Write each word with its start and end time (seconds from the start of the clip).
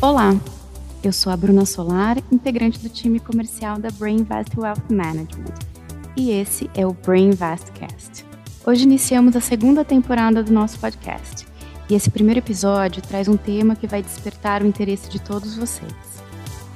Olá, 0.00 0.32
eu 1.02 1.12
sou 1.12 1.32
a 1.32 1.36
Bruna 1.36 1.66
Solar, 1.66 2.18
integrante 2.30 2.78
do 2.78 2.88
time 2.88 3.18
comercial 3.18 3.80
da 3.80 3.90
Brain 3.90 4.18
Invest 4.18 4.56
Wealth 4.56 4.88
Management, 4.88 5.54
e 6.16 6.30
esse 6.30 6.70
é 6.72 6.86
o 6.86 6.92
Brain 6.92 7.30
Invest 7.30 7.72
Cast. 7.72 8.24
Hoje 8.64 8.84
iniciamos 8.84 9.34
a 9.34 9.40
segunda 9.40 9.84
temporada 9.84 10.40
do 10.40 10.52
nosso 10.52 10.78
podcast, 10.78 11.48
e 11.90 11.96
esse 11.96 12.12
primeiro 12.12 12.38
episódio 12.38 13.02
traz 13.02 13.26
um 13.26 13.36
tema 13.36 13.74
que 13.74 13.88
vai 13.88 14.00
despertar 14.00 14.62
o 14.62 14.68
interesse 14.68 15.10
de 15.10 15.18
todos 15.18 15.56
vocês. 15.56 15.92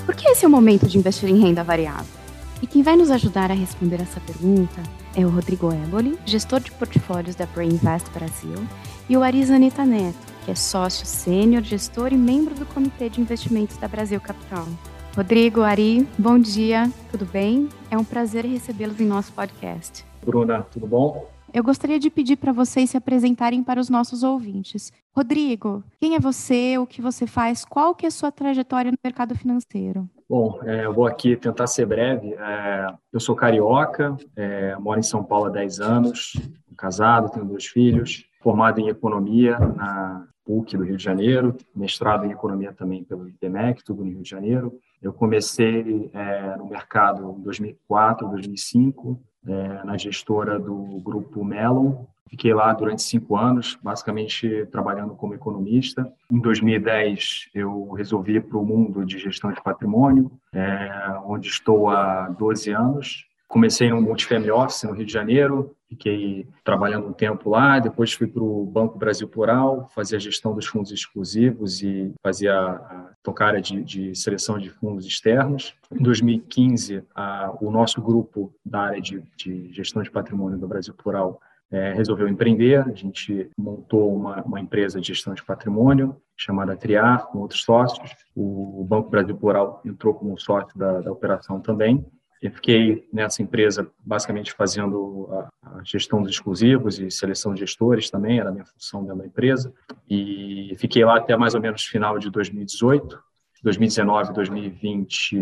Por 0.05 0.17
que 0.17 0.27
esse 0.27 0.45
é 0.45 0.49
o 0.49 0.51
momento 0.51 0.89
de 0.89 0.99
investir 0.99 1.29
em 1.29 1.41
renda 1.41 1.63
variável? 1.63 2.13
E 2.61 2.67
quem 2.67 2.83
vai 2.83 2.97
nos 2.97 3.13
ajudar 3.13 3.53
a 3.53 3.55
responder 3.55 4.01
essa 4.01 4.19
pergunta 4.19 4.83
é 5.15 5.25
o 5.25 5.31
Rodrigo 5.31 5.73
Eboli, 5.73 6.19
gestor 6.27 6.59
de 6.59 6.73
portfólios 6.73 7.37
da 7.37 7.47
Brain 7.47 7.69
Invest 7.69 8.11
Brasil, 8.11 8.67
e 9.09 9.17
o 9.17 9.23
Arizanita 9.23 9.85
Neto, 9.85 10.32
que 10.45 10.51
é 10.51 10.55
sócio 10.55 11.07
sênior, 11.07 11.63
gestor 11.63 12.13
e 12.13 12.17
membro 12.17 12.55
do 12.55 12.67
Comitê 12.67 13.09
de 13.09 13.21
Investimentos 13.21 13.77
da 13.77 13.87
Brasil 13.87 14.21
Capital. 14.21 14.67
Rodrigo, 15.15 15.63
Ari, 15.63 16.09
bom 16.19 16.39
dia, 16.39 16.91
tudo 17.11 17.25
bem? 17.27 17.69
É 17.91 17.99
um 17.99 18.05
prazer 18.05 18.45
recebê-los 18.45 18.99
em 19.01 19.07
nosso 19.07 19.33
podcast. 19.33 20.05
Bruna, 20.25 20.63
tudo 20.73 20.87
bom? 20.87 21.29
Eu 21.53 21.63
gostaria 21.63 21.99
de 21.99 22.09
pedir 22.09 22.37
para 22.37 22.51
vocês 22.51 22.89
se 22.91 22.97
apresentarem 22.97 23.63
para 23.63 23.79
os 23.79 23.91
nossos 23.91 24.23
ouvintes. 24.23 24.91
Rodrigo, 25.15 25.85
quem 26.01 26.15
é 26.15 26.19
você, 26.19 26.79
o 26.79 26.87
que 26.87 27.03
você 27.03 27.27
faz, 27.27 27.63
qual 27.63 27.95
que 27.95 28.07
é 28.07 28.09
a 28.09 28.11
sua 28.11 28.33
trajetória 28.33 28.91
no 28.91 28.97
mercado 29.05 29.37
financeiro? 29.37 30.09
Bom, 30.29 30.59
é, 30.65 30.87
eu 30.87 30.95
vou 30.95 31.07
aqui 31.07 31.37
tentar 31.37 31.67
ser 31.67 31.85
breve. 31.85 32.33
É, 32.33 32.87
eu 33.13 33.21
sou 33.21 33.37
carioca, 33.37 34.17
é, 34.35 34.75
moro 34.77 34.99
em 34.99 35.03
São 35.03 35.23
Paulo 35.23 35.47
há 35.47 35.51
10 35.51 35.81
anos, 35.81 36.33
casado, 36.75 37.31
tenho 37.31 37.45
dois 37.45 37.67
filhos, 37.67 38.25
formado 38.41 38.81
em 38.81 38.89
economia 38.89 39.59
na 39.59 40.27
PUC 40.45 40.77
do 40.77 40.85
Rio 40.85 40.97
de 40.97 41.05
Janeiro, 41.05 41.57
mestrado 41.75 42.25
em 42.27 42.31
economia 42.31 42.73
também 42.73 43.05
pelo 43.05 43.29
IPMEC, 43.29 43.85
tudo 43.85 44.05
no 44.05 44.11
Rio 44.11 44.23
de 44.23 44.31
Janeiro. 44.31 44.79
Eu 45.01 45.13
comecei 45.13 46.11
é, 46.13 46.57
no 46.57 46.69
mercado 46.69 47.37
em 47.39 47.43
2004, 47.43 48.29
2005, 48.29 49.21
é, 49.47 49.85
na 49.85 49.97
gestora 49.97 50.59
do 50.59 51.01
grupo 51.01 51.45
Melon. 51.45 52.05
Fiquei 52.29 52.55
lá 52.55 52.73
durante 52.73 53.03
cinco 53.03 53.37
anos, 53.37 53.79
basicamente 53.83 54.67
trabalhando 54.71 55.15
como 55.15 55.35
economista. 55.35 56.11
Em 56.31 56.41
2010, 56.41 57.51
eu 57.55 57.91
resolvi 57.91 58.37
ir 58.37 58.45
para 58.45 58.57
o 58.57 58.65
mundo 58.65 59.05
de 59.05 59.19
gestão 59.19 59.53
de 59.53 59.63
patrimônio, 59.63 60.33
é, 60.53 61.21
onde 61.27 61.49
estou 61.49 61.91
há 61.91 62.29
12 62.29 62.71
anos. 62.71 63.27
Comecei 63.53 63.91
no 63.91 64.01
Multifamily 64.01 64.51
Office, 64.51 64.85
no 64.85 64.93
Rio 64.93 65.05
de 65.05 65.13
Janeiro, 65.13 65.77
fiquei 65.87 66.49
trabalhando 66.65 67.07
um 67.07 67.13
tempo 67.13 67.51
lá, 67.51 67.79
depois 67.79 68.11
fui 68.11 68.27
para 68.27 68.43
o 68.43 68.65
Banco 68.65 68.97
Brasil 68.97 69.29
Plural, 69.29 69.91
fazia 69.95 70.17
a 70.17 70.21
gestão 70.21 70.55
dos 70.55 70.65
fundos 70.65 70.91
exclusivos 70.91 71.83
e 71.83 72.15
fazia 72.23 72.59
a, 72.59 73.11
tocar 73.23 73.61
de, 73.61 73.85
de, 73.85 74.15
seleção 74.15 74.59
de 74.59 74.71
fundos 74.71 75.05
externos. 75.05 75.75
Em 75.93 76.03
2015, 76.03 77.05
a, 77.15 77.55
o 77.61 77.71
nosso 77.71 78.01
grupo 78.01 78.55
da 78.65 78.85
área 78.85 79.03
de, 79.03 79.23
de 79.37 79.71
gestão 79.71 80.03
de 80.03 80.11
patrimônio 80.11 80.59
do 80.59 80.67
Brasil 80.67 80.95
Plural 80.95 81.39
é, 81.71 81.93
resolveu 81.93 82.29
empreender, 82.29 82.81
a 82.81 82.95
gente 82.95 83.51
montou 83.59 84.17
uma, 84.17 84.43
uma, 84.45 84.61
empresa 84.61 84.99
de 84.99 85.09
gestão 85.09 85.35
de 85.35 85.45
patrimônio 85.45 86.17
chamada 86.35 86.75
Triar, 86.75 87.27
com 87.27 87.41
outros 87.41 87.63
sócios. 87.65 88.17
O 88.35 88.83
Banco 88.89 89.11
Brasil 89.11 89.37
Plural 89.37 89.83
entrou 89.85 90.15
como 90.15 90.41
sócio 90.41 90.79
da, 90.79 91.03
da 91.03 91.13
operação 91.13 91.61
também. 91.61 92.03
Eu 92.43 92.51
fiquei 92.51 93.09
nessa 93.13 93.41
empresa 93.41 93.89
basicamente 94.05 94.53
fazendo 94.53 95.29
a, 95.31 95.81
gestão 95.85 96.21
dos 96.21 96.33
exclusivos 96.33 96.99
e 96.99 97.09
seleção 97.09 97.55
de 97.55 97.61
gestores 97.61 98.11
também, 98.11 98.41
era 98.41 98.49
a 98.49 98.53
minha 98.53 98.65
função 98.65 99.03
dentro 99.03 99.19
da 99.19 99.27
empresa. 99.27 99.73
E 100.11 100.75
fiquei 100.77 101.05
lá 101.05 101.19
até 101.19 101.37
mais 101.37 101.55
ou 101.55 101.61
menos 101.61 101.85
final 101.85 102.19
de 102.19 102.29
2018. 102.31 103.17
2019, 103.63 104.33
2020, 104.33 105.37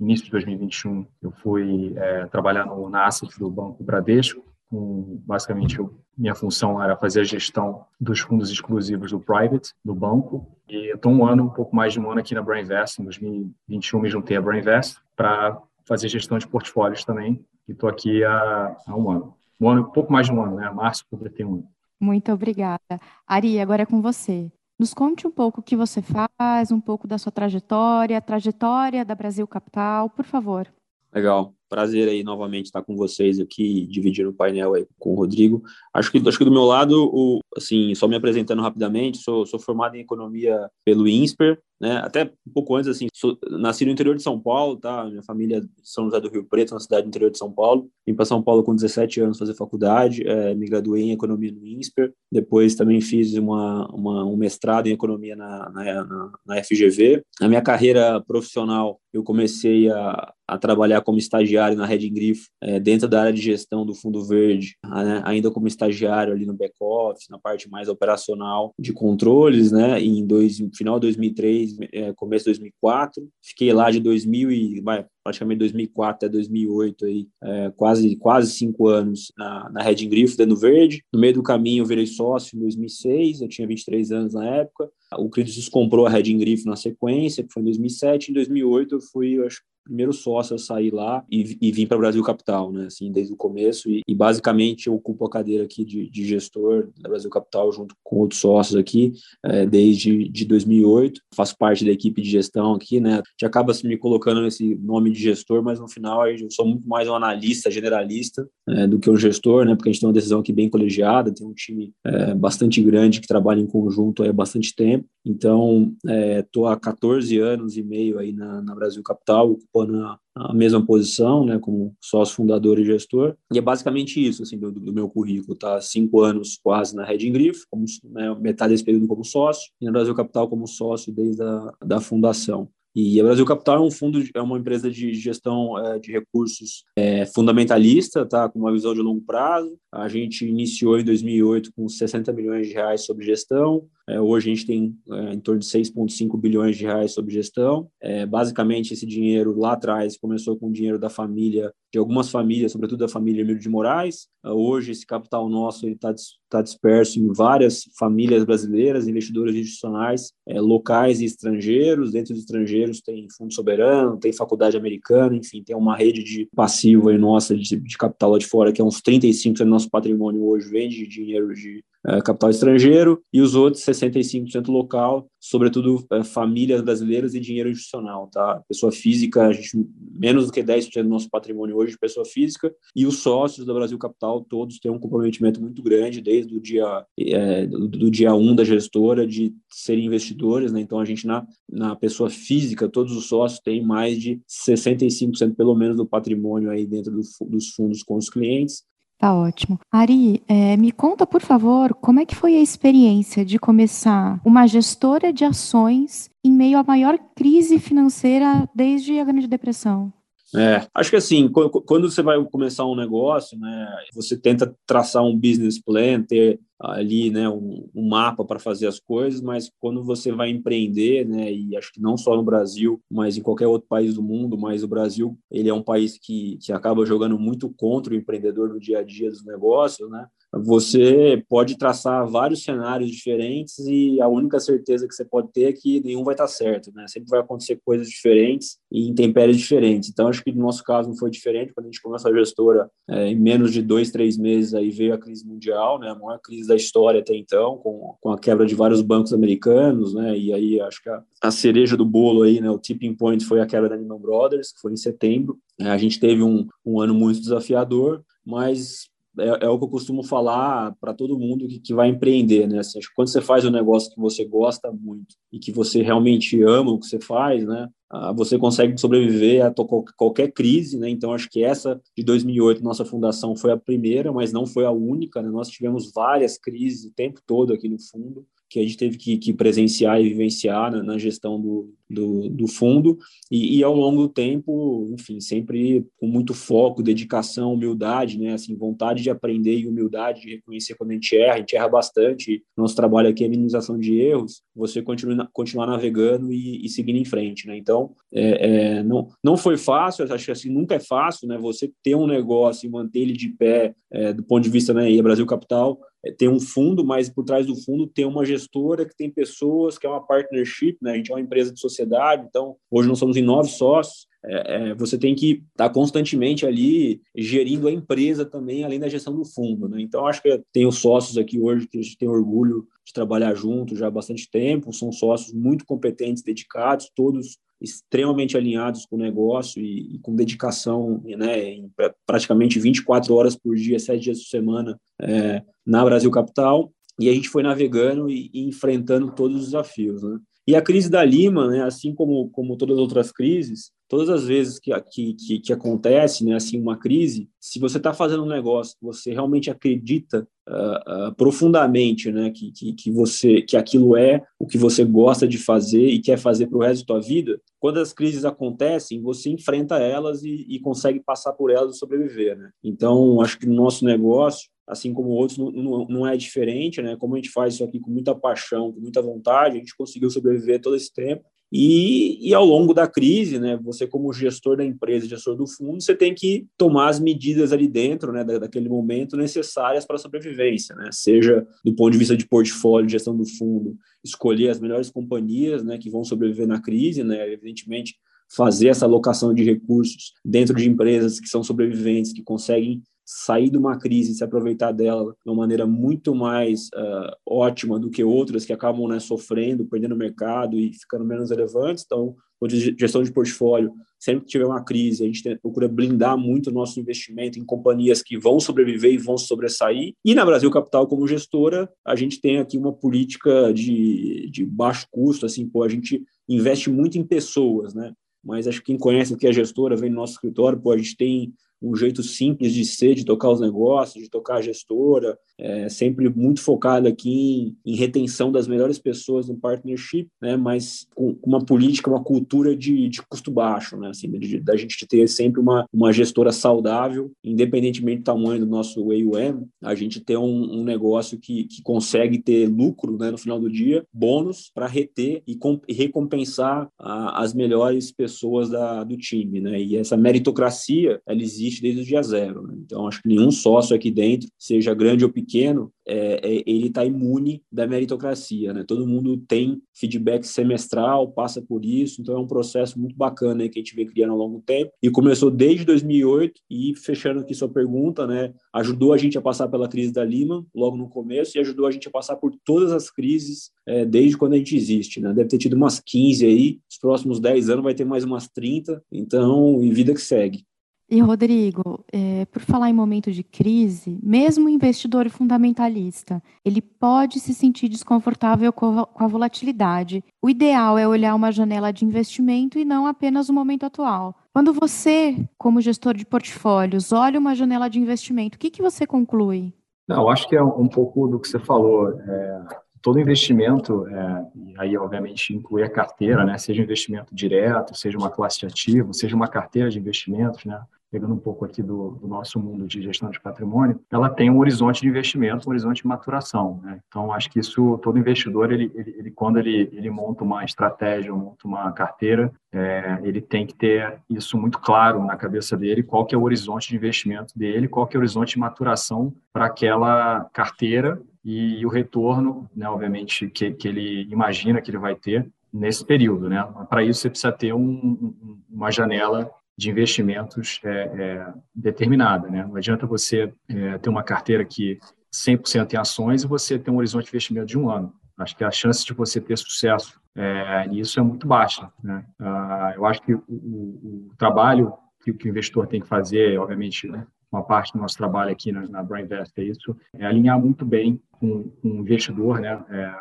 início 0.00 0.24
de 0.24 0.30
2021, 0.30 1.06
eu 1.22 1.30
fui 1.30 1.92
é, 1.94 2.24
trabalhar 2.24 2.64
no, 2.64 2.88
na 2.88 3.04
asset 3.04 3.38
do 3.38 3.50
Banco 3.50 3.84
Bradesco. 3.84 4.42
Com, 4.70 5.20
basicamente, 5.26 5.78
eu, 5.78 5.94
minha 6.16 6.34
função 6.34 6.82
era 6.82 6.96
fazer 6.96 7.20
a 7.20 7.24
gestão 7.24 7.84
dos 8.00 8.20
fundos 8.20 8.50
exclusivos 8.50 9.10
do 9.10 9.20
private, 9.20 9.74
do 9.84 9.94
banco. 9.94 10.56
E 10.66 10.94
estou 10.94 11.12
um 11.12 11.26
ano, 11.26 11.44
um 11.44 11.50
pouco 11.50 11.76
mais 11.76 11.92
de 11.92 12.00
um 12.00 12.10
ano 12.10 12.20
aqui 12.20 12.34
na 12.34 12.40
Brain 12.40 12.62
Invest. 12.62 13.00
Em 13.00 13.04
2021, 13.04 14.00
me 14.00 14.08
juntei 14.08 14.38
à 14.38 14.40
Brain 14.40 14.60
Invest 14.60 14.98
para 15.14 15.60
fazer 15.86 16.08
gestão 16.08 16.38
de 16.38 16.46
portfólios 16.46 17.04
também, 17.04 17.44
e 17.68 17.72
estou 17.72 17.88
aqui 17.88 18.24
há, 18.24 18.76
há, 18.86 18.96
um 18.96 19.10
ano. 19.10 19.34
Um 19.58 19.68
ano, 19.68 19.90
pouco 19.90 20.12
mais 20.12 20.26
de 20.26 20.32
um 20.32 20.42
ano, 20.42 20.56
né? 20.56 20.70
Março 20.70 21.04
completei 21.10 21.46
um 21.46 21.54
ano. 21.54 21.68
Muito 21.98 22.30
obrigada. 22.30 23.00
Ari, 23.26 23.58
agora 23.58 23.82
é 23.82 23.86
com 23.86 24.02
você. 24.02 24.52
Nos 24.78 24.92
conte 24.92 25.26
um 25.26 25.30
pouco 25.30 25.60
o 25.60 25.62
que 25.62 25.74
você 25.74 26.02
faz, 26.02 26.70
um 26.70 26.80
pouco 26.80 27.06
da 27.06 27.16
sua 27.16 27.32
trajetória, 27.32 28.18
a 28.18 28.20
trajetória 28.20 29.04
da 29.04 29.14
Brasil 29.14 29.46
Capital, 29.46 30.10
por 30.10 30.26
favor. 30.26 30.68
Legal. 31.10 31.55
Prazer 31.68 32.08
aí 32.08 32.22
novamente 32.22 32.66
estar 32.66 32.82
com 32.82 32.96
vocês 32.96 33.40
aqui, 33.40 33.86
dividir 33.86 34.26
o 34.26 34.32
painel 34.32 34.74
aí 34.74 34.86
com 34.98 35.12
o 35.12 35.14
Rodrigo. 35.14 35.62
Acho 35.92 36.10
que, 36.10 36.18
acho 36.26 36.38
que 36.38 36.44
do 36.44 36.50
meu 36.52 36.64
lado, 36.64 37.10
o, 37.12 37.40
assim, 37.56 37.94
só 37.94 38.06
me 38.06 38.16
apresentando 38.16 38.62
rapidamente, 38.62 39.18
sou, 39.18 39.46
sou 39.46 39.58
formado 39.58 39.96
em 39.96 40.00
economia 40.00 40.70
pelo 40.84 41.08
INSPER, 41.08 41.58
né? 41.80 41.98
Até 41.98 42.24
um 42.46 42.52
pouco 42.52 42.74
antes, 42.74 42.88
assim, 42.88 43.06
sou, 43.12 43.38
nasci 43.50 43.84
no 43.84 43.90
interior 43.90 44.16
de 44.16 44.22
São 44.22 44.40
Paulo, 44.40 44.76
tá? 44.76 45.04
Minha 45.04 45.22
família 45.22 45.58
é 45.58 45.60
de 45.60 45.68
São 45.82 46.04
José 46.06 46.20
do 46.20 46.30
Rio 46.30 46.44
Preto, 46.44 46.72
uma 46.72 46.80
cidade 46.80 47.02
do 47.02 47.08
interior 47.08 47.30
de 47.30 47.38
São 47.38 47.52
Paulo. 47.52 47.88
Vim 48.06 48.14
para 48.14 48.24
São 48.24 48.42
Paulo 48.42 48.62
com 48.62 48.74
17 48.74 49.20
anos 49.20 49.38
fazer 49.38 49.54
faculdade, 49.54 50.26
é, 50.26 50.54
me 50.54 50.66
graduei 50.66 51.02
em 51.02 51.12
economia 51.12 51.52
no 51.52 51.66
INSPER. 51.66 52.12
Depois 52.32 52.74
também 52.74 53.00
fiz 53.00 53.34
uma, 53.34 53.86
uma 53.92 54.24
um 54.24 54.36
mestrado 54.36 54.86
em 54.86 54.92
economia 54.92 55.36
na, 55.36 55.70
na, 55.70 56.04
na, 56.04 56.32
na 56.46 56.64
FGV. 56.64 57.22
A 57.40 57.48
minha 57.48 57.62
carreira 57.62 58.22
profissional, 58.22 58.98
eu 59.12 59.22
comecei 59.22 59.90
a, 59.90 60.32
a 60.48 60.58
trabalhar 60.58 61.02
como 61.02 61.18
estagiário 61.18 61.55
na 61.76 61.86
Red 61.86 62.08
Grifo, 62.10 62.48
é, 62.60 62.78
dentro 62.78 63.08
da 63.08 63.20
área 63.20 63.32
de 63.32 63.40
gestão 63.40 63.84
do 63.84 63.94
Fundo 63.94 64.24
Verde, 64.24 64.76
né, 64.84 65.22
ainda 65.24 65.50
como 65.50 65.66
estagiário 65.66 66.32
ali 66.32 66.46
no 66.46 66.54
back-office, 66.54 67.28
na 67.30 67.38
parte 67.38 67.68
mais 67.70 67.88
operacional 67.88 68.74
de 68.78 68.92
controles, 68.92 69.72
né, 69.72 70.00
em 70.00 70.24
dois, 70.26 70.58
final 70.76 70.96
de 70.96 71.06
2003, 71.06 71.76
é, 71.92 72.12
começo 72.12 72.44
de 72.44 72.50
2004. 72.50 73.28
Fiquei 73.42 73.72
lá 73.72 73.90
de 73.90 74.00
2000 74.00 74.50
e, 74.50 74.80
vai, 74.80 75.04
praticamente 75.22 75.58
2004 75.58 76.14
até 76.14 76.28
2008, 76.28 77.06
aí, 77.06 77.28
é, 77.42 77.72
quase, 77.76 78.16
quase 78.16 78.52
cinco 78.52 78.88
anos 78.88 79.32
na, 79.36 79.70
na 79.70 79.82
Red 79.82 80.06
Grifo, 80.06 80.36
do 80.46 80.56
Verde. 80.56 81.02
No 81.12 81.20
meio 81.20 81.34
do 81.34 81.42
caminho, 81.42 81.82
eu 81.82 81.86
virei 81.86 82.06
sócio 82.06 82.56
em 82.56 82.60
2006, 82.60 83.40
eu 83.40 83.48
tinha 83.48 83.66
23 83.66 84.12
anos 84.12 84.34
na 84.34 84.44
época. 84.44 84.90
O 85.18 85.28
Credit 85.28 85.70
comprou 85.70 86.06
a 86.06 86.10
Red 86.10 86.22
Grifo 86.34 86.68
na 86.68 86.76
sequência, 86.76 87.42
que 87.42 87.52
foi 87.52 87.62
em 87.62 87.66
2007. 87.66 88.30
Em 88.30 88.34
2008, 88.34 88.94
eu 88.94 89.00
fui, 89.00 89.38
eu 89.38 89.46
acho, 89.46 89.62
primeiro 89.86 90.12
sócio 90.12 90.56
a 90.56 90.58
sair 90.58 90.92
lá 90.92 91.24
e, 91.30 91.56
e 91.60 91.70
vim 91.70 91.86
para 91.86 91.96
Brasil 91.96 92.22
Capital, 92.22 92.72
né? 92.72 92.86
Assim, 92.86 93.10
desde 93.10 93.32
o 93.32 93.36
começo. 93.36 93.88
E, 93.88 94.02
e 94.06 94.14
basicamente 94.14 94.88
eu 94.88 94.94
ocupo 94.94 95.24
a 95.24 95.30
cadeira 95.30 95.64
aqui 95.64 95.84
de, 95.84 96.10
de, 96.10 96.24
gestor 96.26 96.88
da 97.00 97.08
Brasil 97.08 97.30
Capital 97.30 97.72
junto 97.72 97.94
com 98.02 98.16
outros 98.16 98.40
sócios 98.40 98.76
aqui 98.76 99.12
é, 99.44 99.64
desde 99.64 100.28
de 100.28 100.44
2008. 100.44 101.20
Faço 101.34 101.56
parte 101.56 101.84
da 101.84 101.92
equipe 101.92 102.20
de 102.20 102.28
gestão 102.28 102.74
aqui, 102.74 102.98
né? 102.98 103.22
Gente 103.32 103.46
acaba 103.46 103.72
se 103.72 103.86
me 103.86 103.96
colocando 103.96 104.42
nesse 104.42 104.74
nome 104.74 105.10
de 105.10 105.20
gestor, 105.20 105.62
mas 105.62 105.78
no 105.78 105.88
final 105.88 106.26
eu 106.26 106.50
sou 106.50 106.66
muito 106.66 106.86
mais 106.86 107.08
um 107.08 107.14
analista, 107.14 107.70
generalista 107.70 108.46
é, 108.68 108.86
do 108.86 108.98
que 108.98 109.08
um 109.08 109.16
gestor, 109.16 109.64
né? 109.64 109.76
Porque 109.76 109.88
a 109.88 109.92
gente 109.92 110.00
tem 110.00 110.08
uma 110.08 110.14
decisão 110.14 110.40
aqui 110.40 110.52
bem 110.52 110.68
colegiada, 110.68 111.32
tem 111.32 111.46
um 111.46 111.54
time 111.54 111.92
é, 112.04 112.34
bastante 112.34 112.82
grande 112.82 113.20
que 113.20 113.28
trabalha 113.28 113.60
em 113.60 113.66
conjunto 113.66 114.24
há 114.24 114.32
bastante 114.32 114.74
tempo. 114.74 115.06
Então, 115.24 115.92
estou 116.38 116.68
há 116.68 116.78
14 116.78 117.36
anos 117.38 117.76
e 117.76 117.82
meio 117.82 118.16
aí 118.16 118.32
na, 118.32 118.62
na 118.62 118.74
Brasil 118.76 119.02
Capital, 119.02 119.56
ocupando 119.76 120.02
a, 120.02 120.18
a, 120.34 120.54
mesma 120.54 120.84
posição, 120.84 121.44
né, 121.44 121.58
como 121.58 121.94
sócio 122.00 122.34
fundador 122.34 122.78
e 122.78 122.84
gestor. 122.84 123.36
E 123.52 123.58
é 123.58 123.60
basicamente 123.60 124.24
isso, 124.24 124.42
assim, 124.42 124.58
do, 124.58 124.72
do 124.72 124.92
meu 124.92 125.08
currículo, 125.08 125.56
tá? 125.56 125.80
Cinco 125.80 126.22
anos 126.22 126.58
quase 126.62 126.96
na 126.96 127.04
Red 127.04 127.30
Griff, 127.30 127.64
como, 127.70 127.84
né, 128.04 128.34
metade 128.40 128.72
desse 128.72 128.84
período 128.84 129.06
como 129.06 129.24
sócio, 129.24 129.70
e 129.80 129.84
na 129.84 129.92
Brasil 129.92 130.14
Capital 130.14 130.48
como 130.48 130.66
sócio 130.66 131.12
desde 131.12 131.42
a 131.42 131.72
da 131.84 132.00
fundação. 132.00 132.68
E 132.98 133.20
a 133.20 133.24
Brasil 133.24 133.44
Capital 133.44 133.76
é 133.76 133.86
um 133.86 133.90
fundo, 133.90 134.24
é 134.34 134.40
uma 134.40 134.56
empresa 134.56 134.90
de 134.90 135.12
gestão 135.12 135.78
é, 135.78 135.98
de 135.98 136.10
recursos 136.10 136.82
é, 136.96 137.26
fundamentalista, 137.26 138.24
tá, 138.24 138.48
com 138.48 138.58
uma 138.58 138.72
visão 138.72 138.94
de 138.94 139.02
longo 139.02 139.20
prazo. 139.20 139.78
A 139.92 140.08
gente 140.08 140.46
iniciou 140.46 140.98
em 140.98 141.04
2008 141.04 141.72
com 141.76 141.86
60 141.86 142.32
milhões 142.32 142.68
de 142.68 142.72
reais 142.72 143.04
sobre 143.04 143.26
gestão. 143.26 143.86
É, 144.08 144.20
hoje 144.20 144.50
a 144.50 144.54
gente 144.54 144.66
tem 144.66 144.96
é, 145.10 145.32
em 145.34 145.40
torno 145.40 145.60
de 145.60 145.66
6,5 145.66 146.38
bilhões 146.38 146.76
de 146.76 146.84
reais 146.84 147.12
sob 147.12 147.32
gestão. 147.32 147.88
É, 148.00 148.24
basicamente, 148.24 148.94
esse 148.94 149.04
dinheiro 149.04 149.58
lá 149.58 149.72
atrás 149.72 150.16
começou 150.16 150.56
com 150.56 150.68
o 150.68 150.72
dinheiro 150.72 150.98
da 150.98 151.10
família, 151.10 151.72
de 151.92 151.98
algumas 151.98 152.30
famílias, 152.30 152.72
sobretudo 152.72 153.00
da 153.00 153.08
família 153.08 153.40
Emílio 153.40 153.60
de 153.60 153.68
Moraes. 153.68 154.28
É, 154.44 154.50
hoje, 154.50 154.92
esse 154.92 155.04
capital 155.04 155.48
nosso 155.48 155.88
está 155.88 156.14
tá 156.48 156.62
disperso 156.62 157.18
em 157.18 157.32
várias 157.32 157.82
famílias 157.98 158.44
brasileiras, 158.44 159.08
investidores 159.08 159.56
institucionais, 159.56 160.32
é, 160.46 160.60
locais 160.60 161.20
e 161.20 161.24
estrangeiros. 161.24 162.12
Dentro 162.12 162.32
dos 162.32 162.42
estrangeiros 162.42 163.00
tem 163.00 163.26
Fundo 163.36 163.52
Soberano, 163.52 164.18
tem 164.18 164.32
Faculdade 164.32 164.76
Americana, 164.76 165.36
enfim, 165.36 165.64
tem 165.64 165.74
uma 165.74 165.96
rede 165.96 166.22
de 166.22 166.48
passivo 166.54 167.08
aí 167.08 167.18
nossa 167.18 167.56
de, 167.56 167.76
de 167.76 167.98
capital 167.98 168.30
lá 168.30 168.38
de 168.38 168.46
fora, 168.46 168.72
que 168.72 168.80
é 168.80 168.84
uns 168.84 169.00
35% 169.02 169.58
do 169.58 169.64
nosso 169.64 169.90
patrimônio 169.90 170.44
hoje 170.44 170.70
vem 170.70 170.88
de 170.88 171.06
dinheiro 171.06 171.52
de 171.52 171.82
é, 172.06 172.20
capital 172.20 172.50
estrangeiro 172.50 173.20
e 173.32 173.40
os 173.40 173.54
outros 173.54 173.82
65% 173.82 174.68
local, 174.68 175.28
sobretudo 175.40 176.06
é, 176.12 176.22
famílias 176.22 176.80
brasileiras 176.80 177.34
e 177.34 177.40
dinheiro 177.40 177.68
institucional, 177.68 178.28
tá? 178.32 178.62
Pessoa 178.68 178.92
física, 178.92 179.46
a 179.46 179.52
gente 179.52 179.76
menos 180.12 180.46
do 180.46 180.52
que 180.52 180.62
10% 180.62 181.02
do 181.02 181.08
nosso 181.08 181.28
patrimônio 181.28 181.76
hoje 181.76 181.92
de 181.92 181.98
pessoa 181.98 182.24
física 182.24 182.72
e 182.94 183.06
os 183.06 183.18
sócios 183.18 183.66
da 183.66 183.74
Brasil 183.74 183.98
Capital 183.98 184.44
todos 184.48 184.78
têm 184.78 184.90
um 184.90 184.98
comprometimento 184.98 185.60
muito 185.60 185.82
grande 185.82 186.20
desde 186.20 186.56
o 186.56 186.60
dia 186.60 187.04
é, 187.18 187.66
do, 187.66 188.10
dia 188.10 188.34
1 188.34 188.40
um 188.40 188.54
da 188.54 188.64
gestora 188.64 189.26
de 189.26 189.54
serem 189.68 190.06
investidores, 190.06 190.72
né? 190.72 190.80
Então 190.80 191.00
a 191.00 191.04
gente 191.04 191.26
na, 191.26 191.44
na 191.68 191.96
pessoa 191.96 192.30
física, 192.30 192.88
todos 192.88 193.16
os 193.16 193.26
sócios 193.26 193.60
têm 193.60 193.84
mais 193.84 194.20
de 194.20 194.40
65% 194.48 195.54
pelo 195.56 195.74
menos 195.74 195.96
do 195.96 196.06
patrimônio 196.06 196.70
aí 196.70 196.86
dentro 196.86 197.12
do, 197.12 197.20
dos 197.48 197.70
fundos 197.70 198.02
com 198.02 198.16
os 198.16 198.30
clientes 198.30 198.84
Tá 199.18 199.34
ótimo. 199.34 199.78
Ari, 199.90 200.42
é, 200.46 200.76
me 200.76 200.92
conta, 200.92 201.26
por 201.26 201.40
favor, 201.40 201.94
como 201.94 202.20
é 202.20 202.26
que 202.26 202.34
foi 202.34 202.54
a 202.56 202.60
experiência 202.60 203.44
de 203.44 203.58
começar 203.58 204.40
uma 204.44 204.66
gestora 204.66 205.32
de 205.32 205.44
ações 205.44 206.30
em 206.44 206.52
meio 206.52 206.78
à 206.78 206.84
maior 206.84 207.18
crise 207.34 207.78
financeira 207.78 208.68
desde 208.74 209.18
a 209.18 209.24
Grande 209.24 209.46
Depressão? 209.46 210.12
É, 210.54 210.86
acho 210.94 211.10
que 211.10 211.16
assim, 211.16 211.50
quando 211.50 212.10
você 212.10 212.22
vai 212.22 212.42
começar 212.44 212.84
um 212.86 212.94
negócio, 212.94 213.58
né, 213.58 213.88
você 214.14 214.36
tenta 214.36 214.74
traçar 214.86 215.24
um 215.24 215.36
business 215.36 215.80
plan, 215.80 216.22
ter 216.22 216.60
ali, 216.78 217.30
né, 217.30 217.48
um, 217.48 217.88
um 217.94 218.08
mapa 218.08 218.44
para 218.44 218.58
fazer 218.58 218.86
as 218.86 219.00
coisas, 219.00 219.40
mas 219.40 219.70
quando 219.80 220.04
você 220.04 220.30
vai 220.30 220.50
empreender, 220.50 221.26
né, 221.26 221.52
e 221.52 221.76
acho 221.76 221.92
que 221.92 222.00
não 222.00 222.16
só 222.16 222.36
no 222.36 222.42
Brasil, 222.42 223.00
mas 223.10 223.36
em 223.36 223.42
qualquer 223.42 223.66
outro 223.66 223.88
país 223.88 224.14
do 224.14 224.22
mundo, 224.22 224.58
mas 224.58 224.82
o 224.82 224.88
Brasil, 224.88 225.38
ele 225.50 225.68
é 225.68 225.74
um 225.74 225.82
país 225.82 226.18
que, 226.18 226.58
que 226.60 226.72
acaba 226.72 227.06
jogando 227.06 227.38
muito 227.38 227.72
contra 227.76 228.12
o 228.12 228.16
empreendedor 228.16 228.68
no 228.68 228.78
dia 228.78 228.98
a 228.98 229.02
dia 229.02 229.30
dos 229.30 229.44
negócios, 229.44 230.10
né, 230.10 230.26
você 230.64 231.42
pode 231.48 231.76
traçar 231.76 232.26
vários 232.26 232.62
cenários 232.62 233.10
diferentes 233.10 233.78
e 233.78 234.20
a 234.20 234.28
única 234.28 234.58
certeza 234.60 235.06
que 235.06 235.14
você 235.14 235.24
pode 235.24 235.52
ter 235.52 235.64
é 235.64 235.72
que 235.72 236.00
nenhum 236.00 236.24
vai 236.24 236.34
estar 236.34 236.48
certo, 236.48 236.92
né? 236.94 237.06
Sempre 237.08 237.30
vai 237.30 237.40
acontecer 237.40 237.80
coisas 237.84 238.08
diferentes 238.08 238.78
e 238.90 239.08
intempéries 239.08 239.56
diferentes. 239.56 240.08
Então, 240.08 240.28
acho 240.28 240.42
que 240.42 240.52
no 240.52 240.62
nosso 240.62 240.82
caso 240.82 241.08
não 241.08 241.16
foi 241.16 241.30
diferente. 241.30 241.72
Quando 241.74 241.86
a 241.86 241.88
gente 241.88 242.02
começou 242.02 242.30
a 242.30 242.34
gestora, 242.34 242.90
é, 243.08 243.28
em 243.28 243.36
menos 243.36 243.72
de 243.72 243.82
dois, 243.82 244.10
três 244.10 244.36
meses, 244.36 244.74
aí 244.74 244.90
veio 244.90 245.14
a 245.14 245.18
crise 245.18 245.46
mundial, 245.46 245.98
né? 245.98 246.10
A 246.10 246.14
maior 246.14 246.38
crise 246.38 246.68
da 246.68 246.76
história 246.76 247.20
até 247.20 247.34
então, 247.34 247.76
com, 247.78 248.14
com 248.20 248.30
a 248.30 248.38
quebra 248.38 248.66
de 248.66 248.74
vários 248.74 249.02
bancos 249.02 249.32
americanos, 249.32 250.14
né? 250.14 250.36
E 250.36 250.52
aí, 250.52 250.80
acho 250.80 251.02
que 251.02 251.08
a, 251.08 251.22
a 251.42 251.50
cereja 251.50 251.96
do 251.96 252.04
bolo 252.04 252.42
aí, 252.42 252.60
né? 252.60 252.70
O 252.70 252.78
tipping 252.78 253.14
point 253.14 253.44
foi 253.44 253.60
a 253.60 253.66
quebra 253.66 253.88
da 253.88 253.96
Lehman 253.96 254.20
Brothers, 254.20 254.72
que 254.72 254.80
foi 254.80 254.92
em 254.92 254.96
setembro. 254.96 255.58
É, 255.80 255.88
a 255.88 255.98
gente 255.98 256.18
teve 256.18 256.42
um, 256.42 256.66
um 256.84 257.00
ano 257.00 257.14
muito 257.14 257.40
desafiador, 257.40 258.22
mas 258.44 259.08
é, 259.38 259.64
é, 259.64 259.68
o 259.68 259.78
que 259.78 259.84
eu 259.84 259.88
costumo 259.88 260.22
falar 260.22 260.94
para 261.00 261.12
todo 261.12 261.38
mundo 261.38 261.66
que, 261.66 261.78
que, 261.78 261.94
vai 261.94 262.08
empreender, 262.08 262.66
né? 262.66 262.78
Assim, 262.78 262.98
quando 263.14 263.28
você 263.28 263.40
faz 263.40 263.64
um 263.64 263.70
negócio 263.70 264.10
que 264.10 264.20
você 264.20 264.44
gosta 264.44 264.90
muito 264.92 265.34
e 265.52 265.58
que 265.58 265.70
você 265.70 266.02
realmente 266.02 266.62
ama 266.62 266.92
o 266.92 266.98
que 266.98 267.06
você 267.06 267.20
faz, 267.20 267.64
né? 267.64 267.88
Ah, 268.10 268.32
você 268.32 268.56
consegue 268.58 268.98
sobreviver 268.98 269.66
a 269.66 269.74
qualquer 270.16 270.52
crise, 270.52 270.98
né? 270.98 271.08
Então 271.10 271.32
acho 271.32 271.48
que 271.50 271.62
essa 271.62 272.00
de 272.16 272.22
2008 272.22 272.82
nossa 272.82 273.04
fundação 273.04 273.56
foi 273.56 273.72
a 273.72 273.76
primeira, 273.76 274.32
mas 274.32 274.52
não 274.52 274.66
foi 274.66 274.84
a 274.84 274.90
única. 274.90 275.42
Né? 275.42 275.48
Nós 275.50 275.68
tivemos 275.68 276.12
várias 276.14 276.56
crises 276.56 277.04
o 277.04 277.14
tempo 277.14 277.40
todo 277.46 277.72
aqui 277.72 277.88
no 277.88 278.00
fundo 278.00 278.46
que 278.68 278.80
a 278.80 278.82
gente 278.82 278.96
teve 278.96 279.16
que, 279.16 279.38
que 279.38 279.52
presenciar 279.52 280.20
e 280.20 280.28
vivenciar 280.28 280.90
na, 280.90 281.02
na 281.02 281.18
gestão 281.18 281.60
do, 281.60 281.94
do, 282.08 282.48
do 282.48 282.66
fundo. 282.66 283.18
E, 283.50 283.78
e, 283.78 283.84
ao 283.84 283.94
longo 283.94 284.22
do 284.22 284.28
tempo, 284.28 285.08
enfim, 285.12 285.40
sempre 285.40 286.06
com 286.18 286.26
muito 286.26 286.54
foco, 286.54 287.02
dedicação, 287.02 287.74
humildade, 287.74 288.38
né, 288.38 288.54
assim, 288.54 288.76
vontade 288.76 289.22
de 289.22 289.30
aprender 289.30 289.76
e 289.78 289.86
humildade 289.86 290.42
de 290.42 290.56
reconhecer 290.56 290.94
quando 290.94 291.10
a 291.10 291.14
gente 291.14 291.36
erra, 291.36 291.54
a 291.54 291.58
gente 291.58 291.76
erra 291.76 291.88
bastante, 291.88 292.62
nosso 292.76 292.96
trabalho 292.96 293.28
aqui 293.28 293.44
é 293.44 293.48
minimização 293.48 293.98
de 293.98 294.18
erros, 294.18 294.62
você 294.74 295.02
continua, 295.02 295.48
continuar 295.52 295.86
navegando 295.86 296.52
e, 296.52 296.84
e 296.84 296.88
seguindo 296.88 297.16
em 297.16 297.24
frente, 297.24 297.66
né, 297.66 297.76
então, 297.76 298.12
é, 298.32 298.96
é, 298.96 299.02
não, 299.02 299.28
não 299.42 299.56
foi 299.56 299.76
fácil, 299.76 300.32
acho 300.32 300.44
que 300.44 300.52
assim, 300.52 300.70
nunca 300.70 300.94
é 300.94 301.00
fácil, 301.00 301.48
né, 301.48 301.58
você 301.58 301.90
ter 302.02 302.14
um 302.14 302.26
negócio 302.26 302.86
e 302.86 302.90
manter 302.90 303.20
ele 303.20 303.32
de 303.32 303.48
pé 303.48 303.94
é, 304.12 304.32
do 304.32 304.42
ponto 304.42 304.62
de 304.62 304.70
vista, 304.70 304.94
né, 304.94 305.10
e 305.10 305.22
Brasil 305.22 305.46
Capital, 305.46 305.98
é, 306.26 306.32
tem 306.32 306.48
um 306.48 306.60
fundo, 306.60 307.04
mas 307.04 307.28
por 307.28 307.44
trás 307.44 307.66
do 307.66 307.76
fundo 307.76 308.06
tem 308.06 308.24
uma 308.24 308.44
gestora 308.44 309.06
que 309.06 309.16
tem 309.16 309.30
pessoas, 309.30 309.98
que 309.98 310.06
é 310.06 310.10
uma 310.10 310.24
partnership, 310.24 310.96
né? 311.00 311.12
A 311.12 311.16
gente 311.16 311.30
é 311.30 311.34
uma 311.34 311.40
empresa 311.40 311.72
de 311.72 311.80
sociedade, 311.80 311.95
então 312.04 312.76
hoje 312.90 313.08
nós 313.08 313.18
somos 313.18 313.36
em 313.36 313.42
nove 313.42 313.70
sócios. 313.70 314.26
É, 314.48 314.90
é, 314.90 314.94
você 314.94 315.18
tem 315.18 315.34
que 315.34 315.64
estar 315.72 315.88
tá 315.88 315.90
constantemente 315.90 316.64
ali 316.64 317.20
gerindo 317.34 317.88
a 317.88 317.92
empresa 317.92 318.44
também, 318.44 318.84
além 318.84 319.00
da 319.00 319.08
gestão 319.08 319.34
do 319.34 319.44
fundo. 319.44 319.88
Né? 319.88 320.00
Então, 320.00 320.24
acho 320.24 320.40
que 320.40 320.62
tem 320.72 320.86
os 320.86 320.98
sócios 320.98 321.36
aqui 321.36 321.58
hoje 321.58 321.88
que 321.88 321.98
a 321.98 322.02
gente 322.02 322.16
tem 322.16 322.28
orgulho 322.28 322.86
de 323.04 323.12
trabalhar 323.12 323.54
junto 323.54 323.96
já 323.96 324.06
há 324.06 324.10
bastante 324.10 324.48
tempo, 324.48 324.92
são 324.92 325.10
sócios 325.10 325.52
muito 325.52 325.84
competentes, 325.84 326.44
dedicados, 326.44 327.10
todos 327.14 327.58
extremamente 327.80 328.56
alinhados 328.56 329.04
com 329.04 329.16
o 329.16 329.18
negócio 329.18 329.82
e, 329.82 330.14
e 330.14 330.18
com 330.20 330.34
dedicação, 330.34 331.20
né, 331.24 331.70
em 331.70 331.90
praticamente 332.26 332.78
24 332.78 333.34
horas 333.34 333.54
por 333.54 333.74
dia, 333.74 333.98
7 333.98 334.20
dias 334.22 334.38
por 334.38 334.48
semana 334.48 334.98
é, 335.20 335.62
na 335.84 336.04
Brasil 336.04 336.30
Capital, 336.30 336.90
e 337.18 337.28
a 337.28 337.32
gente 337.32 337.48
foi 337.48 337.62
navegando 337.62 338.30
e, 338.30 338.50
e 338.52 338.66
enfrentando 338.66 339.32
todos 339.34 339.58
os 339.58 339.64
desafios. 339.66 340.22
Né? 340.22 340.38
E 340.66 340.74
a 340.74 340.82
crise 340.82 341.08
da 341.08 341.24
Lima, 341.24 341.68
né, 341.68 341.84
assim 341.84 342.12
como, 342.12 342.50
como 342.50 342.76
todas 342.76 342.96
as 342.96 343.00
outras 343.00 343.30
crises, 343.30 343.92
todas 344.08 344.28
as 344.28 344.44
vezes 344.44 344.80
que, 344.80 344.92
que, 345.34 345.60
que, 345.60 345.72
acontece 345.72 346.44
né, 346.44 346.56
assim, 346.56 346.80
uma 346.80 346.96
crise, 346.96 347.48
se 347.60 347.78
você 347.78 347.98
está 347.98 348.12
fazendo 348.12 348.42
um 348.42 348.48
negócio 348.48 348.96
que 348.98 349.04
você 349.04 349.32
realmente 349.32 349.70
acredita 349.70 350.46
uh, 350.68 351.28
uh, 351.28 351.34
profundamente 351.36 352.32
né, 352.32 352.50
que, 352.50 352.72
que, 352.72 352.92
que, 352.94 353.10
você, 353.12 353.62
que 353.62 353.76
aquilo 353.76 354.16
é 354.16 354.42
o 354.58 354.66
que 354.66 354.76
você 354.76 355.04
gosta 355.04 355.46
de 355.46 355.58
fazer 355.58 356.08
e 356.08 356.20
quer 356.20 356.38
fazer 356.38 356.66
para 356.66 356.78
o 356.78 356.82
resto 356.82 357.06
da 357.06 357.14
sua 357.14 357.20
vida, 357.20 357.60
quando 357.78 358.00
as 358.00 358.12
crises 358.12 358.44
acontecem, 358.44 359.22
você 359.22 359.50
enfrenta 359.50 359.98
elas 359.98 360.42
e, 360.42 360.66
e 360.68 360.80
consegue 360.80 361.20
passar 361.20 361.52
por 361.52 361.70
elas 361.70 361.94
e 361.94 361.98
sobreviver. 361.98 362.56
Né? 362.56 362.70
Então, 362.82 363.40
acho 363.40 363.58
que 363.58 363.66
no 363.66 363.74
nosso 363.74 364.04
negócio, 364.04 364.68
assim 364.86 365.12
como 365.12 365.30
outros, 365.30 365.58
não, 365.58 366.06
não, 366.08 366.26
é 366.26 366.36
diferente, 366.36 367.02
né? 367.02 367.16
Como 367.16 367.34
a 367.34 367.38
gente 367.38 367.50
faz 367.50 367.74
isso 367.74 367.84
aqui 367.84 367.98
com 367.98 368.10
muita 368.10 368.34
paixão, 368.34 368.92
com 368.92 369.00
muita 369.00 369.20
vontade, 369.20 369.76
a 369.76 369.78
gente 369.78 369.96
conseguiu 369.96 370.30
sobreviver 370.30 370.80
todo 370.80 370.94
esse 370.94 371.12
tempo. 371.12 371.44
E, 371.72 372.48
e 372.48 372.54
ao 372.54 372.64
longo 372.64 372.94
da 372.94 373.08
crise, 373.08 373.58
né, 373.58 373.76
você 373.82 374.06
como 374.06 374.32
gestor 374.32 374.76
da 374.76 374.84
empresa, 374.84 375.26
gestor 375.26 375.56
do 375.56 375.66
fundo, 375.66 376.00
você 376.00 376.14
tem 376.14 376.32
que 376.32 376.64
tomar 376.78 377.08
as 377.08 377.18
medidas 377.18 377.72
ali 377.72 377.88
dentro, 377.88 378.32
né, 378.32 378.44
daquele 378.44 378.88
momento 378.88 379.36
necessárias 379.36 380.06
para 380.06 380.14
a 380.14 380.18
sobrevivência, 380.18 380.94
né, 380.94 381.08
seja 381.10 381.66
do 381.84 381.92
ponto 381.92 382.12
de 382.12 382.18
vista 382.18 382.36
de 382.36 382.46
portfólio, 382.46 383.08
gestão 383.08 383.36
do 383.36 383.44
fundo, 383.44 383.96
escolher 384.22 384.70
as 384.70 384.78
melhores 384.78 385.10
companhias, 385.10 385.82
né, 385.82 385.98
que 385.98 386.08
vão 386.08 386.22
sobreviver 386.22 386.68
na 386.68 386.80
crise, 386.80 387.24
né, 387.24 387.52
evidentemente 387.52 388.14
fazer 388.48 388.88
essa 388.88 389.04
alocação 389.04 389.52
de 389.52 389.64
recursos 389.64 390.34
dentro 390.44 390.76
de 390.76 390.88
empresas 390.88 391.40
que 391.40 391.48
são 391.48 391.64
sobreviventes, 391.64 392.32
que 392.32 392.44
conseguem 392.44 393.02
sair 393.28 393.68
de 393.68 393.76
uma 393.76 393.98
crise 393.98 394.30
e 394.30 394.34
se 394.36 394.44
aproveitar 394.44 394.92
dela 394.92 395.34
de 395.44 395.50
uma 395.50 395.56
maneira 395.56 395.84
muito 395.84 396.32
mais 396.32 396.86
uh, 396.94 397.34
ótima 397.44 397.98
do 397.98 398.08
que 398.08 398.22
outras 398.22 398.64
que 398.64 398.72
acabam 398.72 399.08
né, 399.08 399.18
sofrendo, 399.18 399.84
perdendo 399.84 400.14
o 400.14 400.18
mercado 400.18 400.78
e 400.78 400.92
ficando 400.92 401.24
menos 401.24 401.50
relevantes. 401.50 402.04
Então, 402.06 402.36
de 402.68 402.94
gestão 402.98 403.22
de 403.22 403.32
portfólio, 403.32 403.92
sempre 404.18 404.44
que 404.44 404.50
tiver 404.52 404.64
uma 404.64 404.82
crise, 404.82 405.24
a 405.24 405.26
gente 405.26 405.42
tem, 405.42 405.58
procura 405.58 405.88
blindar 405.88 406.38
muito 406.38 406.70
o 406.70 406.72
nosso 406.72 407.00
investimento 407.00 407.58
em 407.58 407.64
companhias 407.64 408.22
que 408.22 408.38
vão 408.38 408.60
sobreviver 408.60 409.12
e 409.12 409.18
vão 409.18 409.36
sobressair. 409.36 410.14
E 410.24 410.34
na 410.34 410.44
Brasil 410.44 410.70
Capital, 410.70 411.06
como 411.08 411.26
gestora, 411.26 411.90
a 412.06 412.14
gente 412.14 412.40
tem 412.40 412.58
aqui 412.58 412.78
uma 412.78 412.92
política 412.92 413.74
de, 413.74 414.48
de 414.50 414.64
baixo 414.64 415.06
custo, 415.10 415.44
assim, 415.44 415.68
pô, 415.68 415.82
a 415.82 415.88
gente 415.88 416.22
investe 416.48 416.88
muito 416.88 417.18
em 417.18 417.24
pessoas, 417.24 417.92
né? 417.92 418.12
Mas 418.42 418.68
acho 418.68 418.78
que 418.78 418.86
quem 418.86 418.98
conhece 418.98 419.34
o 419.34 419.36
que 419.36 419.48
é 419.48 419.52
gestora, 419.52 419.96
vem 419.96 420.08
no 420.08 420.16
nosso 420.16 420.34
escritório, 420.34 420.80
pô, 420.80 420.92
a 420.92 420.96
gente 420.96 421.16
tem 421.16 421.52
um 421.80 421.94
jeito 421.94 422.22
simples 422.22 422.72
de 422.72 422.84
ser, 422.84 423.14
de 423.14 423.24
tocar 423.24 423.50
os 423.50 423.60
negócios, 423.60 424.22
de 424.22 424.30
tocar 424.30 424.56
a 424.56 424.62
gestora, 424.62 425.38
é, 425.58 425.88
sempre 425.88 426.28
muito 426.28 426.60
focado 426.60 427.08
aqui 427.08 427.30
em, 427.30 427.76
em, 427.92 427.96
retenção 427.96 428.52
das 428.52 428.68
melhores 428.68 428.98
pessoas 428.98 429.48
no 429.48 429.56
partnership, 429.56 430.28
né, 430.40 430.56
mas 430.56 431.06
com, 431.14 431.36
uma 431.44 431.64
política, 431.64 432.10
uma 432.10 432.22
cultura 432.22 432.76
de, 432.76 433.08
de 433.08 433.22
custo 433.22 433.50
baixo, 433.50 433.96
né, 433.96 434.08
assim, 434.08 434.30
da 434.62 434.76
gente 434.76 435.06
ter 435.06 435.26
sempre 435.28 435.60
uma, 435.60 435.86
uma 435.92 436.12
gestora 436.12 436.52
saudável, 436.52 437.32
independentemente 437.42 438.20
do 438.20 438.24
tamanho 438.24 438.60
do 438.60 438.66
nosso 438.66 439.00
AUM, 439.10 439.66
a 439.82 439.94
gente 439.94 440.20
ter 440.20 440.36
um, 440.36 440.80
um 440.80 440.84
negócio 440.84 441.38
que, 441.38 441.64
que 441.64 441.82
consegue 441.82 442.38
ter 442.38 442.68
lucro 442.68 443.16
né, 443.16 443.30
no 443.30 443.38
final 443.38 443.58
do 443.58 443.70
dia, 443.70 444.04
bônus 444.12 444.70
para 444.74 444.86
reter 444.86 445.42
e, 445.46 445.56
com, 445.56 445.80
e 445.88 445.94
recompensar 445.94 446.88
a, 446.98 447.42
as 447.42 447.54
melhores 447.54 448.12
pessoas 448.12 448.68
da, 448.68 449.04
do 449.04 449.16
time, 449.16 449.60
né, 449.60 449.80
e 449.80 449.96
essa 449.96 450.16
meritocracia, 450.16 451.20
ela 451.26 451.42
existe 451.42 451.65
existe 451.66 451.82
desde 451.82 452.00
o 452.00 452.04
dia 452.04 452.22
zero. 452.22 452.62
Né? 452.66 452.74
Então, 452.78 453.06
acho 453.06 453.22
que 453.22 453.28
nenhum 453.28 453.50
sócio 453.50 453.94
aqui 453.94 454.10
dentro, 454.10 454.48
seja 454.58 454.94
grande 454.94 455.24
ou 455.24 455.30
pequeno, 455.30 455.92
é, 456.06 456.40
é, 456.42 456.62
ele 456.66 456.86
está 456.86 457.04
imune 457.04 457.62
da 457.70 457.86
meritocracia. 457.86 458.72
Né? 458.72 458.84
Todo 458.86 459.06
mundo 459.06 459.36
tem 459.36 459.82
feedback 459.92 460.44
semestral, 460.44 461.32
passa 461.32 461.60
por 461.60 461.84
isso, 461.84 462.22
então 462.22 462.36
é 462.36 462.38
um 462.38 462.46
processo 462.46 462.98
muito 462.98 463.16
bacana 463.16 463.62
aí, 463.62 463.68
que 463.68 463.78
a 463.78 463.82
gente 463.82 463.96
vem 463.96 464.06
criando 464.06 464.32
ao 464.32 464.38
longo 464.38 464.58
do 464.58 464.62
tempo. 464.62 464.92
E 465.02 465.10
começou 465.10 465.50
desde 465.50 465.84
2008, 465.84 466.60
e 466.70 466.94
fechando 466.94 467.40
aqui 467.40 467.54
sua 467.54 467.68
pergunta, 467.68 468.26
né, 468.26 468.52
ajudou 468.74 469.12
a 469.12 469.18
gente 469.18 469.36
a 469.36 469.42
passar 469.42 469.68
pela 469.68 469.88
crise 469.88 470.12
da 470.12 470.24
Lima, 470.24 470.64
logo 470.74 470.96
no 470.96 471.08
começo, 471.08 471.56
e 471.56 471.60
ajudou 471.60 471.86
a 471.86 471.90
gente 471.90 472.08
a 472.08 472.10
passar 472.10 472.36
por 472.36 472.52
todas 472.64 472.92
as 472.92 473.10
crises 473.10 473.70
é, 473.86 474.04
desde 474.04 474.36
quando 474.36 474.52
a 474.52 474.58
gente 474.58 474.76
existe. 474.76 475.20
Né? 475.20 475.32
Deve 475.32 475.48
ter 475.48 475.58
tido 475.58 475.74
umas 475.74 476.00
15 476.00 476.46
aí, 476.46 476.78
os 476.90 476.98
próximos 476.98 477.40
10 477.40 477.70
anos 477.70 477.84
vai 477.84 477.94
ter 477.94 478.04
mais 478.04 478.24
umas 478.24 478.48
30, 478.48 479.02
então, 479.10 479.82
e 479.82 479.90
vida 479.90 480.14
que 480.14 480.20
segue. 480.20 480.64
E, 481.08 481.20
Rodrigo, 481.20 482.04
é, 482.12 482.44
por 482.46 482.60
falar 482.60 482.90
em 482.90 482.92
momento 482.92 483.30
de 483.30 483.44
crise, 483.44 484.18
mesmo 484.20 484.66
o 484.66 484.68
investidor 484.68 485.30
fundamentalista, 485.30 486.42
ele 486.64 486.82
pode 486.82 487.38
se 487.38 487.54
sentir 487.54 487.88
desconfortável 487.88 488.72
com 488.72 489.06
a 489.14 489.26
volatilidade. 489.28 490.24
O 490.42 490.50
ideal 490.50 490.98
é 490.98 491.06
olhar 491.06 491.36
uma 491.36 491.52
janela 491.52 491.92
de 491.92 492.04
investimento 492.04 492.76
e 492.76 492.84
não 492.84 493.06
apenas 493.06 493.48
o 493.48 493.52
momento 493.52 493.86
atual. 493.86 494.34
Quando 494.52 494.72
você, 494.72 495.48
como 495.56 495.80
gestor 495.80 496.14
de 496.14 496.26
portfólios, 496.26 497.12
olha 497.12 497.38
uma 497.38 497.54
janela 497.54 497.88
de 497.88 498.00
investimento, 498.00 498.56
o 498.56 498.58
que, 498.58 498.70
que 498.70 498.82
você 498.82 499.06
conclui? 499.06 499.72
Não, 500.08 500.28
acho 500.28 500.48
que 500.48 500.56
é 500.56 500.62
um 500.62 500.88
pouco 500.88 501.28
do 501.28 501.38
que 501.38 501.46
você 501.46 501.60
falou. 501.60 502.10
É, 502.20 502.64
todo 503.00 503.20
investimento, 503.20 504.04
é, 504.08 504.46
e 504.56 504.74
aí 504.78 504.98
obviamente 504.98 505.54
inclui 505.54 505.84
a 505.84 505.88
carteira, 505.88 506.44
né, 506.44 506.58
seja 506.58 506.80
um 506.80 506.84
investimento 506.84 507.32
direto, 507.32 507.94
seja 507.94 508.18
uma 508.18 508.30
classe 508.30 508.58
de 508.58 508.66
ativo, 508.66 509.14
seja 509.14 509.36
uma 509.36 509.46
carteira 509.46 509.88
de 509.88 509.96
investimentos, 509.96 510.64
né, 510.64 510.80
pegando 511.10 511.34
um 511.34 511.38
pouco 511.38 511.64
aqui 511.64 511.82
do, 511.82 512.10
do, 512.20 512.26
nosso 512.26 512.58
mundo 512.58 512.86
de 512.86 513.00
gestão 513.00 513.30
de 513.30 513.40
patrimônio, 513.40 514.00
ela 514.10 514.28
tem 514.28 514.50
um 514.50 514.58
horizonte 514.58 515.00
de 515.00 515.08
investimento, 515.08 515.68
um 515.68 515.70
horizonte 515.70 516.02
de 516.02 516.06
maturação. 516.06 516.80
Né? 516.82 517.00
Então, 517.06 517.32
acho 517.32 517.50
que 517.50 517.60
isso, 517.60 517.98
todo 517.98 518.18
investidor, 518.18 518.72
ele, 518.72 518.90
ele, 518.94 519.14
ele 519.18 519.30
quando 519.30 519.58
ele, 519.58 519.88
ele 519.92 520.10
monta 520.10 520.44
uma 520.44 520.64
estratégia, 520.64 521.32
monta 521.32 521.66
uma 521.66 521.90
carteira, 521.92 522.52
é, 522.72 523.20
ele 523.22 523.40
tem 523.40 523.66
que 523.66 523.74
ter 523.74 524.20
isso 524.28 524.58
muito 524.58 524.78
claro 524.78 525.24
na 525.24 525.36
cabeça 525.36 525.76
dele, 525.76 526.02
qual 526.02 526.26
que 526.26 526.34
é 526.34 526.38
o 526.38 526.42
horizonte 526.42 526.88
de 526.88 526.96
investimento 526.96 527.56
dele, 527.56 527.88
qual 527.88 528.06
que 528.06 528.16
é 528.16 528.18
o 528.18 528.20
horizonte 528.20 528.54
de 528.54 528.58
maturação 528.58 529.32
para 529.52 529.66
aquela 529.66 530.44
carteira 530.52 531.20
e 531.44 531.86
o 531.86 531.88
retorno, 531.88 532.68
né, 532.74 532.88
obviamente, 532.88 533.48
que, 533.48 533.70
que 533.70 533.86
ele 533.86 534.26
imagina 534.30 534.80
que 534.82 534.90
ele 534.90 534.98
vai 534.98 535.14
ter 535.14 535.48
nesse 535.72 536.04
período. 536.04 536.48
Né? 536.48 536.66
Para 536.88 537.04
isso, 537.04 537.20
você 537.20 537.30
precisa 537.30 537.52
ter 537.52 537.72
um, 537.72 538.34
uma 538.68 538.90
janela 538.90 539.50
de 539.76 539.90
investimentos 539.90 540.80
é, 540.84 540.90
é, 540.90 541.54
determinada. 541.74 542.48
Né? 542.48 542.64
Não 542.66 542.76
adianta 542.76 543.06
você 543.06 543.52
é, 543.68 543.98
ter 543.98 544.08
uma 544.08 544.22
carteira 544.22 544.64
que 544.64 544.98
100% 545.32 545.92
em 545.92 545.96
ações 545.96 546.44
e 546.44 546.46
você 546.46 546.78
ter 546.78 546.90
um 546.90 546.96
horizonte 546.96 547.24
de 547.24 547.30
investimento 547.30 547.66
de 547.66 547.78
um 547.78 547.90
ano. 547.90 548.12
Acho 548.38 548.56
que 548.56 548.64
a 548.64 548.70
chance 548.70 549.04
de 549.04 549.12
você 549.12 549.40
ter 549.40 549.56
sucesso 549.56 550.20
é, 550.34 550.86
nisso 550.88 551.18
é 551.18 551.22
muito 551.22 551.46
baixa. 551.46 551.90
Né? 552.02 552.24
Ah, 552.38 552.92
eu 552.94 553.06
acho 553.06 553.22
que 553.22 553.34
o, 553.34 553.42
o, 553.48 554.28
o 554.30 554.34
trabalho 554.36 554.92
que, 555.34 555.48
o 555.48 555.50
investidor 555.50 555.86
tem 555.86 556.00
que 556.00 556.06
fazer, 556.06 556.58
obviamente, 556.58 557.08
né, 557.08 557.26
uma 557.50 557.62
parte 557.62 557.92
do 557.92 557.98
nosso 557.98 558.16
trabalho 558.16 558.50
aqui 558.50 558.72
na, 558.72 558.86
na 558.88 559.02
Brainvest 559.02 559.52
é 559.58 559.64
isso, 559.64 559.96
é 560.14 560.26
alinhar 560.26 560.58
muito 560.60 560.84
bem 560.84 561.20
com, 561.30 561.64
com 561.64 561.88
o 561.88 562.00
investidor, 562.00 562.60
né, 562.60 562.82
é, 562.90 563.14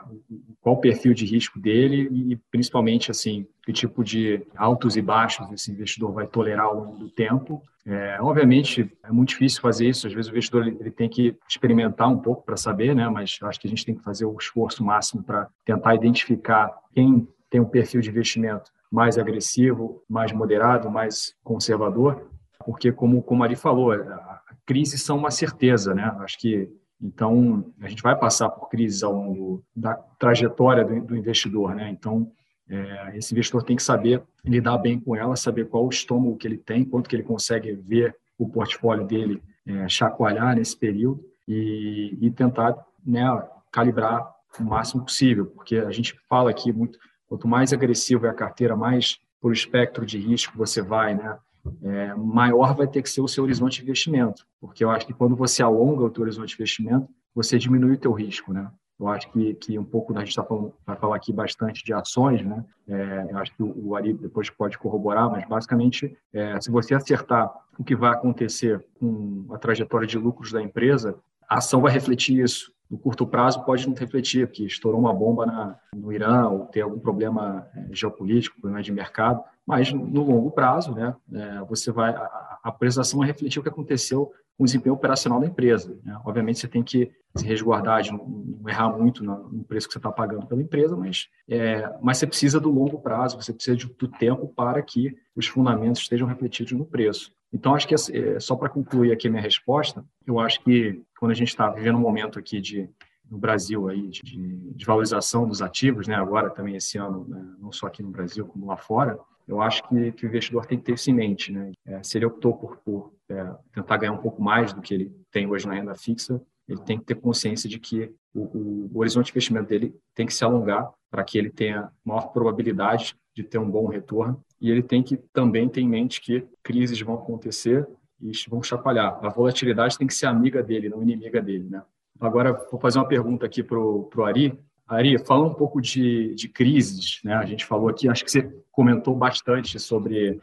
qual 0.61 0.75
o 0.75 0.79
perfil 0.79 1.13
de 1.13 1.25
risco 1.25 1.59
dele 1.59 2.09
e 2.11 2.35
principalmente 2.49 3.11
assim 3.11 3.45
que 3.63 3.73
tipo 3.73 4.03
de 4.03 4.45
altos 4.55 4.95
e 4.95 5.01
baixos 5.01 5.51
esse 5.51 5.71
investidor 5.71 6.13
vai 6.13 6.27
tolerar 6.27 6.65
ao 6.65 6.75
longo 6.75 6.97
do 6.97 7.09
tempo. 7.09 7.61
É, 7.85 8.17
obviamente 8.19 8.91
é 9.03 9.11
muito 9.11 9.29
difícil 9.29 9.61
fazer 9.61 9.87
isso, 9.87 10.07
às 10.07 10.13
vezes 10.13 10.29
o 10.29 10.31
investidor 10.31 10.65
ele, 10.65 10.77
ele 10.79 10.91
tem 10.91 11.07
que 11.07 11.35
experimentar 11.47 12.09
um 12.09 12.17
pouco 12.17 12.43
para 12.43 12.57
saber, 12.57 12.95
né, 12.95 13.07
mas 13.09 13.37
acho 13.41 13.59
que 13.59 13.67
a 13.67 13.69
gente 13.69 13.85
tem 13.85 13.95
que 13.95 14.03
fazer 14.03 14.25
o 14.25 14.35
esforço 14.37 14.83
máximo 14.83 15.23
para 15.23 15.47
tentar 15.63 15.93
identificar 15.93 16.73
quem 16.93 17.27
tem 17.49 17.61
um 17.61 17.65
perfil 17.65 18.01
de 18.01 18.09
investimento 18.09 18.71
mais 18.91 19.17
agressivo, 19.17 20.03
mais 20.09 20.31
moderado, 20.31 20.89
mais 20.89 21.35
conservador 21.43 22.29
porque 22.63 22.91
como, 22.91 23.21
como 23.21 23.43
Ari 23.43 23.55
falou, 23.55 23.91
a 23.91 24.41
crises 24.65 25.03
são 25.03 25.17
uma 25.17 25.31
certeza, 25.31 25.93
né? 25.93 26.03
Acho 26.19 26.39
que 26.39 26.69
então 27.01 27.65
a 27.81 27.87
gente 27.87 28.01
vai 28.01 28.17
passar 28.17 28.49
por 28.49 28.69
crises 28.69 29.03
ao 29.03 29.13
longo 29.13 29.63
da 29.75 29.95
trajetória 30.17 30.83
do, 30.83 31.01
do 31.01 31.15
investidor, 31.15 31.75
né? 31.75 31.89
Então 31.89 32.31
é, 32.69 33.17
esse 33.17 33.33
investidor 33.33 33.63
tem 33.63 33.75
que 33.75 33.83
saber 33.83 34.23
lidar 34.43 34.77
bem 34.77 34.99
com 34.99 35.15
ela, 35.15 35.35
saber 35.35 35.67
qual 35.67 35.85
o 35.85 35.89
estômago 35.89 36.37
que 36.37 36.47
ele 36.47 36.57
tem, 36.57 36.83
quanto 36.83 37.09
que 37.09 37.15
ele 37.15 37.23
consegue 37.23 37.73
ver 37.73 38.15
o 38.37 38.49
portfólio 38.49 39.05
dele 39.05 39.41
é, 39.65 39.87
chacoalhar 39.87 40.55
nesse 40.55 40.75
período 40.75 41.23
e, 41.47 42.17
e 42.21 42.31
tentar 42.31 42.75
né, 43.05 43.23
calibrar 43.71 44.33
o 44.59 44.63
máximo 44.63 45.03
possível, 45.03 45.45
porque 45.47 45.77
a 45.77 45.91
gente 45.91 46.17
fala 46.27 46.49
aqui 46.49 46.71
muito, 46.71 46.97
quanto 47.27 47.47
mais 47.47 47.73
agressivo 47.73 48.25
é 48.25 48.29
a 48.29 48.33
carteira, 48.33 48.75
mais 48.75 49.19
por 49.39 49.51
espectro 49.51 50.05
de 50.05 50.17
risco 50.17 50.57
você 50.57 50.81
vai, 50.81 51.13
né? 51.13 51.37
É, 51.83 52.13
maior 52.15 52.75
vai 52.75 52.87
ter 52.87 53.01
que 53.01 53.09
ser 53.09 53.21
o 53.21 53.27
seu 53.27 53.43
horizonte 53.43 53.77
de 53.77 53.83
investimento, 53.83 54.45
porque 54.59 54.83
eu 54.83 54.89
acho 54.89 55.05
que 55.05 55.13
quando 55.13 55.35
você 55.35 55.63
alonga 55.63 56.03
o 56.03 56.09
teu 56.09 56.23
horizonte 56.23 56.49
de 56.49 56.55
investimento, 56.55 57.07
você 57.33 57.57
diminui 57.57 57.93
o 57.93 57.97
teu 57.97 58.11
risco, 58.11 58.53
né? 58.53 58.69
Eu 58.97 59.09
acho 59.09 59.29
que, 59.29 59.53
que 59.55 59.77
um 59.77 59.83
pouco 59.83 60.17
a 60.17 60.23
gente 60.23 60.33
tá 60.33 60.43
falando, 60.43 60.73
falar 60.99 61.17
aqui 61.17 61.33
bastante 61.33 61.83
de 61.83 61.93
ações, 61.93 62.41
né? 62.45 62.63
É, 62.87 63.27
eu 63.29 63.37
acho 63.37 63.53
que 63.53 63.61
o, 63.61 63.89
o 63.89 63.95
Ari 63.95 64.13
depois 64.13 64.49
pode 64.49 64.77
corroborar, 64.77 65.29
mas 65.29 65.45
basicamente, 65.47 66.17
é, 66.31 66.59
se 66.61 66.71
você 66.71 66.95
acertar 66.95 67.51
o 67.77 67.83
que 67.83 67.95
vai 67.95 68.11
acontecer 68.11 68.85
com 68.97 69.45
a 69.51 69.57
trajetória 69.57 70.07
de 70.07 70.17
lucros 70.17 70.51
da 70.51 70.61
empresa, 70.61 71.17
a 71.47 71.57
ação 71.57 71.81
vai 71.81 71.91
refletir 71.91 72.41
isso. 72.41 72.73
No 72.89 72.97
curto 72.97 73.27
prazo 73.27 73.65
pode 73.65 73.87
não 73.87 73.95
refletir, 73.95 74.47
porque 74.47 74.63
estourou 74.63 74.99
uma 74.99 75.13
bomba 75.13 75.45
na, 75.45 75.75
no 75.93 76.13
Irã 76.13 76.47
ou 76.47 76.65
tem 76.67 76.81
algum 76.81 76.99
problema 76.99 77.67
é, 77.75 77.87
geopolítico, 77.91 78.61
problema 78.61 78.81
de 78.81 78.93
mercado, 78.93 79.43
mas 79.65 79.91
no 79.91 80.23
longo 80.23 80.51
prazo, 80.51 80.93
né, 80.93 81.15
é, 81.33 81.59
você 81.61 81.91
vai 81.91 82.11
a, 82.11 82.59
a 82.63 82.71
prestação 82.71 83.19
vai 83.19 83.27
refletir 83.27 83.59
o 83.59 83.63
que 83.63 83.69
aconteceu 83.69 84.31
com 84.57 84.63
o 84.63 84.65
desempenho 84.65 84.95
operacional 84.95 85.39
da 85.39 85.47
empresa. 85.47 85.99
Né? 86.03 86.17
Obviamente, 86.25 86.59
você 86.59 86.67
tem 86.67 86.81
que 86.81 87.11
se 87.35 87.45
resguardar 87.45 88.01
de 88.01 88.11
não, 88.11 88.25
não 88.25 88.69
errar 88.69 88.89
muito 88.89 89.23
no, 89.23 89.49
no, 89.49 89.63
preço 89.63 89.87
que 89.87 89.93
você 89.93 89.99
está 89.99 90.11
pagando 90.11 90.47
pela 90.47 90.61
empresa, 90.61 90.95
mas, 90.95 91.27
é, 91.49 91.93
mas 92.01 92.17
você 92.17 92.27
precisa 92.27 92.59
do 92.59 92.71
longo 92.71 92.99
prazo, 92.99 93.41
você 93.41 93.53
precisa 93.53 93.75
de, 93.75 93.85
do 93.85 94.07
tempo 94.07 94.47
para 94.47 94.81
que 94.81 95.15
os 95.35 95.47
fundamentos 95.47 96.01
estejam 96.01 96.27
refletidos 96.27 96.71
no 96.71 96.85
preço. 96.85 97.31
Então, 97.51 97.75
acho 97.75 97.87
que 97.87 97.95
é, 97.95 98.39
só 98.39 98.55
para 98.55 98.69
concluir 98.69 99.11
aqui 99.11 99.27
a 99.27 99.31
minha 99.31 99.41
resposta, 99.41 100.03
eu 100.25 100.39
acho 100.39 100.61
que 100.61 101.01
quando 101.19 101.31
a 101.31 101.35
gente 101.35 101.49
está 101.49 101.69
vivendo 101.69 101.97
um 101.97 102.01
momento 102.01 102.39
aqui 102.39 102.61
de 102.61 102.89
no 103.29 103.37
Brasil 103.39 103.87
aí 103.87 104.07
de, 104.07 104.21
de, 104.21 104.85
valorização 104.85 105.47
dos 105.47 105.59
ativos, 105.61 106.07
né? 106.07 106.13
Agora 106.13 106.49
também 106.49 106.75
esse 106.75 106.97
ano, 106.97 107.25
né? 107.27 107.43
não 107.59 107.71
só 107.71 107.87
aqui 107.87 108.03
no 108.03 108.11
Brasil 108.11 108.45
como 108.45 108.67
lá 108.67 108.77
fora, 108.77 109.19
eu 109.47 109.61
acho 109.61 109.87
que, 109.87 110.11
que 110.13 110.25
o 110.25 110.27
investidor 110.27 110.65
tem 110.65 110.77
que 110.77 110.85
ter 110.85 110.93
isso 110.93 111.09
em 111.09 111.13
mente. 111.13 111.51
Né? 111.51 111.71
É, 111.85 112.03
se 112.03 112.17
ele 112.17 112.25
optou 112.25 112.55
por, 112.55 112.77
por 112.77 113.13
é, 113.29 113.55
tentar 113.73 113.97
ganhar 113.97 114.13
um 114.13 114.21
pouco 114.21 114.41
mais 114.41 114.73
do 114.73 114.81
que 114.81 114.93
ele 114.93 115.15
tem 115.31 115.47
hoje 115.47 115.67
na 115.67 115.73
renda 115.73 115.95
fixa, 115.95 116.41
ele 116.67 116.81
tem 116.81 116.97
que 116.97 117.05
ter 117.05 117.15
consciência 117.15 117.69
de 117.69 117.79
que 117.79 118.11
o, 118.33 118.41
o, 118.41 118.91
o 118.93 118.99
horizonte 118.99 119.27
de 119.27 119.31
investimento 119.31 119.69
dele 119.69 119.95
tem 120.15 120.25
que 120.25 120.33
se 120.33 120.43
alongar 120.43 120.91
para 121.11 121.23
que 121.23 121.37
ele 121.37 121.49
tenha 121.49 121.91
maior 122.03 122.27
probabilidade 122.33 123.15
de 123.35 123.43
ter 123.43 123.57
um 123.57 123.69
bom 123.69 123.87
retorno. 123.87 124.41
E 124.59 124.71
ele 124.71 124.81
tem 124.81 125.03
que 125.03 125.17
também 125.31 125.69
ter 125.69 125.81
em 125.81 125.87
mente 125.87 126.21
que 126.21 126.45
crises 126.63 126.99
vão 127.01 127.15
acontecer 127.15 127.87
e 128.21 128.31
vão 128.49 128.63
chacoalhar. 128.63 129.19
A 129.23 129.29
volatilidade 129.29 129.97
tem 129.97 130.07
que 130.07 130.13
ser 130.13 130.25
amiga 130.25 130.63
dele, 130.63 130.89
não 130.89 131.03
inimiga 131.03 131.41
dele. 131.41 131.69
Né? 131.69 131.83
Agora, 132.19 132.53
vou 132.71 132.79
fazer 132.79 132.97
uma 132.97 133.07
pergunta 133.07 133.45
aqui 133.45 133.61
para 133.61 133.77
o 133.77 134.23
Ari. 134.23 134.57
Ari, 134.87 135.17
fala 135.17 135.47
um 135.47 135.53
pouco 135.53 135.81
de, 135.81 136.35
de 136.35 136.47
crises, 136.47 137.19
né? 137.23 137.33
A 137.35 137.45
gente 137.45 137.65
falou 137.65 137.89
aqui, 137.89 138.07
acho 138.07 138.23
que 138.23 138.31
você 138.31 138.43
comentou 138.71 139.15
bastante 139.15 139.79
sobre, 139.79 140.39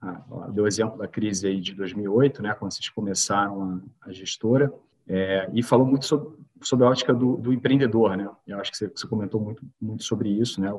ah, 0.00 0.48
deu 0.50 0.66
exemplo 0.66 0.98
da 0.98 1.08
crise 1.08 1.46
aí 1.46 1.60
de 1.60 1.74
2008, 1.74 2.42
né? 2.42 2.54
Quando 2.54 2.72
vocês 2.72 2.88
começaram 2.90 3.80
a, 4.02 4.08
a 4.08 4.12
gestora, 4.12 4.72
é, 5.08 5.48
e 5.54 5.62
falou 5.62 5.86
muito 5.86 6.04
sobre, 6.04 6.36
sobre 6.62 6.84
a 6.84 6.90
ótica 6.90 7.14
do, 7.14 7.36
do, 7.36 7.52
empreendedor, 7.52 8.16
né? 8.16 8.28
Eu 8.46 8.60
acho 8.60 8.70
que 8.70 8.76
você, 8.76 8.88
você 8.88 9.06
comentou 9.06 9.40
muito, 9.40 9.62
muito 9.80 10.02
sobre 10.02 10.28
isso, 10.28 10.60
né? 10.60 10.70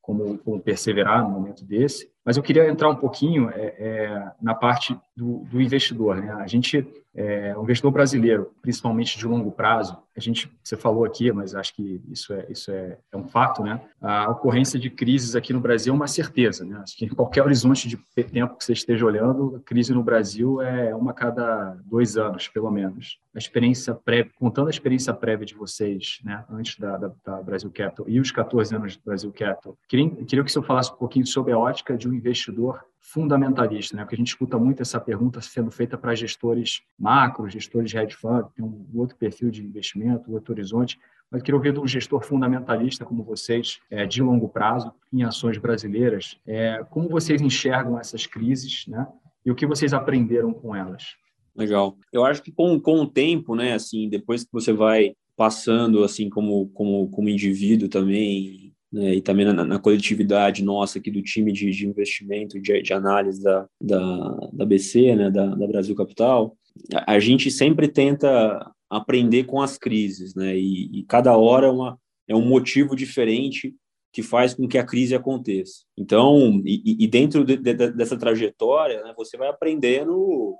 Como, 0.00 0.38
como 0.38 0.60
perseverar 0.60 1.22
no 1.22 1.30
momento 1.30 1.64
desse. 1.64 2.10
Mas 2.28 2.36
eu 2.36 2.42
queria 2.42 2.68
entrar 2.68 2.90
um 2.90 2.94
pouquinho 2.94 3.48
é, 3.48 3.74
é, 3.78 4.32
na 4.38 4.54
parte 4.54 4.94
do, 5.16 5.46
do, 5.50 5.62
investidor. 5.62 6.16
Né? 6.16 6.30
A 6.30 6.46
gente, 6.46 6.86
é, 7.14 7.56
o 7.56 7.62
investidor 7.62 7.90
brasileiro, 7.90 8.52
principalmente 8.60 9.16
de 9.16 9.26
longo 9.26 9.50
prazo, 9.50 9.96
a 10.18 10.20
gente, 10.20 10.50
você 10.62 10.76
falou 10.76 11.04
aqui, 11.04 11.30
mas 11.30 11.54
acho 11.54 11.74
que 11.74 12.02
isso 12.08 12.32
é, 12.34 12.46
isso 12.50 12.72
é, 12.72 12.98
é 13.12 13.16
um 13.16 13.28
fato, 13.28 13.62
né? 13.62 13.80
A 14.02 14.28
ocorrência 14.30 14.78
de 14.78 14.90
crises 14.90 15.36
aqui 15.36 15.52
no 15.52 15.60
Brasil 15.60 15.92
é 15.92 15.96
uma 15.96 16.08
certeza, 16.08 16.64
né? 16.64 16.76
Acho 16.82 16.96
que 16.96 17.04
em 17.04 17.08
qualquer 17.08 17.44
horizonte 17.44 17.88
de 17.88 17.96
tempo 18.24 18.56
que 18.56 18.64
você 18.64 18.72
esteja 18.72 19.06
olhando, 19.06 19.56
a 19.56 19.60
crise 19.60 19.94
no 19.94 20.02
Brasil 20.02 20.60
é 20.60 20.92
uma 20.94 21.12
a 21.12 21.14
cada 21.14 21.76
dois 21.84 22.16
anos, 22.16 22.48
pelo 22.48 22.68
menos. 22.70 23.20
A 23.32 23.38
experiência 23.38 23.94
prévia, 23.94 24.32
contando 24.36 24.66
a 24.66 24.70
experiência 24.70 25.14
prévia 25.14 25.46
de 25.46 25.54
vocês, 25.54 26.18
né? 26.24 26.44
Antes 26.50 26.76
da, 26.78 26.96
da, 26.96 27.12
da 27.24 27.40
Brasil 27.40 27.70
Capital 27.70 28.06
e 28.08 28.18
os 28.18 28.32
14 28.32 28.74
anos 28.74 28.96
do 28.96 29.02
Brasil 29.04 29.32
Capital, 29.32 29.78
queria, 29.88 30.10
queria 30.24 30.44
que 30.44 30.50
você 30.50 30.60
falasse 30.62 30.92
um 30.92 30.96
pouquinho 30.96 31.26
sobre 31.26 31.52
a 31.52 31.58
ótica 31.58 31.96
de 31.96 32.08
um 32.08 32.12
investidor 32.18 32.84
fundamentalista, 33.00 33.96
né? 33.96 34.02
Porque 34.02 34.16
a 34.16 34.18
gente 34.18 34.28
escuta 34.28 34.58
muito 34.58 34.82
essa 34.82 35.00
pergunta 35.00 35.40
sendo 35.40 35.70
feita 35.70 35.96
para 35.96 36.14
gestores 36.14 36.82
macro, 36.98 37.48
gestores 37.48 37.94
hedge 37.94 38.14
fund, 38.14 38.46
tem 38.54 38.64
um 38.64 38.86
outro 38.94 39.16
perfil 39.16 39.50
de 39.50 39.64
investimento, 39.64 40.32
outro 40.32 40.52
horizonte, 40.52 40.98
mas 41.30 41.42
queria 41.42 41.56
ouvir 41.56 41.72
de 41.72 41.80
um 41.80 41.86
gestor 41.86 42.22
fundamentalista 42.22 43.04
como 43.04 43.22
vocês, 43.22 43.80
é, 43.90 44.06
de 44.06 44.22
longo 44.22 44.48
prazo, 44.48 44.92
em 45.12 45.22
ações 45.22 45.58
brasileiras, 45.58 46.38
é, 46.46 46.84
como 46.90 47.08
vocês 47.08 47.40
enxergam 47.40 47.98
essas 47.98 48.26
crises, 48.26 48.86
né? 48.86 49.06
E 49.44 49.50
o 49.50 49.54
que 49.54 49.66
vocês 49.66 49.94
aprenderam 49.94 50.52
com 50.52 50.74
elas? 50.74 51.16
Legal. 51.54 51.96
Eu 52.12 52.24
acho 52.24 52.42
que 52.42 52.52
com, 52.52 52.78
com 52.78 53.00
o 53.00 53.06
tempo, 53.06 53.54
né, 53.54 53.74
assim, 53.74 54.08
depois 54.08 54.44
que 54.44 54.52
você 54.52 54.72
vai 54.72 55.14
passando, 55.36 56.04
assim, 56.04 56.28
como, 56.28 56.68
como, 56.68 57.08
como 57.10 57.28
indivíduo 57.28 57.88
também, 57.88 58.67
né, 58.92 59.14
e 59.14 59.20
também 59.20 59.44
na, 59.44 59.64
na, 59.64 59.78
coletividade 59.78 60.64
nossa 60.64 60.98
aqui 60.98 61.10
do 61.10 61.22
time 61.22 61.52
de, 61.52 61.70
de 61.70 61.86
investimento, 61.86 62.60
de, 62.60 62.82
de, 62.82 62.92
análise 62.92 63.42
da, 63.42 63.68
da, 63.80 64.48
da 64.52 64.64
BC, 64.64 65.14
né, 65.14 65.30
da, 65.30 65.46
da 65.54 65.66
Brasil 65.66 65.94
Capital, 65.94 66.56
a, 66.94 67.14
a, 67.14 67.18
gente 67.18 67.50
sempre 67.50 67.86
tenta 67.88 68.72
aprender 68.88 69.44
com 69.44 69.60
as 69.60 69.76
crises, 69.76 70.34
né, 70.34 70.56
e, 70.56 71.00
e 71.00 71.04
cada 71.04 71.36
hora 71.36 71.66
é, 71.66 71.70
uma, 71.70 71.98
é 72.28 72.34
um 72.34 72.46
motivo 72.46 72.96
diferente 72.96 73.74
que 74.10 74.22
faz 74.22 74.54
com 74.54 74.66
que 74.66 74.78
a 74.78 74.84
crise 74.84 75.14
aconteça. 75.14 75.84
Então, 75.96 76.62
e, 76.64 77.04
e 77.04 77.06
dentro 77.06 77.44
de, 77.44 77.56
de, 77.56 77.74
dessa 77.74 78.16
trajetória, 78.16 79.02
né, 79.02 79.12
você 79.16 79.36
vai 79.36 79.48
aprendendo 79.48 80.56